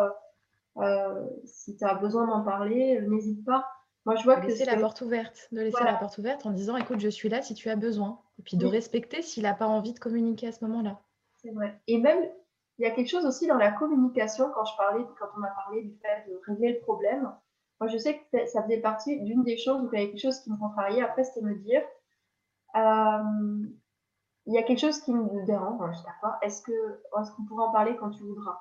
euh, 0.78 1.26
si 1.44 1.76
tu 1.76 1.84
as 1.84 1.94
besoin 1.94 2.26
d'en 2.26 2.44
parler, 2.44 2.98
euh, 2.98 3.08
n'hésite 3.08 3.44
pas. 3.44 3.66
Moi, 4.06 4.16
je 4.16 4.24
vois 4.24 4.36
de 4.36 4.42
que 4.42 4.46
laisser 4.46 4.64
la 4.64 4.76
porte 4.76 5.00
ouverte, 5.00 5.48
de 5.52 5.60
laisser 5.60 5.84
la 5.84 5.94
porte 5.94 6.16
ouverte 6.18 6.46
en 6.46 6.50
disant 6.50 6.76
écoute, 6.76 7.00
je 7.00 7.08
suis 7.08 7.28
là 7.28 7.42
si 7.42 7.54
tu 7.54 7.68
as 7.68 7.76
besoin. 7.76 8.20
Et 8.38 8.42
puis 8.42 8.56
de 8.56 8.66
respecter 8.66 9.20
s'il 9.20 9.42
n'a 9.42 9.54
pas 9.54 9.66
envie 9.66 9.92
de 9.92 9.98
communiquer 9.98 10.48
à 10.48 10.52
ce 10.52 10.64
moment-là. 10.64 11.00
C'est 11.42 11.50
vrai. 11.50 11.80
Et 11.88 11.98
même, 11.98 12.24
il 12.78 12.86
y 12.86 12.86
a 12.86 12.92
quelque 12.92 13.08
chose 13.08 13.26
aussi 13.26 13.46
dans 13.46 13.56
la 13.56 13.72
communication, 13.72 14.50
quand, 14.54 14.64
je 14.64 14.76
parlais, 14.76 15.04
quand 15.18 15.26
on 15.36 15.42
a 15.42 15.50
parlé 15.50 15.82
du 15.82 15.98
fait 15.98 16.30
de 16.30 16.40
régler 16.46 16.74
le 16.74 16.80
problème. 16.80 17.30
Moi, 17.80 17.88
je 17.88 17.98
sais 17.98 18.18
que 18.18 18.46
ça 18.46 18.62
faisait 18.62 18.80
partie 18.80 19.20
d'une 19.20 19.42
des 19.42 19.58
choses 19.58 19.82
où 19.82 19.88
il 19.92 19.98
y 19.98 20.02
avait 20.02 20.12
quelque 20.12 20.22
chose 20.22 20.40
qui 20.40 20.50
me 20.50 20.58
contrariait. 20.58 21.02
Après, 21.02 21.24
c'était 21.24 21.44
me 21.44 21.56
dire 21.56 21.82
euh, 21.82 21.84
il 22.74 24.54
y 24.54 24.58
a 24.58 24.62
quelque 24.62 24.80
chose 24.80 25.00
qui 25.00 25.12
me 25.12 25.44
dérange, 25.44 25.80
je 25.92 25.98
sais 25.98 26.08
pas 26.22 26.38
Est-ce 26.42 26.62
qu'on 26.62 26.72
est 26.72 27.30
qu'on 27.36 27.44
pourrait 27.44 27.64
en 27.64 27.72
parler 27.72 27.96
quand 27.96 28.10
tu 28.10 28.22
voudras? 28.22 28.60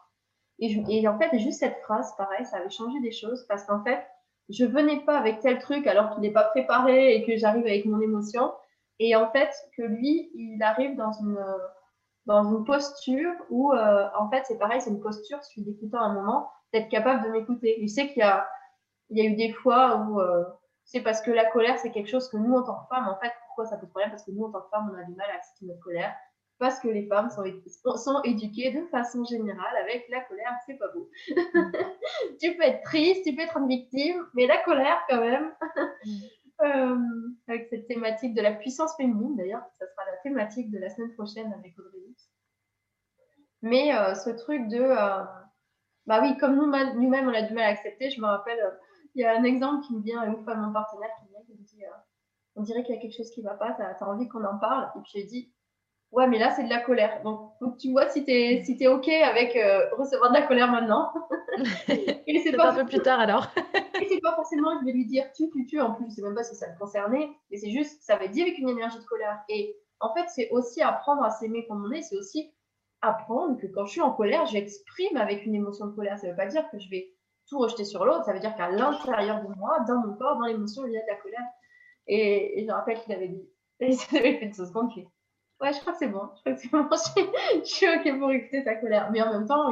Et, 0.60 1.08
en 1.08 1.18
fait, 1.20 1.38
juste 1.38 1.60
cette 1.60 1.78
phrase, 1.84 2.16
pareil, 2.18 2.46
ça 2.46 2.58
avait 2.58 2.70
changé 2.70 3.00
des 3.02 3.12
choses 3.12 3.46
parce 3.48 3.64
qu'en 3.66 3.84
fait, 3.84 4.04
je 4.50 4.66
venais 4.66 5.02
pas 5.02 5.18
avec 5.18 5.40
tel 5.40 5.60
truc 5.60 5.86
alors 5.86 6.12
qu'il 6.12 6.22
n'est 6.22 6.32
pas 6.32 6.46
préparé 6.46 7.16
et 7.16 7.26
que 7.26 7.38
j'arrive 7.38 7.66
avec 7.66 7.86
mon 7.86 8.02
émotion. 8.02 8.52
Et 9.00 9.16
en 9.16 9.30
fait, 9.32 9.54
que 9.78 9.84
lui, 9.84 10.32
il 10.34 10.62
arrive 10.64 10.96
dans 10.96 11.12
une, 11.12 11.46
dans 12.26 12.44
une 12.44 12.66
posture 12.66 13.34
où, 13.50 13.72
euh, 13.74 14.08
en 14.18 14.30
fait, 14.30 14.44
c'est 14.46 14.58
pareil, 14.58 14.82
c'est 14.82 14.90
une 14.90 15.02
posture, 15.02 15.44
celui 15.44 15.64
d'écouter 15.64 15.98
un 15.98 16.14
moment, 16.14 16.50
d'être 16.74 16.90
capable 16.90 17.24
de 17.24 17.30
m'écouter. 17.30 17.78
Je 17.82 17.88
sais 17.88 18.08
qu'il 18.08 18.18
y 18.18 18.24
a, 18.24 18.48
il 19.10 19.18
y 19.18 19.22
a 19.22 19.30
eu 19.30 19.36
des 19.36 19.54
fois 19.54 19.98
où 19.98 20.20
euh, 20.20 20.44
c'est 20.86 21.02
parce 21.02 21.22
que 21.22 21.30
la 21.30 21.46
colère, 21.46 21.78
c'est 21.78 21.92
quelque 21.92 22.10
chose 22.10 22.30
que 22.30 22.38
nous, 22.38 22.56
en 22.56 22.64
tant 22.64 22.80
que 22.80 22.88
femmes, 22.96 23.08
en 23.08 23.20
fait, 23.20 23.34
pourquoi 23.58 23.66
ça 23.66 23.78
pose 23.78 23.90
problème 23.90 24.12
Parce 24.12 24.24
que 24.24 24.32
nous, 24.32 24.46
en 24.46 24.52
tant 24.52 24.62
que 24.62 24.70
femmes, 24.70 24.92
on 24.94 24.98
a 24.98 25.04
du 25.04 25.16
mal 25.16 25.30
à 25.32 25.36
accepter 25.36 25.66
notre 25.66 25.82
colère 25.82 26.16
parce 26.60 26.80
que 26.80 26.88
les 26.88 27.08
femmes 27.08 27.30
sont, 27.30 27.44
sont, 27.98 28.22
éduquées 28.24 28.72
de 28.72 28.86
façon 28.88 29.24
générale 29.26 29.78
avec 29.84 30.08
la 30.10 30.22
colère, 30.22 30.54
c'est 30.66 30.76
pas 30.76 30.88
beau. 30.88 31.10
tu 32.42 32.56
peux 32.56 32.64
être 32.64 32.82
triste, 32.84 33.24
tu 33.26 33.36
peux 33.36 33.44
être 33.44 33.58
une 33.58 33.68
victime, 33.68 34.26
mais 34.34 34.48
la 34.48 34.58
colère 34.64 35.00
quand 35.10 35.22
même. 35.22 35.52
Mm. 36.06 36.12
Euh, 36.66 36.98
avec 37.48 37.68
cette 37.70 37.88
thématique 37.88 38.34
de 38.34 38.42
la 38.42 38.52
puissance 38.52 38.98
féminine, 38.98 39.36
d'ailleurs, 39.36 39.62
ça 39.78 39.86
sera 39.86 40.10
la 40.10 40.18
thématique 40.24 40.72
de 40.72 40.80
la 40.80 40.90
semaine 40.90 41.14
prochaine 41.14 41.54
avec 41.54 41.78
Audrey 41.78 42.00
Mais 43.62 43.96
euh, 43.96 44.16
ce 44.16 44.32
truc 44.32 44.68
de, 44.68 44.80
euh, 44.80 45.24
bah 46.08 46.20
oui, 46.20 46.36
comme 46.40 46.56
nous-mêmes 46.56 47.28
on 47.30 47.34
a 47.36 47.44
du 47.44 47.54
mal 47.54 47.64
à 47.64 47.68
accepter, 47.68 48.10
je 48.10 48.20
me 48.20 48.26
rappelle, 48.26 48.58
il 49.14 49.22
y 49.22 49.24
a 49.24 49.38
un 49.38 49.44
exemple 49.44 49.86
qui 49.86 49.94
me 49.94 50.02
vient, 50.02 50.24
une 50.24 50.44
fois 50.44 50.56
mon 50.56 50.74
partenaire 50.74 51.12
qui 51.20 51.54
me 51.54 51.64
dit, 51.64 51.84
on 52.58 52.64
dirait 52.64 52.84
qu'il 52.84 52.96
y 52.96 52.98
a 52.98 53.02
quelque 53.02 53.16
chose 53.16 53.32
qui 53.32 53.42
ne 53.42 53.46
va 53.46 53.56
pas, 53.56 53.74
tu 53.74 53.82
as, 53.82 53.96
as, 53.98 54.08
envie 54.08 54.28
qu'on 54.28 54.44
en 54.44 54.58
parle, 54.58 54.92
et 54.96 55.00
puis 55.02 55.12
j'ai 55.14 55.24
dit, 55.24 55.52
Ouais, 56.12 56.28
mais 56.28 56.40
là, 56.40 56.52
c'est 56.52 56.64
de 56.64 56.70
la 56.70 56.80
colère. 56.80 57.22
Donc, 57.24 57.78
tu 57.78 57.92
vois 57.92 58.08
si 58.08 58.24
tu 58.24 58.32
es, 58.32 58.64
si 58.64 58.78
es 58.80 58.88
OK 58.88 59.10
avec 59.10 59.56
euh, 59.58 59.90
recevoir 59.98 60.32
de 60.32 60.38
la 60.38 60.48
colère 60.48 60.72
maintenant. 60.72 61.12
et 61.90 62.40
c'est 62.40 62.56
pas 62.56 62.72
un 62.72 62.76
peu 62.76 62.86
plus 62.86 63.00
tard 63.00 63.20
alors. 63.20 63.48
et 64.02 64.08
c'est 64.08 64.22
pas 64.22 64.34
forcément 64.36 64.76
que 64.76 64.82
je 64.82 64.86
vais 64.86 64.94
lui 64.94 65.06
dire 65.06 65.26
tu, 65.36 65.50
tu, 65.50 65.66
tu. 65.66 65.82
En 65.82 65.94
plus, 65.94 66.06
je 66.06 66.12
sais 66.12 66.22
même 66.22 66.36
pas 66.36 66.44
si 66.44 66.56
ça 66.56 66.68
le 66.68 66.78
concernait. 66.80 67.30
Mais 67.52 67.58
c'est 67.58 67.72
juste, 67.72 68.02
ça 68.02 68.16
va 68.16 68.24
être 68.24 68.32
dit 68.32 68.42
avec 68.42 68.58
une 68.58 68.70
énergie 68.70 68.98
de 68.98 69.04
colère. 69.04 69.38
Et 69.50 69.76
en 70.00 70.14
fait, 70.14 70.26
c'est 70.30 70.50
aussi 70.52 70.82
apprendre 70.82 71.24
à 71.24 71.30
s'aimer 71.30 71.68
comme 71.68 71.84
on 71.86 71.92
est. 71.92 72.04
C'est 72.04 72.18
aussi 72.18 72.54
apprendre 73.02 73.60
que 73.60 73.68
quand 73.68 73.86
je 73.86 73.92
suis 73.92 74.02
en 74.02 74.14
colère, 74.14 74.46
j'exprime 74.46 75.18
avec 75.18 75.46
une 75.46 75.56
émotion 75.56 75.88
de 75.88 75.92
colère. 75.92 76.18
Ça 76.18 76.30
veut 76.30 76.38
pas 76.38 76.48
dire 76.48 76.70
que 76.72 76.80
je 76.80 76.90
vais 76.90 77.14
tout 77.50 77.60
rejeter 77.60 77.84
sur 77.84 78.06
l'autre. 78.06 78.24
Ça 78.24 78.32
veut 78.32 78.40
dire 78.40 78.56
qu'à 78.56 78.70
l'intérieur 78.70 79.42
de 79.44 79.54
moi, 79.56 79.80
dans 79.88 80.00
mon 80.00 80.14
corps, 80.14 80.38
dans 80.38 80.46
l'émotion, 80.46 80.86
il 80.88 80.94
y 80.94 80.98
a 80.98 81.02
de 81.02 81.08
la 81.08 81.16
colère. 81.16 81.46
Et, 82.08 82.66
je 82.66 82.72
rappelle 82.72 83.00
qu'il 83.00 83.14
avait 83.14 83.28
dit, 83.28 83.50
ça 83.98 84.18
avait 84.18 84.40
fait 84.40 84.46
une 84.46 84.54
seconde, 84.54 84.92
Ouais, 85.60 85.74
je 85.74 85.80
crois 85.80 85.94
que 85.94 86.00
c'est 86.00 86.08
bon. 86.08 86.30
Je 86.36 86.40
crois 86.42 86.54
que 86.54 86.60
c'est 86.60 86.72
bon. 86.72 86.88
je, 87.64 87.66
suis 87.66 87.88
OK 87.88 88.20
pour 88.20 88.32
écouter 88.32 88.64
ta 88.64 88.76
colère. 88.76 89.10
Mais 89.12 89.22
en 89.22 89.32
même 89.32 89.48
temps, 89.48 89.72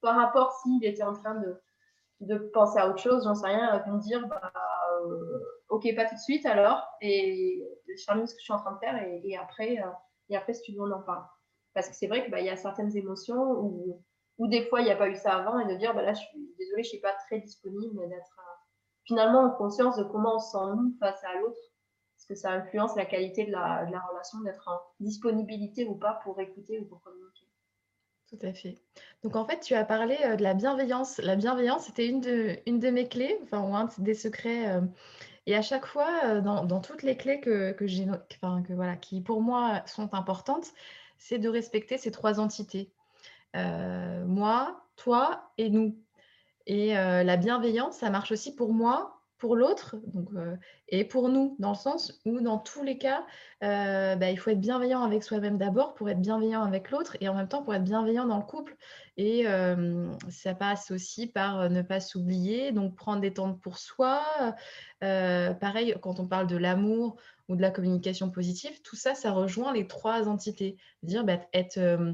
par 0.00 0.16
rapport 0.16 0.52
s'il 0.62 0.84
était 0.84 1.02
en 1.02 1.12
train 1.12 1.42
de, 2.20 2.38
penser 2.54 2.78
à 2.78 2.88
autre 2.88 2.98
chose, 2.98 3.24
j'en 3.24 3.34
sais 3.34 3.48
rien, 3.48 3.82
de 3.86 3.92
me 3.92 4.00
dire 4.00 4.26
bah, 4.28 4.52
euh, 5.02 5.38
OK, 5.68 5.94
pas 5.94 6.06
tout 6.06 6.14
de 6.14 6.20
suite 6.20 6.46
alors. 6.46 6.82
Et 7.02 7.62
je 7.86 8.04
termine 8.04 8.26
ce 8.26 8.34
que 8.34 8.40
je 8.40 8.44
suis 8.44 8.52
en 8.52 8.58
train 8.60 8.72
de 8.72 8.78
faire 8.78 8.96
et, 9.02 9.36
après, 9.36 9.78
euh, 9.78 9.90
et 10.30 10.36
après, 10.36 10.54
si 10.54 10.62
tu 10.62 10.72
veux, 10.72 10.80
on 10.80 10.92
en 10.92 11.02
parle. 11.02 11.24
Parce 11.74 11.88
que 11.88 11.94
c'est 11.94 12.06
vrai 12.06 12.22
qu'il 12.22 12.30
bah, 12.30 12.40
y 12.40 12.48
a 12.48 12.56
certaines 12.56 12.96
émotions 12.96 13.60
où, 14.38 14.48
des 14.48 14.64
fois, 14.66 14.80
il 14.80 14.84
n'y 14.84 14.90
a 14.90 14.96
pas 14.96 15.08
eu 15.08 15.16
ça 15.16 15.34
avant 15.34 15.58
et 15.58 15.66
de 15.66 15.78
dire 15.78 15.94
bah, 15.94 16.02
là, 16.02 16.14
je 16.14 16.20
suis 16.20 16.54
désolée, 16.58 16.82
je 16.82 16.88
ne 16.88 16.92
suis 16.92 17.00
pas 17.00 17.12
très 17.26 17.40
disponible, 17.40 18.08
d'être 18.08 18.38
euh, 18.38 18.54
finalement 19.04 19.42
en 19.42 19.50
conscience 19.50 19.98
de 19.98 20.04
comment 20.04 20.36
on 20.36 20.38
se 20.38 20.52
sent 20.52 20.76
nous 20.76 20.96
face 20.98 21.22
à 21.24 21.38
l'autre 21.38 21.58
que 22.24 22.34
ça 22.34 22.52
influence 22.52 22.96
la 22.96 23.04
qualité 23.04 23.44
de 23.44 23.52
la, 23.52 23.84
relation, 23.84 24.40
d'être 24.40 24.68
en 24.68 24.78
disponibilité 25.00 25.84
ou 25.84 25.94
pas 25.94 26.20
pour 26.24 26.40
écouter 26.40 26.78
ou 26.80 26.84
pour 26.86 27.02
communiquer? 27.02 27.46
Tout 28.28 28.38
à 28.42 28.52
fait. 28.52 28.78
Donc 29.22 29.36
en 29.36 29.44
fait, 29.44 29.60
tu 29.60 29.74
as 29.74 29.84
parlé 29.84 30.16
euh, 30.24 30.36
de 30.36 30.42
la 30.42 30.54
bienveillance. 30.54 31.18
La 31.18 31.36
bienveillance, 31.36 31.84
c'était 31.84 32.08
une 32.08 32.20
de, 32.20 32.56
une 32.66 32.80
de 32.80 32.90
mes 32.90 33.08
clés, 33.08 33.38
enfin, 33.44 33.60
ou 33.60 33.74
un 33.76 33.88
des 33.98 34.14
secrets. 34.14 34.68
Euh, 34.68 34.80
et 35.46 35.54
à 35.54 35.62
chaque 35.62 35.86
fois, 35.86 36.10
euh, 36.24 36.40
dans, 36.40 36.80
toutes 36.80 37.04
les 37.04 37.16
clés 37.16 37.40
que 37.40 37.76
j'ai, 37.82 38.06
enfin, 38.42 38.62
que, 38.62 38.72
voilà, 38.72 38.96
qui 38.96 39.20
pour 39.20 39.40
moi 39.42 39.82
sont 39.86 40.12
importantes, 40.14 40.72
c'est 41.18 41.38
de 41.38 41.48
respecter 41.48 41.98
ces 41.98 42.10
trois 42.10 42.40
entités. 42.40 42.90
moi, 43.54 44.84
toi 44.96 45.52
et 45.56 45.70
nous. 45.70 45.96
Et 46.66 46.94
la 46.94 47.36
bienveillance, 47.36 47.98
ça 47.98 48.10
marche 48.10 48.32
aussi 48.32 48.54
pour 48.56 48.72
moi, 48.72 49.15
pour 49.38 49.56
l'autre 49.56 49.96
donc, 50.14 50.28
et 50.88 51.04
pour 51.04 51.28
nous, 51.28 51.56
dans 51.58 51.70
le 51.70 51.76
sens 51.76 52.20
où 52.24 52.40
dans 52.40 52.58
tous 52.58 52.82
les 52.82 52.98
cas, 52.98 53.24
bah, 53.60 54.30
il 54.30 54.36
faut 54.38 54.50
être 54.50 54.60
bienveillant 54.60 55.02
avec 55.02 55.22
soi-même 55.22 55.58
d'abord 55.58 55.94
pour 55.94 56.08
être 56.08 56.20
bienveillant 56.20 56.62
avec 56.62 56.90
l'autre 56.90 57.16
et 57.20 57.28
en 57.28 57.34
même 57.34 57.48
temps 57.48 57.62
pour 57.62 57.74
être 57.74 57.84
bienveillant 57.84 58.26
dans 58.26 58.38
le 58.38 58.44
couple. 58.44 58.76
Et 59.16 59.44
ça 60.28 60.54
passe 60.54 60.90
aussi 60.90 61.26
par 61.26 61.68
ne 61.70 61.82
pas 61.82 62.00
s'oublier, 62.00 62.72
donc 62.72 62.94
prendre 62.94 63.20
des 63.20 63.32
temps 63.32 63.54
pour 63.54 63.78
soi. 63.78 64.22
pareil, 65.00 65.94
quand 66.00 66.20
on 66.20 66.26
parle 66.26 66.46
de 66.46 66.56
l'amour 66.56 67.16
ou 67.48 67.56
de 67.56 67.62
la 67.62 67.70
communication 67.70 68.30
positive, 68.30 68.80
tout 68.82 68.96
ça, 68.96 69.14
ça 69.14 69.32
rejoint 69.32 69.72
les 69.72 69.86
trois 69.86 70.28
entités. 70.28 70.76
Dire 71.02 71.24
bah, 71.24 71.38
être 71.52 71.78
euh, 71.78 72.12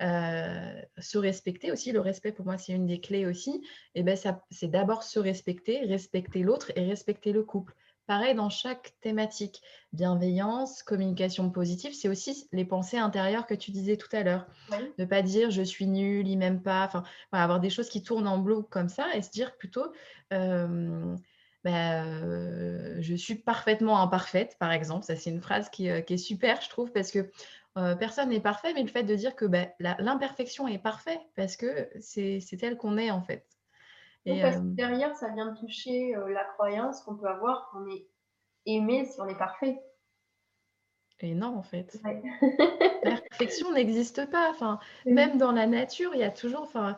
se 0.00 1.18
respecter 1.18 1.70
aussi, 1.72 1.92
le 1.92 2.00
respect 2.00 2.32
pour 2.32 2.44
moi 2.44 2.58
c'est 2.58 2.72
une 2.72 2.86
des 2.86 3.00
clés 3.00 3.26
aussi, 3.26 3.62
et 3.94 4.02
ben 4.02 4.16
ça 4.16 4.42
c'est 4.50 4.70
d'abord 4.70 5.02
se 5.02 5.18
respecter, 5.18 5.80
respecter 5.86 6.42
l'autre 6.42 6.72
et 6.76 6.86
respecter 6.86 7.32
le 7.32 7.42
couple. 7.44 7.74
pareil 8.06 8.34
dans 8.34 8.50
chaque 8.50 8.94
thématique. 9.00 9.62
Bienveillance, 9.92 10.82
communication 10.82 11.50
positive, 11.50 11.94
c'est 11.94 12.08
aussi 12.08 12.48
les 12.52 12.64
pensées 12.64 12.98
intérieures 12.98 13.46
que 13.46 13.54
tu 13.54 13.70
disais 13.70 13.96
tout 13.96 14.14
à 14.14 14.22
l'heure. 14.22 14.46
Ne 14.98 15.04
pas 15.04 15.22
dire 15.22 15.50
je 15.50 15.62
suis 15.62 15.86
nul, 15.86 16.26
il 16.26 16.36
m'aime 16.36 16.62
pas, 16.62 16.84
enfin, 16.86 17.04
avoir 17.30 17.60
des 17.60 17.70
choses 17.70 17.88
qui 17.88 18.02
tournent 18.02 18.28
en 18.28 18.38
bloc 18.38 18.68
comme 18.70 18.88
ça 18.88 19.14
et 19.14 19.22
se 19.22 19.30
dire 19.30 19.56
plutôt 19.56 19.92
euh, 20.32 21.14
bah, 21.64 22.04
euh, 22.04 22.96
je 23.00 23.14
suis 23.14 23.36
parfaitement 23.36 24.00
imparfaite, 24.00 24.56
par 24.58 24.72
exemple. 24.72 25.04
Ça, 25.04 25.14
c'est 25.14 25.30
une 25.30 25.40
phrase 25.40 25.70
qui, 25.70 25.88
euh, 25.88 26.02
est 26.08 26.16
super, 26.16 26.60
je 26.60 26.68
trouve, 26.68 26.90
parce 26.90 27.12
que 27.12 27.30
personne 27.74 28.30
n'est 28.30 28.40
parfait, 28.40 28.72
mais 28.74 28.82
le 28.82 28.88
fait 28.88 29.04
de 29.04 29.14
dire 29.14 29.34
que 29.34 29.44
bah, 29.44 29.66
l'imperfection 29.78 30.68
est 30.68 30.78
parfaite, 30.78 31.20
parce 31.36 31.56
que 31.56 31.88
c'est 32.00 32.40
tel 32.58 32.76
qu'on 32.76 32.98
est, 32.98 33.10
en 33.10 33.22
fait. 33.22 33.46
Et, 34.24 34.40
parce 34.40 34.56
que 34.56 34.62
derrière, 34.62 35.16
ça 35.16 35.30
vient 35.30 35.52
de 35.52 35.58
toucher 35.58 36.14
la 36.28 36.44
croyance 36.44 37.00
qu'on 37.02 37.16
peut 37.16 37.26
avoir 37.26 37.70
qu'on 37.70 37.86
est 37.88 38.06
aimé 38.66 39.04
si 39.04 39.20
on 39.20 39.26
est 39.26 39.38
parfait. 39.38 39.80
Et 41.22 41.34
non, 41.34 41.56
en 41.56 41.62
fait. 41.62 42.00
la 43.04 43.16
perfection 43.16 43.72
n'existe 43.74 44.28
pas. 44.30 44.50
Enfin, 44.50 44.80
même 45.06 45.38
dans 45.38 45.52
la 45.52 45.66
nature, 45.66 46.10
il 46.14 46.20
y 46.20 46.24
a 46.24 46.30
toujours, 46.30 46.62
enfin, 46.62 46.96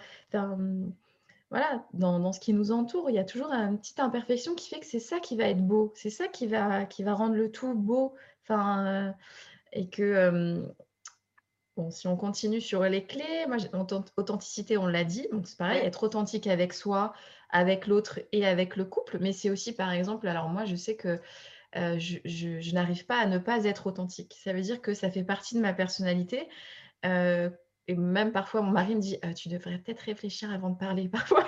voilà, 1.50 1.84
dans, 1.92 2.32
ce 2.32 2.40
qui 2.40 2.54
nous 2.54 2.72
entoure, 2.72 3.10
il 3.10 3.16
y 3.16 3.18
a 3.18 3.24
toujours 3.24 3.52
une 3.52 3.78
petite 3.78 4.00
imperfection 4.00 4.54
qui 4.54 4.70
fait 4.70 4.80
que 4.80 4.86
c'est 4.86 4.98
ça 4.98 5.20
qui 5.20 5.36
va 5.36 5.44
être 5.44 5.64
beau, 5.64 5.92
c'est 5.94 6.10
ça 6.10 6.26
qui 6.26 6.46
va, 6.46 6.86
qui 6.86 7.02
va 7.02 7.14
rendre 7.14 7.34
le 7.34 7.52
tout 7.52 7.74
beau. 7.74 8.14
Enfin, 8.42 8.86
euh, 8.86 9.12
et 9.74 9.88
que, 9.88 10.02
euh, 10.02 10.62
bon, 11.76 11.90
si 11.90 12.06
on 12.06 12.16
continue 12.16 12.60
sur 12.60 12.82
les 12.84 13.04
clés, 13.04 13.46
moi, 13.46 13.58
authenticité, 14.16 14.78
on 14.78 14.86
l'a 14.86 15.04
dit, 15.04 15.28
donc 15.30 15.46
c'est 15.46 15.58
pareil, 15.58 15.80
être 15.84 16.04
authentique 16.04 16.46
avec 16.46 16.72
soi, 16.72 17.12
avec 17.50 17.86
l'autre 17.86 18.20
et 18.32 18.46
avec 18.46 18.76
le 18.76 18.84
couple, 18.84 19.18
mais 19.20 19.32
c'est 19.32 19.50
aussi, 19.50 19.74
par 19.74 19.92
exemple, 19.92 20.26
alors 20.28 20.48
moi, 20.48 20.64
je 20.64 20.76
sais 20.76 20.96
que 20.96 21.20
euh, 21.76 21.98
je, 21.98 22.72
n'arrive 22.72 23.04
pas 23.04 23.18
à 23.18 23.26
ne 23.26 23.38
pas 23.38 23.64
être 23.64 23.88
authentique. 23.88 24.36
Ça 24.42 24.52
veut 24.52 24.60
dire 24.60 24.80
que 24.80 24.94
ça 24.94 25.10
fait 25.10 25.24
partie 25.24 25.56
de 25.56 25.60
ma 25.60 25.74
personnalité 25.74 26.48
et 27.86 27.94
même 27.94 28.32
parfois, 28.32 28.62
mon 28.62 28.70
mari 28.70 28.94
me 28.94 29.00
dit 29.00 29.18
«Euh, 29.24 29.32
Tu 29.34 29.48
devrais 29.48 29.78
peut-être 29.78 30.00
réfléchir 30.00 30.50
avant 30.50 30.70
de 30.70 30.78
parler. 30.78 31.08
Parfois, 31.12 31.46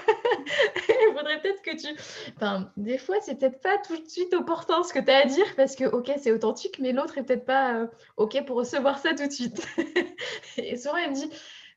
il 0.89 1.15
faudrait 1.17 1.41
peut-être 1.41 1.63
que 1.63 1.77
tu. 1.77 1.89
Enfin, 2.37 2.71
des 2.77 2.99
fois, 2.99 3.17
c'est 3.23 3.37
peut-être 3.37 3.61
pas 3.61 3.79
tout 3.79 3.97
de 3.97 4.09
suite 4.09 4.35
opportun 4.35 4.83
ce 4.83 4.93
que 4.93 4.99
tu 4.99 5.11
as 5.11 5.19
à 5.19 5.25
dire 5.25 5.47
parce 5.57 5.75
que, 5.77 5.85
OK, 5.85 6.11
c'est 6.19 6.33
authentique, 6.33 6.79
mais 6.79 6.93
l'autre 6.93 7.17
est 7.19 7.23
peut-être 7.23 7.47
pas 7.47 7.75
euh, 7.75 7.87
OK 8.19 8.45
pour 8.45 8.57
recevoir 8.57 8.99
ça 8.99 9.15
tout 9.15 9.27
de 9.27 9.33
suite. 9.33 9.67
et 10.59 10.77
souvent, 10.77 10.99
il 10.99 11.11
me 11.11 11.15
dit 11.15 11.31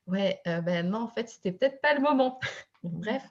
Ouais, 0.06 0.40
euh, 0.46 0.60
ben 0.60 0.88
non, 0.88 1.02
en 1.02 1.08
fait, 1.08 1.28
c'était 1.28 1.52
peut-être 1.52 1.80
pas 1.80 1.94
le 1.94 2.00
moment. 2.00 2.38
Bref. 2.82 3.22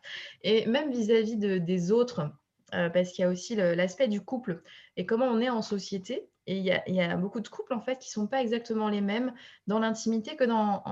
Et 0.43 0.65
même 0.65 0.91
vis-à-vis 0.91 1.37
de, 1.37 1.57
des 1.57 1.91
autres, 1.91 2.31
parce 2.71 3.11
qu'il 3.11 3.23
y 3.23 3.27
a 3.27 3.29
aussi 3.29 3.55
l'aspect 3.55 4.07
du 4.07 4.21
couple 4.21 4.61
et 4.97 5.05
comment 5.05 5.25
on 5.25 5.39
est 5.39 5.49
en 5.49 5.61
société. 5.61 6.27
Et 6.47 6.57
il 6.57 6.65
y, 6.65 7.01
a, 7.01 7.15
beaucoup 7.15 7.41
de 7.41 7.47
couples, 7.47 7.73
en 7.73 7.79
fait, 7.79 7.99
qui 7.99 8.09
ne 8.09 8.23
sont 8.23 8.27
pas 8.27 8.41
exactement 8.41 8.89
les 8.89 9.01
mêmes 9.01 9.33
dans 9.67 9.77
l'intimité 9.77 10.35
que 10.35 10.43
dans, 10.43 10.83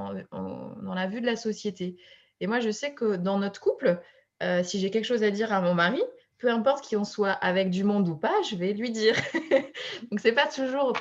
la 0.93 1.07
vue 1.07 1.19
de 1.19 1.25
la 1.25 1.35
société. 1.35 1.97
Et 2.39 2.47
moi, 2.47 2.59
je 2.59 2.69
sais 2.69 2.93
que 2.93 3.15
dans 3.15 3.39
notre 3.39 3.59
couple, 3.59 3.99
euh, 4.43 4.63
si 4.63 4.79
j'ai 4.79 4.91
quelque 4.91 5.05
chose 5.05 5.23
à 5.23 5.31
dire 5.31 5.51
à 5.51 5.61
mon 5.61 5.73
mari, 5.73 6.03
peu 6.37 6.51
importe 6.51 6.83
qui 6.83 6.95
on 6.95 7.03
soit 7.03 7.31
avec 7.31 7.69
du 7.69 7.83
monde 7.83 8.07
ou 8.07 8.15
pas, 8.15 8.35
je 8.49 8.55
vais 8.55 8.73
lui 8.73 8.91
dire. 8.91 9.15
Donc 10.11 10.19
c'est 10.19 10.33
pas 10.33 10.47
toujours. 10.47 10.93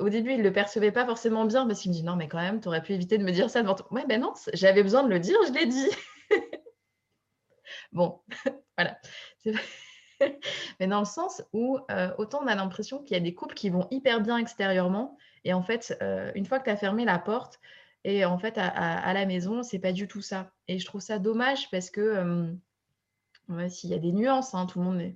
Au 0.00 0.08
début, 0.08 0.32
il 0.32 0.42
le 0.42 0.52
percevait 0.52 0.92
pas 0.92 1.04
forcément 1.04 1.44
bien 1.44 1.66
parce 1.66 1.80
qu'il 1.80 1.90
me 1.90 1.96
dit 1.96 2.04
non, 2.04 2.16
mais 2.16 2.28
quand 2.28 2.40
même, 2.40 2.60
tu 2.60 2.68
aurais 2.68 2.82
pu 2.82 2.92
éviter 2.92 3.18
de 3.18 3.24
me 3.24 3.32
dire 3.32 3.50
ça 3.50 3.62
devant 3.62 3.74
toi. 3.74 3.88
Ouais, 3.90 4.06
ben 4.06 4.20
non, 4.20 4.32
j'avais 4.52 4.82
besoin 4.82 5.02
de 5.02 5.08
le 5.08 5.18
dire, 5.18 5.38
je 5.48 5.52
l'ai 5.52 5.66
dit. 5.66 5.88
bon, 7.92 8.20
voilà. 8.78 8.98
mais 10.80 10.86
dans 10.86 11.00
le 11.00 11.04
sens 11.04 11.42
où 11.52 11.78
euh, 11.90 12.12
autant 12.18 12.40
on 12.42 12.46
a 12.46 12.54
l'impression 12.54 13.02
qu'il 13.02 13.16
y 13.16 13.20
a 13.20 13.22
des 13.22 13.34
couples 13.34 13.54
qui 13.54 13.70
vont 13.70 13.86
hyper 13.90 14.20
bien 14.20 14.38
extérieurement, 14.38 15.16
et 15.44 15.52
en 15.52 15.62
fait, 15.62 15.96
euh, 16.02 16.32
une 16.34 16.46
fois 16.46 16.58
que 16.58 16.64
tu 16.64 16.70
as 16.70 16.76
fermé 16.76 17.04
la 17.04 17.18
porte, 17.18 17.60
et 18.04 18.24
en 18.24 18.38
fait, 18.38 18.56
à, 18.56 19.12
la 19.12 19.26
maison, 19.26 19.64
c'est 19.64 19.80
pas 19.80 19.92
du 19.92 20.06
tout 20.06 20.22
ça. 20.22 20.52
Et 20.68 20.78
je 20.78 20.86
trouve 20.86 21.00
ça 21.00 21.18
dommage 21.18 21.68
parce 21.72 21.90
que, 21.90 22.00
euh, 23.50 23.68
s'il 23.68 23.90
y 23.90 23.94
a 23.94 23.98
des 23.98 24.12
nuances, 24.12 24.54
hein, 24.54 24.66
tout 24.66 24.78
le 24.78 24.84
monde 24.84 25.12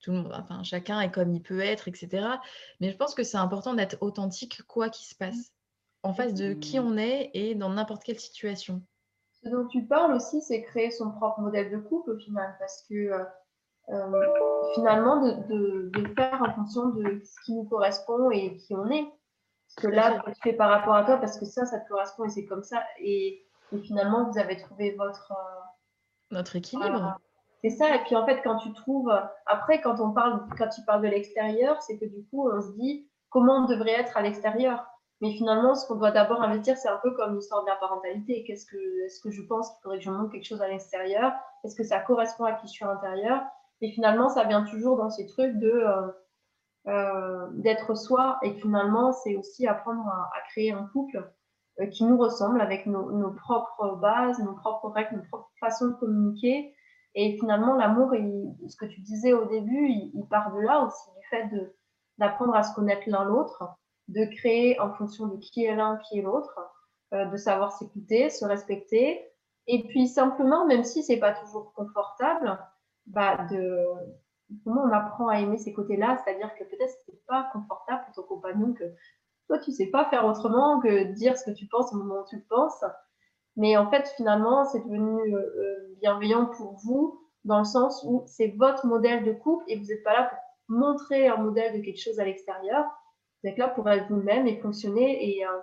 tout 0.00 0.10
le 0.10 0.16
monde, 0.18 0.32
enfin, 0.34 0.64
chacun 0.64 1.00
est 1.00 1.12
comme 1.12 1.32
il 1.32 1.40
peut 1.40 1.60
être, 1.60 1.86
etc. 1.86 2.26
Mais 2.80 2.90
je 2.90 2.96
pense 2.96 3.14
que 3.14 3.22
c'est 3.22 3.36
important 3.36 3.74
d'être 3.74 3.96
authentique, 4.00 4.62
quoi 4.66 4.90
qu'il 4.90 5.06
se 5.06 5.14
passe, 5.14 5.52
en 6.02 6.12
face 6.12 6.34
de 6.34 6.54
qui 6.54 6.80
on 6.80 6.96
est 6.96 7.30
et 7.34 7.54
dans 7.54 7.70
n'importe 7.70 8.02
quelle 8.02 8.18
situation. 8.18 8.82
Ce 9.44 9.48
dont 9.48 9.68
tu 9.68 9.84
parles 9.84 10.12
aussi, 10.12 10.42
c'est 10.42 10.62
créer 10.62 10.90
son 10.90 11.12
propre 11.12 11.40
modèle 11.40 11.70
de 11.70 11.78
couple 11.78 12.10
au 12.10 12.18
final, 12.18 12.56
parce 12.58 12.84
que 12.88 13.12
finalement 14.74 15.20
de, 15.20 15.90
faire 16.16 16.40
en 16.42 16.52
fonction 16.54 16.88
de 16.90 17.20
ce 17.24 17.44
qui 17.44 17.54
nous 17.54 17.64
correspond 17.64 18.30
et 18.30 18.56
qui 18.56 18.74
on 18.74 18.88
est. 18.90 19.06
Parce 19.74 19.86
que 19.86 19.94
là, 19.94 20.22
tu 20.26 20.40
fais 20.42 20.52
par 20.52 20.68
rapport 20.70 20.94
à 20.94 21.04
toi 21.04 21.16
parce 21.16 21.38
que 21.38 21.46
ça, 21.46 21.64
ça 21.64 21.80
te 21.80 21.88
correspond 21.88 22.24
et 22.24 22.28
c'est 22.28 22.44
comme 22.44 22.62
ça. 22.62 22.82
Et, 23.00 23.46
finalement, 23.84 24.30
vous 24.30 24.38
avez 24.38 24.56
trouvé 24.56 24.94
votre. 24.96 25.32
Notre 26.30 26.56
équilibre. 26.56 27.18
c'est 27.62 27.70
ça. 27.70 27.94
Et 27.94 28.04
puis 28.04 28.16
en 28.16 28.26
fait, 28.26 28.42
quand 28.42 28.56
tu 28.56 28.72
trouves. 28.74 29.12
Après, 29.46 29.80
quand 29.80 30.00
on 30.00 30.12
parle, 30.12 30.46
quand 30.58 30.68
tu 30.68 30.82
parles 30.84 31.02
de 31.02 31.08
l'extérieur, 31.08 31.80
c'est 31.82 31.98
que 31.98 32.04
du 32.04 32.24
coup, 32.26 32.48
on 32.50 32.60
se 32.60 32.72
dit 32.72 33.08
comment 33.30 33.64
on 33.64 33.66
devrait 33.66 33.92
être 33.92 34.16
à 34.16 34.22
l'extérieur. 34.22 34.86
Mais 35.22 35.32
finalement, 35.32 35.76
ce 35.76 35.86
qu'on 35.86 35.94
doit 35.94 36.10
d'abord 36.10 36.42
investir, 36.42 36.76
c'est 36.76 36.88
un 36.88 36.98
peu 37.00 37.12
comme 37.12 37.36
l'histoire 37.36 37.62
de 37.62 37.68
la 37.68 37.76
parentalité. 37.76 38.44
Qu'est-ce 38.44 38.66
que, 38.66 39.04
est-ce 39.06 39.20
que 39.20 39.30
je 39.30 39.42
pense 39.42 39.70
qu'il 39.70 39.82
faudrait 39.82 39.98
que 39.98 40.04
je 40.04 40.10
montre 40.10 40.32
quelque 40.32 40.46
chose 40.46 40.60
à 40.60 40.68
l'extérieur? 40.68 41.32
Est-ce 41.62 41.76
que 41.76 41.84
ça 41.84 42.00
correspond 42.00 42.44
à 42.44 42.52
qui 42.54 42.66
je 42.66 42.72
suis 42.72 42.84
à 42.84 42.88
l'intérieur? 42.88 43.40
Et 43.82 43.90
finalement, 43.90 44.28
ça 44.28 44.44
vient 44.44 44.62
toujours 44.62 44.96
dans 44.96 45.10
ces 45.10 45.26
trucs 45.26 45.58
de 45.58 45.68
euh, 45.68 46.06
euh, 46.86 47.48
d'être 47.54 47.96
soi. 47.96 48.38
Et 48.42 48.52
finalement, 48.54 49.12
c'est 49.12 49.36
aussi 49.36 49.66
apprendre 49.66 50.06
à, 50.08 50.30
créer 50.50 50.70
un 50.70 50.86
couple 50.92 51.28
euh, 51.80 51.86
qui 51.86 52.04
nous 52.04 52.16
ressemble 52.16 52.60
avec 52.60 52.86
nos, 52.86 53.32
propres 53.32 53.96
bases, 53.96 54.38
nos 54.38 54.54
propres 54.54 54.88
règles, 54.90 55.16
nos 55.16 55.24
propres 55.24 55.50
façons 55.58 55.88
de 55.88 55.94
communiquer. 55.94 56.72
Et 57.16 57.36
finalement, 57.38 57.74
l'amour, 57.74 58.14
ce 58.68 58.76
que 58.76 58.86
tu 58.86 59.00
disais 59.00 59.32
au 59.32 59.46
début, 59.46 59.88
il, 59.88 60.26
part 60.30 60.54
de 60.54 60.60
là 60.60 60.84
aussi, 60.84 61.10
du 61.18 61.26
fait 61.28 61.50
d'apprendre 62.18 62.54
à 62.54 62.62
se 62.62 62.74
connaître 62.74 63.02
l'un 63.06 63.24
l'autre, 63.24 63.64
de 64.08 64.24
créer 64.36 64.78
en 64.78 64.94
fonction 64.94 65.26
de 65.26 65.36
qui 65.38 65.64
est 65.64 65.74
l'un, 65.74 65.98
qui 66.08 66.20
est 66.20 66.22
l'autre, 66.22 66.56
de 67.12 67.36
savoir 67.36 67.72
s'écouter, 67.72 68.30
se 68.30 68.46
respecter. 68.46 69.28
Et 69.66 69.86
puis 69.88 70.08
simplement, 70.08 70.66
même 70.66 70.84
si 70.84 71.02
c'est 71.02 71.18
pas 71.18 71.34
toujours 71.34 71.74
confortable, 71.74 72.58
bah, 73.12 73.46
de 73.50 73.86
comment 74.64 74.82
on 74.82 74.92
apprend 74.92 75.28
à 75.28 75.38
aimer 75.38 75.58
ces 75.58 75.72
côtés-là, 75.72 76.18
c'est-à-dire 76.24 76.54
que 76.54 76.64
peut-être 76.64 76.94
c'est 77.06 77.24
pas 77.26 77.48
confortable 77.52 78.02
pour 78.06 78.14
ton 78.14 78.34
compagnon 78.34 78.72
que 78.72 78.84
toi 79.48 79.58
tu 79.58 79.72
sais 79.72 79.86
pas 79.86 80.04
faire 80.06 80.26
autrement 80.26 80.80
que 80.80 81.12
dire 81.12 81.36
ce 81.36 81.44
que 81.44 81.56
tu 81.56 81.66
penses 81.66 81.92
au 81.92 81.96
moment 81.96 82.20
où 82.20 82.28
tu 82.28 82.36
le 82.36 82.44
penses, 82.48 82.84
mais 83.56 83.76
en 83.76 83.90
fait 83.90 84.08
finalement 84.16 84.64
c'est 84.64 84.80
devenu 84.80 85.34
euh, 85.34 85.38
euh, 85.38 85.94
bienveillant 86.00 86.46
pour 86.46 86.74
vous 86.84 87.20
dans 87.44 87.58
le 87.58 87.64
sens 87.64 88.04
où 88.06 88.24
c'est 88.26 88.54
votre 88.56 88.86
modèle 88.86 89.24
de 89.24 89.32
couple 89.32 89.64
et 89.68 89.78
vous 89.78 89.86
n'êtes 89.86 90.04
pas 90.04 90.12
là 90.12 90.30
pour 90.30 90.38
montrer 90.76 91.28
un 91.28 91.36
modèle 91.36 91.78
de 91.78 91.84
quelque 91.84 92.00
chose 92.00 92.20
à 92.20 92.24
l'extérieur, 92.24 92.84
vous 93.42 93.50
êtes 93.50 93.58
là 93.58 93.68
pour 93.68 93.88
être 93.90 94.08
vous-même 94.08 94.46
et 94.46 94.60
fonctionner 94.60 95.36
et, 95.36 95.44
euh, 95.44 95.60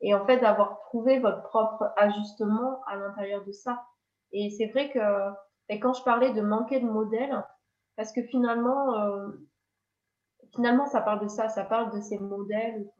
et 0.00 0.14
en 0.14 0.24
fait 0.26 0.38
d'avoir 0.38 0.80
trouvé 0.80 1.18
votre 1.18 1.42
propre 1.42 1.92
ajustement 1.96 2.80
à 2.86 2.96
l'intérieur 2.96 3.44
de 3.44 3.52
ça. 3.52 3.84
Et 4.32 4.50
c'est 4.50 4.66
vrai 4.66 4.90
que 4.90 4.98
et 5.70 5.78
quand 5.78 5.92
je 5.92 6.02
parlais 6.02 6.32
de 6.32 6.42
manquer 6.42 6.80
de 6.80 6.86
modèles, 6.86 7.46
parce 7.96 8.12
que 8.12 8.22
finalement, 8.24 8.92
euh, 8.94 9.28
finalement, 10.52 10.84
ça 10.86 11.00
parle 11.00 11.20
de 11.20 11.28
ça, 11.28 11.48
ça 11.48 11.64
parle 11.64 11.94
de 11.94 12.00
ces 12.00 12.18
modèles 12.18 12.90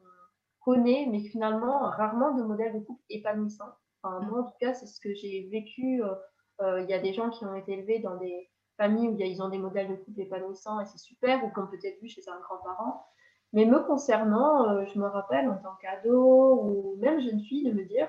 qu'on 0.63 0.71
connaît, 0.71 1.05
mais 1.11 1.19
finalement, 1.19 1.81
rarement 1.81 2.33
de 2.33 2.43
modèles 2.43 2.73
de 2.73 2.79
couple 2.79 3.03
épanouissants. 3.09 3.73
Enfin, 4.01 4.21
moi, 4.21 4.39
en 4.39 4.43
tout 4.45 4.55
cas, 4.61 4.73
c'est 4.73 4.85
ce 4.85 5.01
que 5.01 5.13
j'ai 5.13 5.49
vécu. 5.51 6.01
Euh, 6.01 6.15
euh, 6.61 6.81
il 6.81 6.89
y 6.89 6.93
a 6.93 6.99
des 6.99 7.11
gens 7.11 7.29
qui 7.29 7.43
ont 7.43 7.55
été 7.55 7.73
élevés 7.73 7.99
dans 7.99 8.15
des 8.15 8.49
familles 8.77 9.09
où 9.09 9.17
ils 9.19 9.43
ont 9.43 9.49
des 9.49 9.57
modèles 9.57 9.89
de 9.89 9.95
couple 9.95 10.21
épanouissants 10.21 10.79
et 10.79 10.85
c'est 10.85 10.97
super, 10.97 11.43
ou 11.43 11.49
qu'on 11.49 11.67
peut-être 11.67 11.99
vu 12.01 12.07
chez 12.07 12.23
un 12.29 12.39
grand-parent. 12.39 13.05
Mais 13.51 13.65
me 13.65 13.79
concernant, 13.85 14.85
je 14.85 14.97
me 14.97 15.07
rappelle 15.07 15.49
en 15.49 15.57
tant 15.57 15.75
qu'ado 15.81 16.61
ou 16.63 16.95
même 16.99 17.19
jeune 17.19 17.41
fille 17.41 17.69
de 17.69 17.73
me 17.73 17.83
dire, 17.83 18.07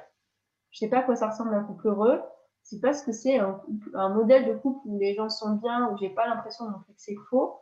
je 0.70 0.78
sais 0.78 0.88
pas 0.88 0.98
à 0.98 1.02
quoi 1.02 1.16
ça 1.16 1.30
ressemble 1.30 1.52
un 1.52 1.64
couple 1.64 1.88
heureux, 1.88 2.22
c'est 2.62 2.80
parce 2.80 3.02
que 3.02 3.12
c'est 3.12 3.38
un, 3.38 4.08
modèle 4.10 4.46
de 4.46 4.54
couple 4.54 4.80
où 4.86 4.98
les 4.98 5.14
gens 5.14 5.28
sont 5.28 5.56
bien, 5.56 5.90
où 5.90 5.98
j'ai 5.98 6.10
pas 6.10 6.26
l'impression 6.26 6.66
non 6.66 6.78
plus 6.84 6.94
que 6.94 7.00
c'est 7.00 7.16
faux. 7.28 7.58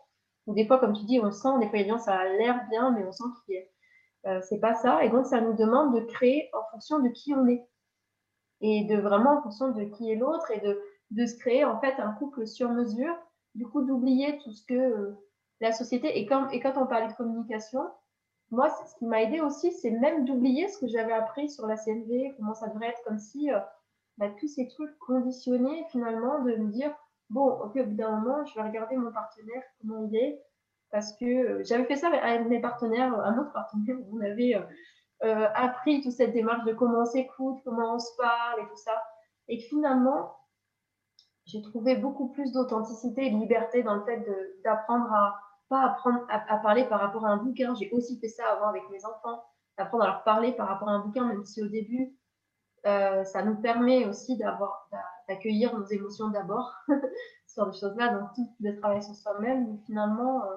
Ou 0.46 0.54
des 0.54 0.66
fois, 0.66 0.78
comme 0.78 0.92
tu 0.92 1.04
dis, 1.04 1.20
on 1.20 1.30
sent, 1.30 1.58
des 1.60 1.68
fois, 1.68 1.78
les 1.78 1.88
gens, 1.88 1.98
ça 1.98 2.16
a 2.16 2.24
l'air 2.24 2.66
bien, 2.70 2.90
mais 2.90 3.04
on 3.04 3.12
sent 3.12 3.24
qu'il 3.44 3.56
est. 3.56 3.70
Euh, 4.26 4.40
c'est 4.42 4.60
pas 4.60 4.74
ça. 4.74 5.02
Et 5.04 5.08
donc, 5.08 5.26
ça 5.26 5.40
nous 5.40 5.54
demande 5.54 5.94
de 5.94 6.00
créer 6.00 6.50
en 6.52 6.62
fonction 6.70 6.98
de 6.98 7.08
qui 7.08 7.34
on 7.34 7.46
est. 7.46 7.66
Et 8.60 8.84
de 8.84 8.96
vraiment 9.00 9.38
en 9.38 9.42
fonction 9.42 9.70
de 9.70 9.84
qui 9.84 10.12
est 10.12 10.16
l'autre 10.16 10.50
et 10.50 10.60
de, 10.60 10.78
de 11.12 11.26
se 11.26 11.36
créer, 11.38 11.64
en 11.64 11.80
fait, 11.80 11.94
un 11.98 12.12
couple 12.12 12.46
sur 12.46 12.70
mesure. 12.70 13.16
Du 13.54 13.66
coup, 13.66 13.82
d'oublier 13.82 14.38
tout 14.38 14.52
ce 14.52 14.64
que 14.66 14.74
euh, 14.74 15.18
la 15.60 15.72
société. 15.72 16.18
Et 16.18 16.26
quand, 16.26 16.48
et 16.50 16.60
quand 16.60 16.74
on 16.76 16.86
parlait 16.86 17.08
de 17.08 17.14
communication, 17.14 17.82
moi, 18.50 18.68
ce 18.70 18.96
qui 18.98 19.06
m'a 19.06 19.22
aidé 19.22 19.40
aussi, 19.40 19.72
c'est 19.72 19.90
même 19.90 20.24
d'oublier 20.24 20.68
ce 20.68 20.78
que 20.78 20.88
j'avais 20.88 21.12
appris 21.12 21.48
sur 21.48 21.66
la 21.66 21.76
CNV, 21.76 22.34
comment 22.36 22.54
ça 22.54 22.68
devrait 22.68 22.88
être 22.88 23.02
comme 23.04 23.18
si. 23.18 23.50
Euh, 23.50 23.58
bah, 24.20 24.30
tous 24.38 24.48
ces 24.48 24.68
trucs 24.68 24.96
conditionnés 24.98 25.84
finalement 25.90 26.44
de 26.44 26.54
me 26.54 26.70
dire 26.70 26.94
bon 27.30 27.48
ok 27.64 27.76
au 27.76 27.84
bout 27.84 27.94
d'un 27.94 28.16
moment 28.20 28.44
je 28.44 28.54
vais 28.54 28.62
regarder 28.62 28.96
mon 28.96 29.10
partenaire 29.10 29.62
comment 29.80 30.06
il 30.06 30.16
est 30.16 30.40
parce 30.90 31.16
que 31.16 31.62
j'avais 31.62 31.84
fait 31.84 31.96
ça 31.96 32.08
avec 32.08 32.48
mes 32.48 32.60
partenaires, 32.60 33.14
un 33.14 33.38
autre 33.38 33.52
partenaire, 33.52 33.96
où 34.08 34.18
on 34.18 34.20
avait 34.20 34.54
appris 35.54 36.02
toute 36.02 36.12
cette 36.12 36.32
démarche 36.32 36.64
de 36.64 36.72
comment 36.72 37.00
on 37.00 37.04
s'écoute, 37.04 37.60
comment 37.64 37.94
on 37.94 37.98
se 37.98 38.16
parle 38.16 38.60
et 38.60 38.66
tout 38.68 38.76
ça. 38.76 39.00
Et 39.48 39.58
finalement, 39.58 40.36
j'ai 41.44 41.62
trouvé 41.62 41.96
beaucoup 41.96 42.30
plus 42.30 42.52
d'authenticité 42.52 43.26
et 43.26 43.30
de 43.30 43.36
liberté 43.36 43.82
dans 43.82 43.94
le 43.94 44.04
fait 44.04 44.24
d'apprendre 44.64 45.12
à 45.12 45.40
pas 45.68 45.82
apprendre 45.82 46.26
à, 46.28 46.58
parler 46.58 46.84
par 46.84 47.00
rapport 47.00 47.24
à 47.24 47.30
un 47.30 47.36
bouquin. 47.36 47.74
J'ai 47.76 47.90
aussi 47.92 48.18
fait 48.18 48.28
ça 48.28 48.44
avant 48.52 48.66
avec 48.66 48.82
mes 48.90 49.04
enfants, 49.04 49.44
apprendre 49.76 50.04
à 50.04 50.06
leur 50.08 50.24
parler 50.24 50.52
par 50.52 50.66
rapport 50.68 50.88
à 50.88 50.92
un 50.92 50.98
bouquin, 51.00 51.26
même 51.26 51.44
si 51.44 51.62
au 51.62 51.68
début, 51.68 52.16
euh, 52.86 53.24
ça 53.24 53.42
nous 53.42 53.56
permet 53.56 54.06
aussi 54.06 54.36
d'avoir 54.36 54.88
d'accueillir 55.28 55.76
nos 55.78 55.84
émotions 55.84 56.28
d'abord, 56.28 56.72
sur 57.46 57.66
des 57.70 57.78
choses-là, 57.78 58.14
donc 58.14 58.32
tout 58.34 58.48
le 58.60 58.78
travail 58.78 59.02
sur 59.02 59.14
soi-même. 59.14 59.70
Mais 59.70 59.78
finalement, 59.84 60.42
euh, 60.44 60.56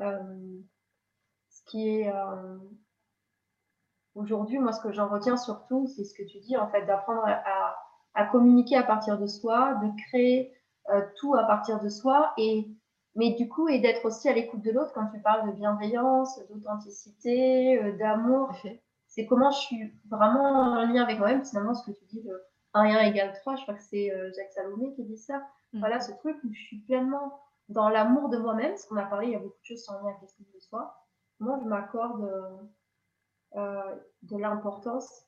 euh, 0.00 0.58
ce 1.50 1.62
qui 1.66 1.88
est 1.88 2.12
aujourd'hui, 4.14 4.58
moi, 4.58 4.72
ce 4.72 4.80
que 4.80 4.92
j'en 4.92 5.08
retiens 5.08 5.36
surtout, 5.36 5.86
c'est 5.86 6.04
ce 6.04 6.14
que 6.14 6.24
tu 6.24 6.40
dis, 6.40 6.56
en 6.56 6.68
fait, 6.68 6.84
d'apprendre 6.84 7.22
à, 7.24 7.76
à, 8.14 8.26
communiquer 8.26 8.76
à 8.76 8.82
partir 8.82 9.18
de 9.18 9.26
soi, 9.26 9.74
de 9.74 9.90
créer 10.08 10.52
tout 11.16 11.34
à 11.34 11.44
partir 11.44 11.80
de 11.80 11.88
soi 11.88 12.32
et 12.36 12.68
mais 13.14 13.34
du 13.34 13.46
coup, 13.46 13.68
et 13.68 13.78
d'être 13.78 14.06
aussi 14.06 14.26
à 14.30 14.32
l'écoute 14.32 14.62
de 14.62 14.70
l'autre 14.70 14.92
quand 14.94 15.06
tu 15.08 15.20
parles 15.20 15.46
de 15.46 15.54
bienveillance, 15.54 16.40
d'authenticité, 16.48 17.92
d'amour. 17.98 18.50
C'est 19.14 19.26
comment 19.26 19.50
je 19.50 19.58
suis 19.58 19.92
vraiment 20.08 20.42
en 20.42 20.86
lien 20.86 21.02
avec 21.02 21.18
moi-même. 21.18 21.44
Finalement, 21.44 21.74
ce 21.74 21.84
que 21.84 21.94
tu 21.98 22.04
dis, 22.06 22.22
de 22.22 22.42
1 22.72 22.84
et 22.84 22.92
1 22.92 23.00
égale 23.02 23.34
3, 23.34 23.56
je 23.56 23.62
crois 23.62 23.74
que 23.74 23.82
c'est 23.82 24.10
euh, 24.10 24.32
Jacques 24.34 24.52
Salomé 24.52 24.94
qui 24.94 25.04
dit 25.04 25.18
ça. 25.18 25.46
Mm. 25.74 25.80
Voilà, 25.80 26.00
ce 26.00 26.12
truc 26.12 26.38
où 26.44 26.50
je 26.50 26.58
suis 26.58 26.78
pleinement 26.78 27.38
dans 27.68 27.90
l'amour 27.90 28.30
de 28.30 28.38
moi-même. 28.38 28.70
Parce 28.70 28.86
qu'on 28.86 28.96
a 28.96 29.04
parlé, 29.04 29.26
il 29.26 29.32
y 29.34 29.36
a 29.36 29.38
beaucoup 29.38 29.60
de 29.60 29.66
choses 29.66 29.84
sans 29.84 30.00
lien 30.00 30.08
avec 30.08 30.22
l'estime 30.22 30.46
de 30.54 30.60
soi. 30.60 30.96
Moi, 31.40 31.58
je 31.62 31.68
m'accorde 31.68 32.22
euh, 33.54 33.96
de 34.22 34.36
l'importance 34.38 35.26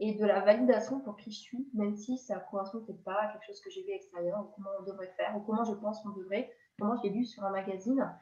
et 0.00 0.14
de 0.14 0.26
la 0.26 0.40
validation 0.40 0.98
pour 0.98 1.16
qui 1.16 1.30
je 1.30 1.38
suis, 1.38 1.68
même 1.74 1.94
si 1.94 2.18
ça 2.18 2.40
correspond 2.50 2.80
peut-être 2.80 3.04
pas 3.04 3.20
à 3.20 3.28
quelque 3.28 3.46
chose 3.46 3.60
que 3.60 3.70
j'ai 3.70 3.84
vu 3.84 3.92
extérieur, 3.92 4.40
ou 4.40 4.52
comment 4.56 4.70
on 4.80 4.82
devrait 4.82 5.12
faire, 5.16 5.36
ou 5.36 5.40
comment 5.40 5.62
je 5.62 5.74
pense 5.74 6.02
qu'on 6.02 6.10
devrait. 6.10 6.52
Moi, 6.80 6.96
j'ai 7.04 7.10
lu 7.10 7.24
sur 7.24 7.44
un 7.44 7.50
magazine. 7.50 8.12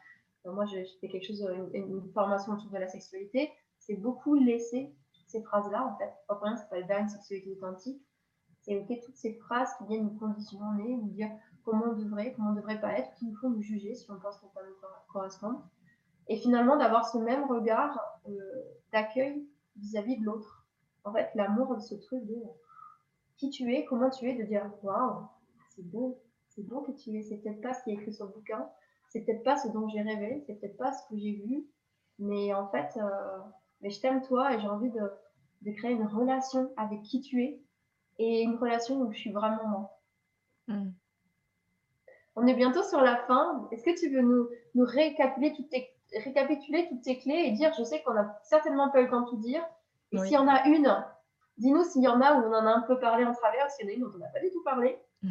moi, 0.44 0.66
j'ai 0.66 0.84
fait 1.00 1.08
quelque 1.08 1.26
chose, 1.26 1.48
une, 1.72 2.12
formation 2.12 2.52
autour 2.52 2.70
de 2.70 2.76
la 2.76 2.88
sexualité. 2.88 3.50
C'est 3.86 3.94
beaucoup 3.96 4.34
laisser 4.34 4.92
ces 5.28 5.42
phrases-là, 5.42 5.86
en 5.86 5.96
fait. 5.96 6.12
Pas 6.26 6.34
pour 6.34 6.44
rien, 6.44 6.56
ça 6.56 6.64
s'appelle 6.64 6.86
une 7.00 7.08
sexualité 7.08 7.52
authentique. 7.52 8.02
C'est 8.62 8.76
ok 8.76 9.00
toutes 9.04 9.16
ces 9.16 9.34
phrases 9.34 9.72
qui 9.78 9.86
viennent 9.86 10.04
nous 10.04 10.18
conditionner, 10.18 10.96
nous 10.96 11.10
dire 11.10 11.30
comment 11.64 11.86
on 11.90 11.92
devrait, 11.92 12.32
comment 12.32 12.50
on 12.50 12.54
devrait 12.54 12.80
pas 12.80 12.98
être, 12.98 13.14
qui 13.14 13.26
nous 13.26 13.36
font 13.36 13.50
nous 13.50 13.62
juger 13.62 13.94
si 13.94 14.10
on 14.10 14.18
pense 14.18 14.38
qu'on 14.38 14.48
peut 14.48 14.66
nous 14.66 14.88
correspondre. 15.12 15.64
Et 16.26 16.36
finalement, 16.36 16.76
d'avoir 16.76 17.08
ce 17.08 17.18
même 17.18 17.44
regard 17.44 17.96
euh, 18.28 18.32
d'accueil 18.92 19.46
vis-à-vis 19.76 20.18
de 20.18 20.24
l'autre. 20.24 20.66
En 21.04 21.12
fait, 21.12 21.30
l'amour 21.36 21.76
de 21.76 21.80
ce 21.80 21.94
truc 21.94 22.24
de 22.26 22.42
qui 23.36 23.50
tu 23.50 23.72
es, 23.72 23.84
comment 23.84 24.10
tu 24.10 24.28
es, 24.28 24.34
de 24.34 24.42
dire 24.42 24.68
waouh, 24.82 25.28
c'est 25.68 25.88
beau, 25.88 26.20
c'est 26.48 26.66
bon 26.66 26.82
que 26.82 26.90
tu 26.90 27.16
es, 27.16 27.22
c'est 27.22 27.36
peut-être 27.36 27.60
pas 27.60 27.72
ce 27.72 27.84
qui 27.84 27.90
est 27.90 27.94
écrit 27.94 28.12
sur 28.12 28.26
le 28.26 28.32
bouquin, 28.32 28.68
c'est 29.10 29.20
peut-être 29.20 29.44
pas 29.44 29.56
ce 29.56 29.68
dont 29.68 29.86
j'ai 29.88 30.02
rêvé, 30.02 30.42
c'est 30.44 30.54
peut-être 30.54 30.76
pas 30.76 30.92
ce 30.92 31.06
que 31.08 31.16
j'ai 31.16 31.34
vu, 31.34 31.66
mais 32.18 32.52
en 32.52 32.66
fait, 32.68 32.96
euh, 32.96 33.38
mais 33.80 33.90
je 33.90 34.00
t'aime 34.00 34.22
toi 34.22 34.54
et 34.54 34.60
j'ai 34.60 34.68
envie 34.68 34.90
de, 34.90 35.10
de, 35.62 35.72
créer 35.72 35.92
une 35.92 36.06
relation 36.06 36.72
avec 36.76 37.02
qui 37.02 37.20
tu 37.20 37.42
es 37.42 37.60
et 38.18 38.42
une 38.42 38.56
relation 38.56 39.00
où 39.00 39.12
je 39.12 39.18
suis 39.18 39.32
vraiment 39.32 39.66
moi. 39.66 40.00
Hmm. 40.68 40.90
On 42.34 42.46
est 42.46 42.54
bientôt 42.54 42.82
sur 42.82 43.00
la 43.00 43.16
fin. 43.16 43.66
Est-ce 43.70 43.84
que 43.84 43.98
tu 43.98 44.10
veux 44.10 44.22
nous, 44.22 44.48
nous 44.74 44.84
récapituler, 44.84 45.54
toutes 45.54 45.70
tes, 45.70 45.90
récapituler 46.14 46.86
toutes 46.88 47.02
tes 47.02 47.18
clés 47.18 47.44
et 47.46 47.52
dire, 47.52 47.72
je 47.78 47.82
sais 47.82 48.02
qu'on 48.02 48.14
n'a 48.14 48.38
certainement 48.42 48.90
pas 48.90 49.00
eu 49.00 49.04
le 49.04 49.10
temps 49.10 49.22
de 49.22 49.30
tout 49.30 49.36
dire, 49.36 49.64
et 50.12 50.18
s'il 50.18 50.32
y 50.32 50.38
en 50.38 50.48
a 50.48 50.66
une, 50.66 51.04
dis-nous 51.58 51.84
s'il 51.84 52.02
y 52.02 52.08
en 52.08 52.20
a 52.20 52.34
où 52.34 52.44
on 52.44 52.54
en 52.54 52.66
a 52.66 52.70
un 52.70 52.82
peu 52.82 52.98
parlé 52.98 53.24
en 53.24 53.34
travers, 53.34 53.70
s'il 53.70 53.86
y 53.86 53.88
en 53.88 53.92
a 53.92 53.94
une 53.94 54.02
dont 54.02 54.12
on 54.14 54.18
n'a 54.18 54.28
pas 54.28 54.40
du 54.40 54.50
tout 54.50 54.62
parlé. 54.62 54.98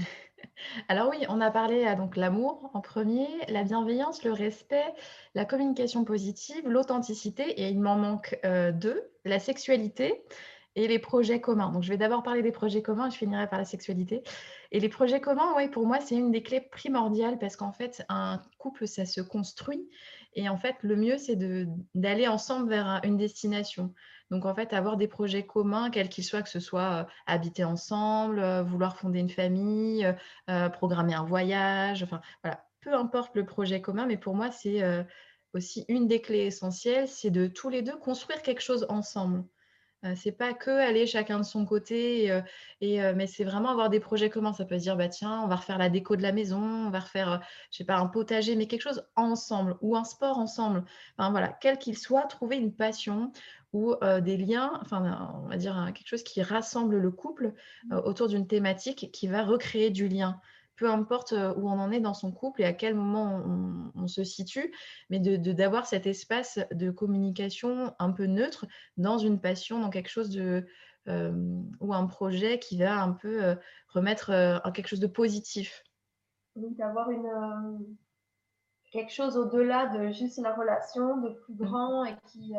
Alors 0.87 1.09
oui, 1.09 1.25
on 1.29 1.41
a 1.41 1.51
parlé 1.51 1.85
euh, 1.85 1.95
donc 1.95 2.15
l'amour 2.15 2.69
en 2.73 2.81
premier, 2.81 3.27
la 3.49 3.63
bienveillance, 3.63 4.23
le 4.23 4.31
respect, 4.31 4.93
la 5.33 5.45
communication 5.45 6.03
positive, 6.03 6.67
l'authenticité 6.67 7.43
et 7.61 7.69
il 7.69 7.79
m'en 7.79 7.95
manque 7.95 8.37
euh, 8.45 8.71
deux, 8.71 9.09
la 9.23 9.39
sexualité 9.39 10.23
et 10.75 10.87
les 10.87 10.99
projets 10.99 11.41
communs. 11.41 11.71
Donc 11.71 11.83
je 11.83 11.89
vais 11.89 11.97
d'abord 11.97 12.23
parler 12.23 12.41
des 12.41 12.51
projets 12.51 12.81
communs 12.81 13.07
et 13.07 13.11
je 13.11 13.17
finirai 13.17 13.47
par 13.47 13.59
la 13.59 13.65
sexualité. 13.65 14.23
Et 14.71 14.79
les 14.79 14.89
projets 14.89 15.21
communs, 15.21 15.53
oui, 15.55 15.69
pour 15.69 15.85
moi, 15.85 15.99
c'est 16.01 16.15
une 16.15 16.31
des 16.31 16.43
clés 16.43 16.61
primordiales 16.61 17.39
parce 17.39 17.55
qu'en 17.55 17.71
fait, 17.71 18.03
un 18.09 18.41
couple, 18.57 18.87
ça 18.87 19.05
se 19.05 19.21
construit 19.21 19.89
et 20.35 20.49
en 20.49 20.57
fait, 20.57 20.75
le 20.81 20.95
mieux, 20.97 21.17
c'est 21.17 21.37
d'aller 21.95 22.27
ensemble 22.27 22.69
vers 22.69 22.99
une 23.03 23.17
destination. 23.17 23.93
Donc, 24.31 24.45
en 24.45 24.53
fait, 24.53 24.73
avoir 24.73 24.97
des 24.97 25.07
projets 25.07 25.45
communs, 25.45 25.89
quels 25.89 26.09
qu'ils 26.09 26.25
soient, 26.25 26.41
que 26.41 26.49
ce 26.49 26.59
soit 26.59 26.93
euh, 26.93 27.03
habiter 27.25 27.63
ensemble, 27.63 28.39
euh, 28.39 28.63
vouloir 28.63 28.97
fonder 28.97 29.19
une 29.19 29.29
famille, 29.29 30.13
euh, 30.49 30.69
programmer 30.69 31.13
un 31.13 31.23
voyage, 31.23 32.03
enfin, 32.03 32.21
voilà, 32.43 32.65
peu 32.81 32.93
importe 32.93 33.35
le 33.35 33.45
projet 33.45 33.81
commun, 33.81 34.05
mais 34.05 34.17
pour 34.17 34.35
moi, 34.35 34.51
c'est 34.51 34.83
aussi 35.53 35.85
une 35.87 36.07
des 36.07 36.21
clés 36.21 36.45
essentielles, 36.45 37.07
c'est 37.07 37.31
de 37.31 37.47
tous 37.47 37.69
les 37.69 37.81
deux 37.81 37.97
construire 37.97 38.41
quelque 38.43 38.61
chose 38.61 38.85
ensemble. 38.89 39.43
C'est 40.15 40.31
pas 40.31 40.53
que 40.53 40.69
aller 40.69 41.07
chacun 41.07 41.39
de 41.39 41.43
son 41.43 41.65
côté, 41.65 42.25
et, 42.81 42.99
mais 43.13 43.27
c'est 43.27 43.43
vraiment 43.43 43.69
avoir 43.69 43.89
des 43.89 43.99
projets 43.99 44.29
communs. 44.29 44.53
Ça 44.53 44.65
peut 44.65 44.77
se 44.77 44.83
dire, 44.83 44.95
bah 44.95 45.09
tiens, 45.09 45.41
on 45.43 45.47
va 45.47 45.55
refaire 45.55 45.77
la 45.77 45.89
déco 45.89 46.15
de 46.15 46.21
la 46.21 46.31
maison, 46.31 46.61
on 46.61 46.89
va 46.89 46.99
refaire, 46.99 47.41
je 47.71 47.77
sais 47.77 47.83
pas, 47.85 47.97
un 47.97 48.07
potager, 48.07 48.55
mais 48.55 48.67
quelque 48.67 48.81
chose 48.81 49.07
ensemble, 49.15 49.77
ou 49.81 49.95
un 49.95 50.03
sport 50.03 50.37
ensemble. 50.37 50.83
Enfin 51.17 51.31
voilà, 51.31 51.49
quel 51.59 51.77
qu'il 51.77 51.97
soit, 51.97 52.23
trouver 52.23 52.57
une 52.57 52.73
passion 52.73 53.31
ou 53.73 53.95
des 54.21 54.37
liens, 54.37 54.79
enfin, 54.81 55.41
on 55.43 55.49
va 55.49 55.57
dire 55.57 55.91
quelque 55.93 56.07
chose 56.07 56.23
qui 56.23 56.41
rassemble 56.41 56.97
le 56.97 57.11
couple 57.11 57.53
autour 57.91 58.27
d'une 58.27 58.47
thématique 58.47 59.09
qui 59.11 59.27
va 59.27 59.43
recréer 59.43 59.89
du 59.89 60.07
lien. 60.07 60.39
Peu 60.75 60.89
importe 60.89 61.31
où 61.31 61.69
on 61.69 61.79
en 61.79 61.91
est 61.91 61.99
dans 61.99 62.13
son 62.13 62.31
couple 62.31 62.61
et 62.61 62.65
à 62.65 62.73
quel 62.73 62.95
moment 62.95 63.41
on, 63.95 64.07
se 64.07 64.23
situe, 64.23 64.73
mais 65.09 65.19
d'avoir 65.19 65.39
de, 65.39 65.51
d'avoir 65.53 65.85
cet 65.85 66.05
espace 66.05 66.59
de 66.71 66.91
communication 66.91 67.93
un 67.97 68.11
peu 68.11 68.25
neutre 68.25 68.65
dans 68.97 69.17
une 69.17 69.39
passion, 69.39 69.79
dans 69.79 69.89
quelque 69.89 70.09
chose 70.09 70.29
de, 70.29 70.65
ou 71.07 71.93
un 71.93 72.05
projet 72.07 72.59
qui 72.59 72.77
va 72.77 73.01
un 73.01 73.13
peu 73.13 73.55
remettre 73.87 74.61
en 74.63 74.71
quelque 74.71 74.87
chose 74.87 74.99
de 74.99 75.07
positif. 75.07 75.83
Donc 76.55 76.75
d'avoir 76.75 77.09
une 77.09 77.95
quelque 78.95 79.11
chose 79.11 79.37
au-delà 79.37 79.87
de 79.87 80.11
juste 80.11 80.39
la 80.39 80.53
relation, 80.53 81.17
de 81.17 81.29
plus 81.29 81.53
mmh. 81.53 81.57
grand 81.57 82.05
et 82.05 82.15
qui 82.27 82.53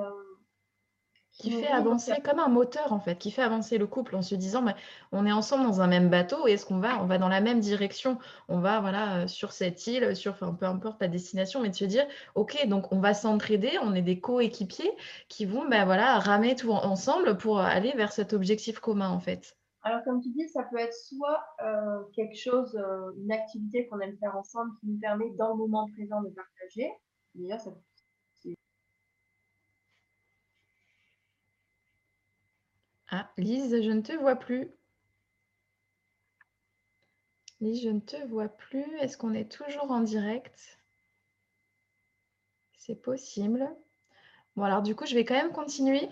qui 1.39 1.51
fait 1.51 1.69
avancer 1.69 2.13
comme 2.25 2.39
un 2.39 2.49
moteur 2.49 2.93
en 2.93 3.01
fait, 3.01 3.17
qui 3.19 3.31
fait 3.31 3.43
avancer 3.43 3.79
le 3.79 3.87
couple 3.87 4.17
en 4.17 4.23
se 4.23 4.35
disant 4.35 4.63
mais 4.63 4.75
on 5.13 5.27
est 5.27 5.33
ensemble 5.33 5.65
dans 5.65 5.81
un 5.81 5.87
même 5.87 6.09
bateau 6.09 6.49
et 6.49 6.53
est-ce 6.53 6.65
qu'on 6.65 6.79
va 6.79 7.01
on 7.03 7.07
va 7.07 7.19
dans 7.19 7.29
la 7.29 7.41
même 7.41 7.61
direction, 7.61 8.19
on 8.49 8.61
va 8.61 8.81
voilà 8.81 9.17
euh, 9.17 9.27
sur 9.27 9.53
cette 9.53 9.87
île, 9.87 10.17
sur 10.17 10.33
enfin, 10.33 10.55
peu 10.55 10.67
importe 10.67 11.01
la 11.01 11.09
destination, 11.09 11.61
mais 11.61 11.69
de 11.69 11.75
se 11.75 11.85
dire 11.85 12.07
ok 12.35 12.67
donc 12.69 12.93
on 12.93 13.01
va 13.01 13.15
s'entraider, 13.15 13.73
on 13.83 13.95
est 13.95 14.03
des 14.03 14.19
coéquipiers 14.19 14.93
qui 15.29 15.45
vont 15.45 15.69
ben 15.69 15.85
voilà 15.85 16.19
ramer 16.19 16.55
tout 16.55 16.71
ensemble 16.71 17.37
pour 17.37 17.61
aller 17.61 17.93
vers 17.93 18.13
cet 18.13 18.33
objectif 18.33 18.81
commun 18.81 19.11
en 19.11 19.21
fait. 19.21 19.57
Alors 19.87 20.03
comme 20.03 20.21
tu 20.21 20.31
dis, 20.31 20.49
ça 20.49 20.65
peut 20.65 20.79
être 20.79 20.95
soit 20.95 21.45
euh, 21.63 22.03
quelque 22.13 22.35
chose, 22.35 22.75
euh, 22.75 23.13
une 23.23 23.31
activité 23.31 23.87
qu'on 23.87 24.01
aime 24.01 24.17
faire 24.19 24.37
ensemble 24.37 24.73
qui 24.81 24.89
nous 24.89 24.99
permet 24.99 25.31
dans 25.39 25.51
le 25.51 25.55
moment 25.55 25.89
présent 25.95 26.23
de 26.23 26.31
partager. 26.31 26.91
D'ailleurs, 27.37 27.61
ça 27.61 27.71
Ah, 33.19 33.31
Lise, 33.39 33.81
je 33.81 33.91
ne 33.93 34.03
te 34.03 34.13
vois 34.13 34.37
plus. 34.37 34.71
Lise, 37.61 37.83
je 37.83 37.89
ne 37.89 38.01
te 38.01 38.17
vois 38.27 38.49
plus. 38.49 38.85
Est-ce 38.99 39.17
qu'on 39.17 39.33
est 39.33 39.51
toujours 39.51 39.91
en 39.91 40.01
direct? 40.01 40.79
C'est 42.79 42.95
possible. 43.03 43.69
Bon, 44.57 44.65
alors 44.65 44.83
du 44.83 44.95
coup, 44.95 45.07
je 45.07 45.15
vais 45.15 45.25
quand 45.25 45.35
même 45.35 45.53
continuer. 45.53 46.09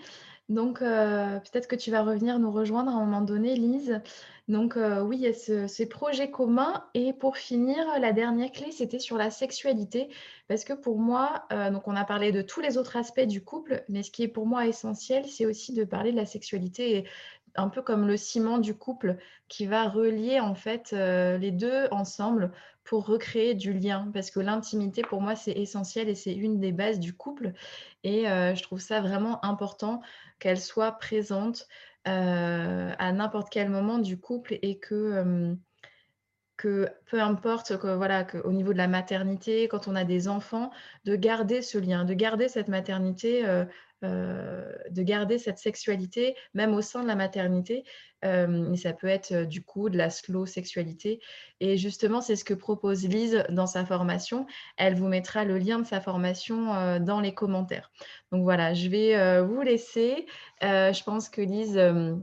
Donc, 0.50 0.82
euh, 0.82 1.38
peut-être 1.40 1.66
que 1.66 1.76
tu 1.76 1.90
vas 1.90 2.02
revenir 2.02 2.38
nous 2.38 2.50
rejoindre 2.52 2.90
à 2.90 2.94
un 2.94 3.04
moment 3.04 3.22
donné, 3.22 3.54
Lise. 3.54 4.00
Donc, 4.46 4.76
euh, 4.76 5.00
oui, 5.00 5.16
il 5.16 5.22
y 5.22 5.26
a 5.26 5.68
ces 5.68 5.88
projets 5.88 6.30
communs. 6.30 6.84
Et 6.92 7.14
pour 7.14 7.38
finir, 7.38 7.98
la 7.98 8.12
dernière 8.12 8.52
clé, 8.52 8.70
c'était 8.70 8.98
sur 8.98 9.16
la 9.16 9.30
sexualité. 9.30 10.10
Parce 10.46 10.64
que 10.64 10.74
pour 10.74 10.98
moi, 10.98 11.46
euh, 11.52 11.70
donc 11.70 11.88
on 11.88 11.96
a 11.96 12.04
parlé 12.04 12.30
de 12.30 12.42
tous 12.42 12.60
les 12.60 12.76
autres 12.76 12.96
aspects 12.96 13.22
du 13.22 13.42
couple, 13.42 13.84
mais 13.88 14.02
ce 14.02 14.10
qui 14.10 14.22
est 14.22 14.28
pour 14.28 14.46
moi 14.46 14.66
essentiel, 14.66 15.26
c'est 15.26 15.46
aussi 15.46 15.72
de 15.72 15.84
parler 15.84 16.12
de 16.12 16.16
la 16.16 16.26
sexualité 16.26 17.08
un 17.56 17.68
peu 17.68 17.82
comme 17.82 18.06
le 18.06 18.16
ciment 18.16 18.58
du 18.58 18.74
couple 18.74 19.16
qui 19.48 19.66
va 19.66 19.88
relier 19.88 20.40
en 20.40 20.56
fait 20.56 20.90
les 20.92 21.52
deux 21.52 21.86
ensemble 21.92 22.50
pour 22.84 23.06
recréer 23.06 23.54
du 23.54 23.72
lien 23.72 24.10
parce 24.12 24.30
que 24.30 24.40
l'intimité 24.40 25.02
pour 25.02 25.20
moi 25.20 25.34
c'est 25.34 25.52
essentiel 25.52 26.08
et 26.08 26.14
c'est 26.14 26.34
une 26.34 26.60
des 26.60 26.72
bases 26.72 27.00
du 27.00 27.14
couple. 27.14 27.52
Et 28.04 28.24
je 28.24 28.62
trouve 28.62 28.80
ça 28.80 29.00
vraiment 29.00 29.44
important 29.44 30.02
qu'elle 30.38 30.60
soit 30.60 30.92
présente 30.92 31.66
à 32.04 33.12
n'importe 33.12 33.48
quel 33.50 33.70
moment 33.70 33.98
du 33.98 34.18
couple 34.18 34.58
et 34.62 34.78
que 34.78 35.56
que 36.56 36.88
peu 37.06 37.20
importe 37.20 37.78
que, 37.78 37.94
voilà, 37.94 38.26
au 38.44 38.52
niveau 38.52 38.72
de 38.72 38.78
la 38.78 38.88
maternité, 38.88 39.68
quand 39.68 39.88
on 39.88 39.96
a 39.96 40.04
des 40.04 40.28
enfants, 40.28 40.70
de 41.04 41.16
garder 41.16 41.62
ce 41.62 41.78
lien, 41.78 42.04
de 42.04 42.14
garder 42.14 42.48
cette 42.48 42.68
maternité 42.68 43.44
euh, 43.44 43.64
euh, 43.64 43.66
de 44.04 45.02
garder 45.02 45.38
cette 45.38 45.58
sexualité, 45.58 46.34
même 46.54 46.74
au 46.74 46.82
sein 46.82 47.02
de 47.02 47.08
la 47.08 47.16
maternité. 47.16 47.84
Euh, 48.24 48.74
ça 48.76 48.92
peut 48.92 49.06
être 49.06 49.32
euh, 49.32 49.44
du 49.44 49.62
coup 49.62 49.90
de 49.90 49.98
la 49.98 50.10
slow 50.10 50.46
sexualité. 50.46 51.20
Et 51.60 51.76
justement, 51.76 52.20
c'est 52.20 52.36
ce 52.36 52.44
que 52.44 52.54
propose 52.54 53.06
Lise 53.06 53.44
dans 53.50 53.66
sa 53.66 53.84
formation. 53.84 54.46
Elle 54.76 54.94
vous 54.94 55.08
mettra 55.08 55.44
le 55.44 55.58
lien 55.58 55.78
de 55.78 55.86
sa 55.86 56.00
formation 56.00 56.98
dans 57.00 57.20
les 57.20 57.32
commentaires. 57.32 57.90
Donc 58.32 58.42
voilà, 58.42 58.74
je 58.74 58.88
vais 58.88 59.40
vous 59.42 59.62
laisser. 59.62 60.26
je 60.60 61.04
pense 61.04 61.28
que 61.28 61.40
Lise, 61.40 61.78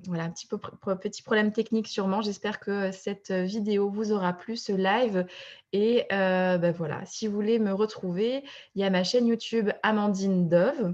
voilà, 0.05 0.25
un 0.25 0.29
petit, 0.29 0.47
peu, 0.47 0.59
petit 0.97 1.23
problème 1.23 1.53
technique 1.53 1.87
sûrement. 1.87 2.21
J'espère 2.21 2.59
que 2.59 2.91
cette 2.91 3.31
vidéo 3.31 3.89
vous 3.89 4.11
aura 4.11 4.33
plu, 4.33 4.57
ce 4.57 4.73
live. 4.73 5.25
Et 5.73 6.05
ben 6.11 6.71
voilà, 6.71 7.03
si 7.05 7.25
vous 7.25 7.33
voulez 7.33 7.57
me 7.57 7.73
retrouver, 7.73 8.43
il 8.75 8.81
y 8.81 8.83
a 8.83 8.89
ma 8.91 9.03
chaîne 9.03 9.25
YouTube 9.25 9.71
Amandine 9.81 10.49
Dove. 10.49 10.93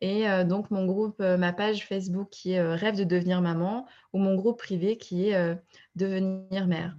Et 0.00 0.26
donc, 0.44 0.70
mon 0.70 0.84
groupe, 0.84 1.20
ma 1.20 1.52
page 1.52 1.86
Facebook 1.86 2.28
qui 2.30 2.52
est 2.52 2.74
Rêve 2.74 2.96
de 2.96 3.04
devenir 3.04 3.40
maman 3.40 3.86
ou 4.12 4.18
mon 4.18 4.34
groupe 4.34 4.58
privé 4.58 4.98
qui 4.98 5.30
est 5.30 5.58
Devenir 5.94 6.66
mère. 6.66 6.96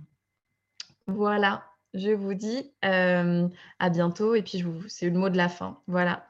Voilà, 1.06 1.64
je 1.94 2.12
vous 2.12 2.34
dis 2.34 2.74
à 2.82 3.90
bientôt 3.90 4.36
et 4.36 4.42
puis 4.42 4.64
c'est 4.88 5.10
le 5.10 5.18
mot 5.18 5.30
de 5.30 5.38
la 5.38 5.50
fin. 5.50 5.82
Voilà. 5.88 6.28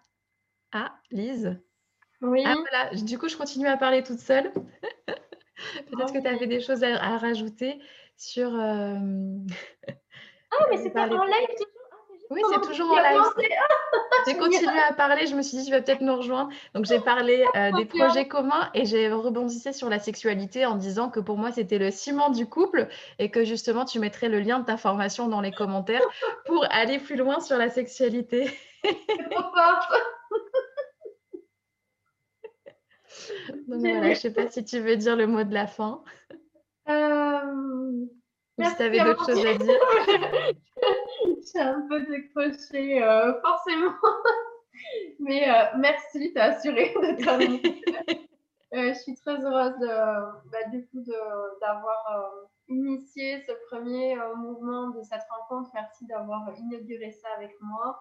Ah, 0.71 0.99
Lise? 1.11 1.57
Oui. 2.21 2.43
Ah, 2.45 2.55
voilà. 2.55 3.01
Du 3.01 3.17
coup, 3.17 3.29
je 3.29 3.37
continue 3.37 3.67
à 3.67 3.77
parler 3.77 4.03
toute 4.03 4.19
seule. 4.19 4.51
Peut-être 5.91 6.13
que 6.13 6.21
tu 6.21 6.27
avais 6.27 6.47
des 6.47 6.61
choses 6.61 6.83
à, 6.83 7.17
rajouter 7.17 7.79
sur. 8.15 8.53
ah, 8.53 8.97
mais 10.69 10.77
c'était 10.77 10.99
en 10.99 11.25
live 11.25 11.47
oui, 12.29 12.41
c'est 12.51 12.61
toujours 12.61 12.91
en 12.91 12.95
live. 12.95 13.21
J'ai 14.27 14.37
continué 14.37 14.79
à 14.79 14.93
parler, 14.93 15.27
je 15.27 15.35
me 15.35 15.41
suis 15.41 15.57
dit, 15.57 15.65
je 15.65 15.71
vais 15.71 15.81
peut-être 15.81 16.01
nous 16.01 16.15
rejoindre. 16.15 16.49
Donc, 16.73 16.85
j'ai 16.85 16.99
parlé 16.99 17.45
euh, 17.55 17.71
des 17.73 17.85
projets 17.85 18.27
communs 18.27 18.69
et 18.73 18.85
j'ai 18.85 19.09
rebondissé 19.09 19.71
sur 19.71 19.89
la 19.89 19.99
sexualité 19.99 20.65
en 20.65 20.75
disant 20.75 21.09
que 21.09 21.19
pour 21.19 21.37
moi, 21.37 21.51
c'était 21.51 21.77
le 21.77 21.91
ciment 21.91 22.29
du 22.29 22.45
couple 22.45 22.89
et 23.19 23.31
que 23.31 23.45
justement, 23.45 23.85
tu 23.85 23.99
mettrais 23.99 24.27
le 24.27 24.39
lien 24.39 24.59
de 24.59 24.65
ta 24.65 24.75
formation 24.75 25.27
dans 25.27 25.39
les 25.39 25.51
commentaires 25.51 26.01
pour 26.45 26.65
aller 26.71 26.99
plus 26.99 27.15
loin 27.15 27.39
sur 27.39 27.57
la 27.57 27.69
sexualité. 27.69 28.51
Donc 28.83 29.45
voilà, 33.69 34.03
je 34.03 34.09
ne 34.09 34.13
sais 34.15 34.33
pas 34.33 34.49
si 34.49 34.63
tu 34.65 34.79
veux 34.79 34.97
dire 34.97 35.15
le 35.15 35.27
mot 35.27 35.43
de 35.43 35.53
la 35.53 35.67
fin. 35.67 36.03
Euh... 36.89 38.05
si 38.61 38.75
tu 38.75 38.81
avais 38.81 39.03
d'autres 39.03 39.25
choses 39.25 39.45
à 39.45 39.53
dire. 39.53 39.79
J'ai 41.53 41.59
un 41.59 41.87
peu 41.87 42.01
décroché, 42.05 43.03
euh, 43.03 43.33
forcément. 43.41 43.93
Mais 45.19 45.49
euh, 45.49 45.65
merci, 45.77 46.31
tu 46.33 46.39
as 46.39 46.55
assuré 46.55 46.93
de 46.93 47.23
terminer. 47.23 47.81
Euh, 48.73 48.93
je 48.93 48.99
suis 48.99 49.15
très 49.15 49.41
heureuse 49.45 49.79
de, 49.79 49.87
bah, 50.51 50.69
du 50.73 50.85
coup 50.87 51.01
d'avoir 51.61 52.33
initié 52.67 53.41
ce 53.47 53.53
premier 53.69 54.17
mouvement 54.35 54.89
de 54.89 55.01
cette 55.03 55.23
rencontre. 55.29 55.71
Merci 55.73 56.05
d'avoir 56.05 56.53
inauguré 56.57 57.13
ça 57.13 57.29
avec 57.37 57.55
moi. 57.61 57.97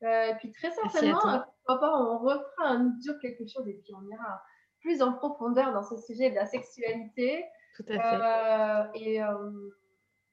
et 0.00 0.34
puis 0.38 0.50
très 0.52 0.70
certainement, 0.70 1.20
pourquoi 1.20 1.78
pas, 1.78 1.94
on 1.94 2.18
refera 2.20 2.68
un 2.70 2.90
jour 3.04 3.16
quelque 3.20 3.46
chose 3.46 3.68
et 3.68 3.74
puis 3.84 3.92
on 3.94 4.10
ira 4.10 4.40
plus 4.80 5.02
en 5.02 5.12
profondeur 5.12 5.74
dans 5.74 5.82
ce 5.82 5.98
sujet 5.98 6.30
de 6.30 6.36
la 6.36 6.46
sexualité. 6.46 7.44
Tout 7.76 7.84
à 7.90 8.88
fait. 8.94 8.98
et 8.98 9.20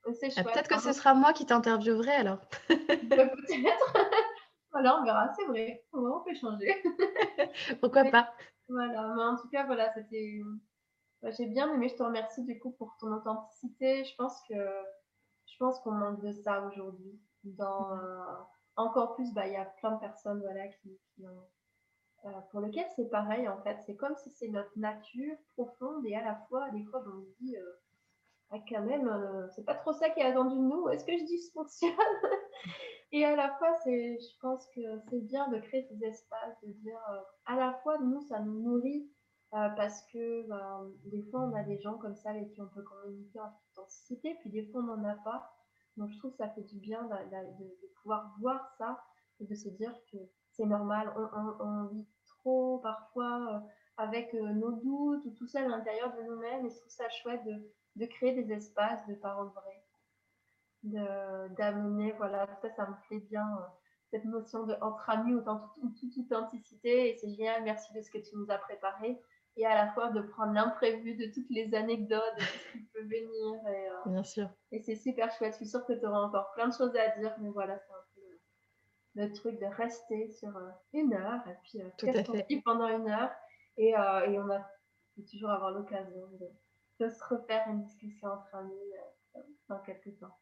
ah, 0.05 0.43
peut-être 0.43 0.67
que 0.67 0.79
ce 0.79 0.93
sera 0.93 1.13
moi 1.13 1.33
qui 1.33 1.45
t'interviewerai 1.45 2.11
alors. 2.11 2.39
Peut-être. 2.67 3.35
voilà, 4.71 4.99
on 4.99 5.03
verra, 5.03 5.31
c'est 5.33 5.45
vrai. 5.45 5.83
On 5.93 6.21
peut 6.21 6.35
changer. 6.35 6.73
Pourquoi 7.81 8.05
pas 8.05 8.31
Voilà, 8.69 9.13
mais 9.15 9.23
en 9.23 9.35
tout 9.35 9.49
cas, 9.49 9.65
voilà, 9.65 9.91
c'était. 9.93 10.41
J'ai 11.37 11.47
bien 11.47 11.73
aimé, 11.73 11.89
je 11.89 11.95
te 11.95 12.03
remercie 12.03 12.43
du 12.43 12.59
coup 12.59 12.71
pour 12.71 12.95
ton 12.99 13.11
authenticité. 13.11 14.03
Je 14.05 14.15
pense 14.15 14.39
que 14.47 14.53
je 15.47 15.57
pense 15.57 15.79
qu'on 15.79 15.91
manque 15.91 16.21
de 16.21 16.31
ça 16.31 16.61
aujourd'hui. 16.67 17.19
Dans 17.43 17.97
euh, 17.97 18.23
encore 18.75 19.15
plus, 19.15 19.33
bah, 19.33 19.47
il 19.47 19.53
y 19.53 19.57
a 19.57 19.65
plein 19.65 19.93
de 19.93 19.99
personnes 19.99 20.41
voilà, 20.41 20.67
qui, 20.67 20.99
ont, 21.23 21.47
euh, 22.25 22.41
pour 22.51 22.59
lesquelles 22.59 22.89
c'est 22.95 23.09
pareil 23.09 23.47
en 23.47 23.59
fait. 23.63 23.77
C'est 23.87 23.95
comme 23.95 24.15
si 24.17 24.29
c'est 24.29 24.49
notre 24.49 24.77
nature 24.77 25.35
profonde 25.53 26.05
et 26.05 26.15
à 26.15 26.23
la 26.23 26.35
fois, 26.47 26.69
des 26.69 26.83
fois, 26.83 27.03
on 27.07 27.23
se 27.23 27.31
dit. 27.39 27.57
Euh, 27.57 27.73
ah, 28.51 28.57
quand 28.69 28.81
même, 28.81 29.07
euh, 29.07 29.47
c'est 29.55 29.65
pas 29.65 29.75
trop 29.75 29.91
ça 29.91 30.09
qui 30.09 30.19
est 30.19 30.23
attendu 30.23 30.55
de 30.55 30.61
nous. 30.61 30.87
Est-ce 30.89 31.03
que 31.03 31.17
je 31.17 31.25
dysfonctionne 31.25 31.91
Et 33.11 33.25
à 33.25 33.35
la 33.35 33.49
fois, 33.57 33.73
je 33.85 34.39
pense 34.39 34.67
que 34.75 34.81
c'est 35.09 35.21
bien 35.21 35.47
de 35.49 35.57
créer 35.59 35.83
ces 35.83 36.03
espaces, 36.05 36.61
de 36.63 36.71
dire 36.73 36.99
euh, 37.11 37.19
à 37.45 37.55
la 37.55 37.73
fois, 37.81 37.97
nous, 37.99 38.21
ça 38.21 38.39
nous 38.39 38.61
nourrit 38.61 39.09
euh, 39.53 39.69
parce 39.69 40.01
que 40.11 40.47
ben, 40.47 40.91
des 41.05 41.23
fois, 41.23 41.41
on 41.41 41.53
a 41.55 41.63
des 41.63 41.79
gens 41.79 41.97
comme 41.97 42.15
ça 42.15 42.31
avec 42.31 42.51
qui 42.51 42.61
on 42.61 42.67
peut 42.67 42.83
communiquer 42.83 43.39
en 43.39 43.49
toute 43.49 43.77
authenticité, 43.77 44.35
puis 44.41 44.49
des 44.49 44.65
fois, 44.67 44.81
on 44.81 44.95
n'en 44.95 45.03
a 45.05 45.15
pas. 45.15 45.51
Donc, 45.97 46.09
je 46.09 46.17
trouve 46.19 46.31
que 46.31 46.37
ça 46.37 46.49
fait 46.49 46.63
du 46.63 46.77
bien 46.77 47.03
de, 47.03 47.65
pouvoir 48.01 48.35
voir 48.41 48.69
ça 48.77 49.01
et 49.39 49.45
de 49.45 49.55
se 49.55 49.69
dire 49.69 49.93
que 50.11 50.17
c'est 50.51 50.65
normal. 50.65 51.13
On, 51.17 51.85
vit 51.85 52.07
trop 52.25 52.79
parfois 52.79 53.63
avec 53.97 54.33
nos 54.33 54.73
doutes 54.73 55.25
ou 55.25 55.31
tout 55.31 55.47
ça 55.47 55.61
à 55.61 55.67
l'intérieur 55.67 56.13
de 56.15 56.23
nous-mêmes 56.23 56.65
et 56.65 56.69
je 56.69 56.77
trouve 56.77 56.91
ça 56.91 57.09
chouette 57.09 57.43
de 57.45 57.71
de 57.95 58.05
créer 58.05 58.33
des 58.33 58.53
espaces 58.53 59.05
de 59.07 59.15
parole 59.15 59.49
vraie, 59.49 59.85
d'amener, 61.57 62.13
voilà, 62.13 62.47
ça, 62.61 62.69
ça 62.75 62.87
me 62.87 62.95
plaît 63.07 63.25
bien, 63.29 63.47
euh, 63.57 63.65
cette 64.11 64.25
notion 64.25 64.65
de 64.65 64.75
entre 64.81 65.09
amis 65.09 65.35
en 65.47 65.59
toute, 65.59 66.17
authenticité, 66.19 67.09
et 67.09 67.17
c'est 67.17 67.29
génial, 67.29 67.63
merci 67.63 67.91
de 67.93 68.01
ce 68.01 68.11
que 68.11 68.19
tu 68.19 68.35
nous 68.35 68.49
as 68.49 68.57
préparé, 68.57 69.19
et 69.57 69.65
à 69.65 69.73
la 69.73 69.91
fois 69.93 70.11
de 70.11 70.21
prendre 70.21 70.53
l'imprévu 70.53 71.15
de 71.15 71.33
toutes 71.33 71.49
les 71.49 71.73
anecdotes, 71.73 72.35
de 72.37 72.41
tout 72.41 72.45
ce 72.45 72.71
qui 72.73 72.83
peut 72.93 73.03
venir. 73.03 73.67
Et, 73.67 73.89
euh, 73.89 73.93
bien 74.05 74.23
sûr. 74.23 74.49
Et 74.71 74.81
c'est 74.81 74.95
super 74.95 75.31
chouette, 75.31 75.53
je 75.53 75.57
suis 75.57 75.67
sûre 75.67 75.85
que 75.85 75.93
tu 75.93 76.05
auras 76.05 76.21
encore 76.21 76.51
plein 76.53 76.67
de 76.67 76.73
choses 76.73 76.95
à 76.95 77.17
dire, 77.19 77.35
mais 77.39 77.49
voilà, 77.49 77.79
c'est 77.79 77.93
un 77.93 78.05
peu 78.15 79.21
le, 79.21 79.33
truc 79.33 79.59
de 79.59 79.65
rester 79.65 80.29
sur 80.29 80.55
euh, 80.55 80.69
une 80.93 81.13
heure, 81.13 81.41
et 81.47 81.55
puis 81.63 81.79
qu'on 82.03 82.43
dit 82.47 82.61
pendant 82.61 82.87
une 82.87 83.09
heure, 83.09 83.31
et, 83.77 83.89
et 83.89 84.39
on 84.39 84.49
a 84.51 84.65
toujours 85.29 85.49
avoir 85.49 85.71
l'occasion 85.71 86.27
de 86.39 86.47
de 86.99 87.09
se 87.09 87.23
refaire 87.23 87.67
une 87.69 87.83
discussion 87.83 88.29
entre 88.29 88.55
amis 88.55 88.73
euh, 89.35 89.39
dans 89.69 89.79
quelques 89.79 90.17
temps. 90.19 90.37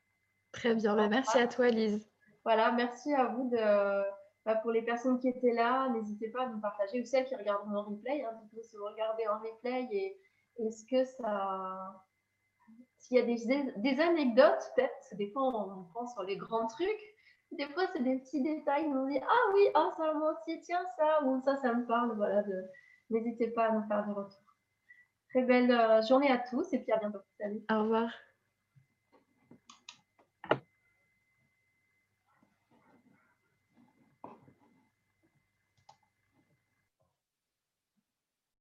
Très 0.51 0.75
bien, 0.75 0.95
bah, 0.95 1.07
merci 1.07 1.39
à 1.39 1.47
toi 1.47 1.69
Lise. 1.69 2.07
Voilà, 2.43 2.71
merci 2.71 3.13
à 3.13 3.25
vous 3.25 3.49
de, 3.49 4.03
bah, 4.45 4.55
pour 4.57 4.71
les 4.71 4.83
personnes 4.83 5.19
qui 5.19 5.29
étaient 5.29 5.53
là, 5.53 5.89
n'hésitez 5.89 6.29
pas 6.29 6.43
à 6.43 6.49
nous 6.49 6.59
partager, 6.59 7.01
ou 7.01 7.05
celles 7.05 7.25
qui 7.25 7.35
regardent 7.35 7.73
en 7.75 7.83
replay, 7.83 8.23
hein, 8.23 8.39
si 8.61 8.75
vous 8.75 8.85
regardez 8.85 9.27
en 9.27 9.39
replay, 9.39 9.87
et 9.91 10.19
est-ce 10.59 10.85
que 10.85 11.03
ça... 11.05 12.03
S'il 12.97 13.17
y 13.17 13.19
a 13.19 13.25
des, 13.25 13.73
des 13.77 13.99
anecdotes, 13.99 14.71
peut-être, 14.75 15.17
des 15.17 15.29
fois 15.31 15.43
on 15.43 15.83
pense 15.93 16.13
sur 16.13 16.23
les 16.23 16.37
grands 16.37 16.67
trucs, 16.67 17.15
des 17.51 17.67
fois 17.67 17.83
c'est 17.91 18.01
des 18.01 18.19
petits 18.19 18.41
détails, 18.41 18.85
on 18.85 19.07
dit 19.07 19.19
ah 19.21 19.51
oui, 19.53 19.67
ah 19.73 19.89
ça 19.97 20.13
moi 20.13 20.33
aussi, 20.33 20.61
tiens 20.61 20.85
ça, 20.97 21.23
ou 21.23 21.41
ça, 21.41 21.57
ça 21.57 21.73
me 21.73 21.85
parle, 21.85 22.15
voilà, 22.15 22.43
de... 22.43 22.63
n'hésitez 23.09 23.47
pas 23.51 23.65
à 23.65 23.71
nous 23.71 23.85
faire 23.87 24.05
des 24.05 24.13
retours. 24.13 24.42
Très 25.33 25.41
belle 25.41 25.71
euh, 25.71 26.03
journée 26.03 26.29
à 26.29 26.37
tous 26.37 26.71
et 26.73 26.79
puis 26.79 26.91
à 26.91 26.97
bientôt. 26.97 27.17
Salut. 27.39 27.63
Au 27.71 27.81
revoir. 27.81 28.11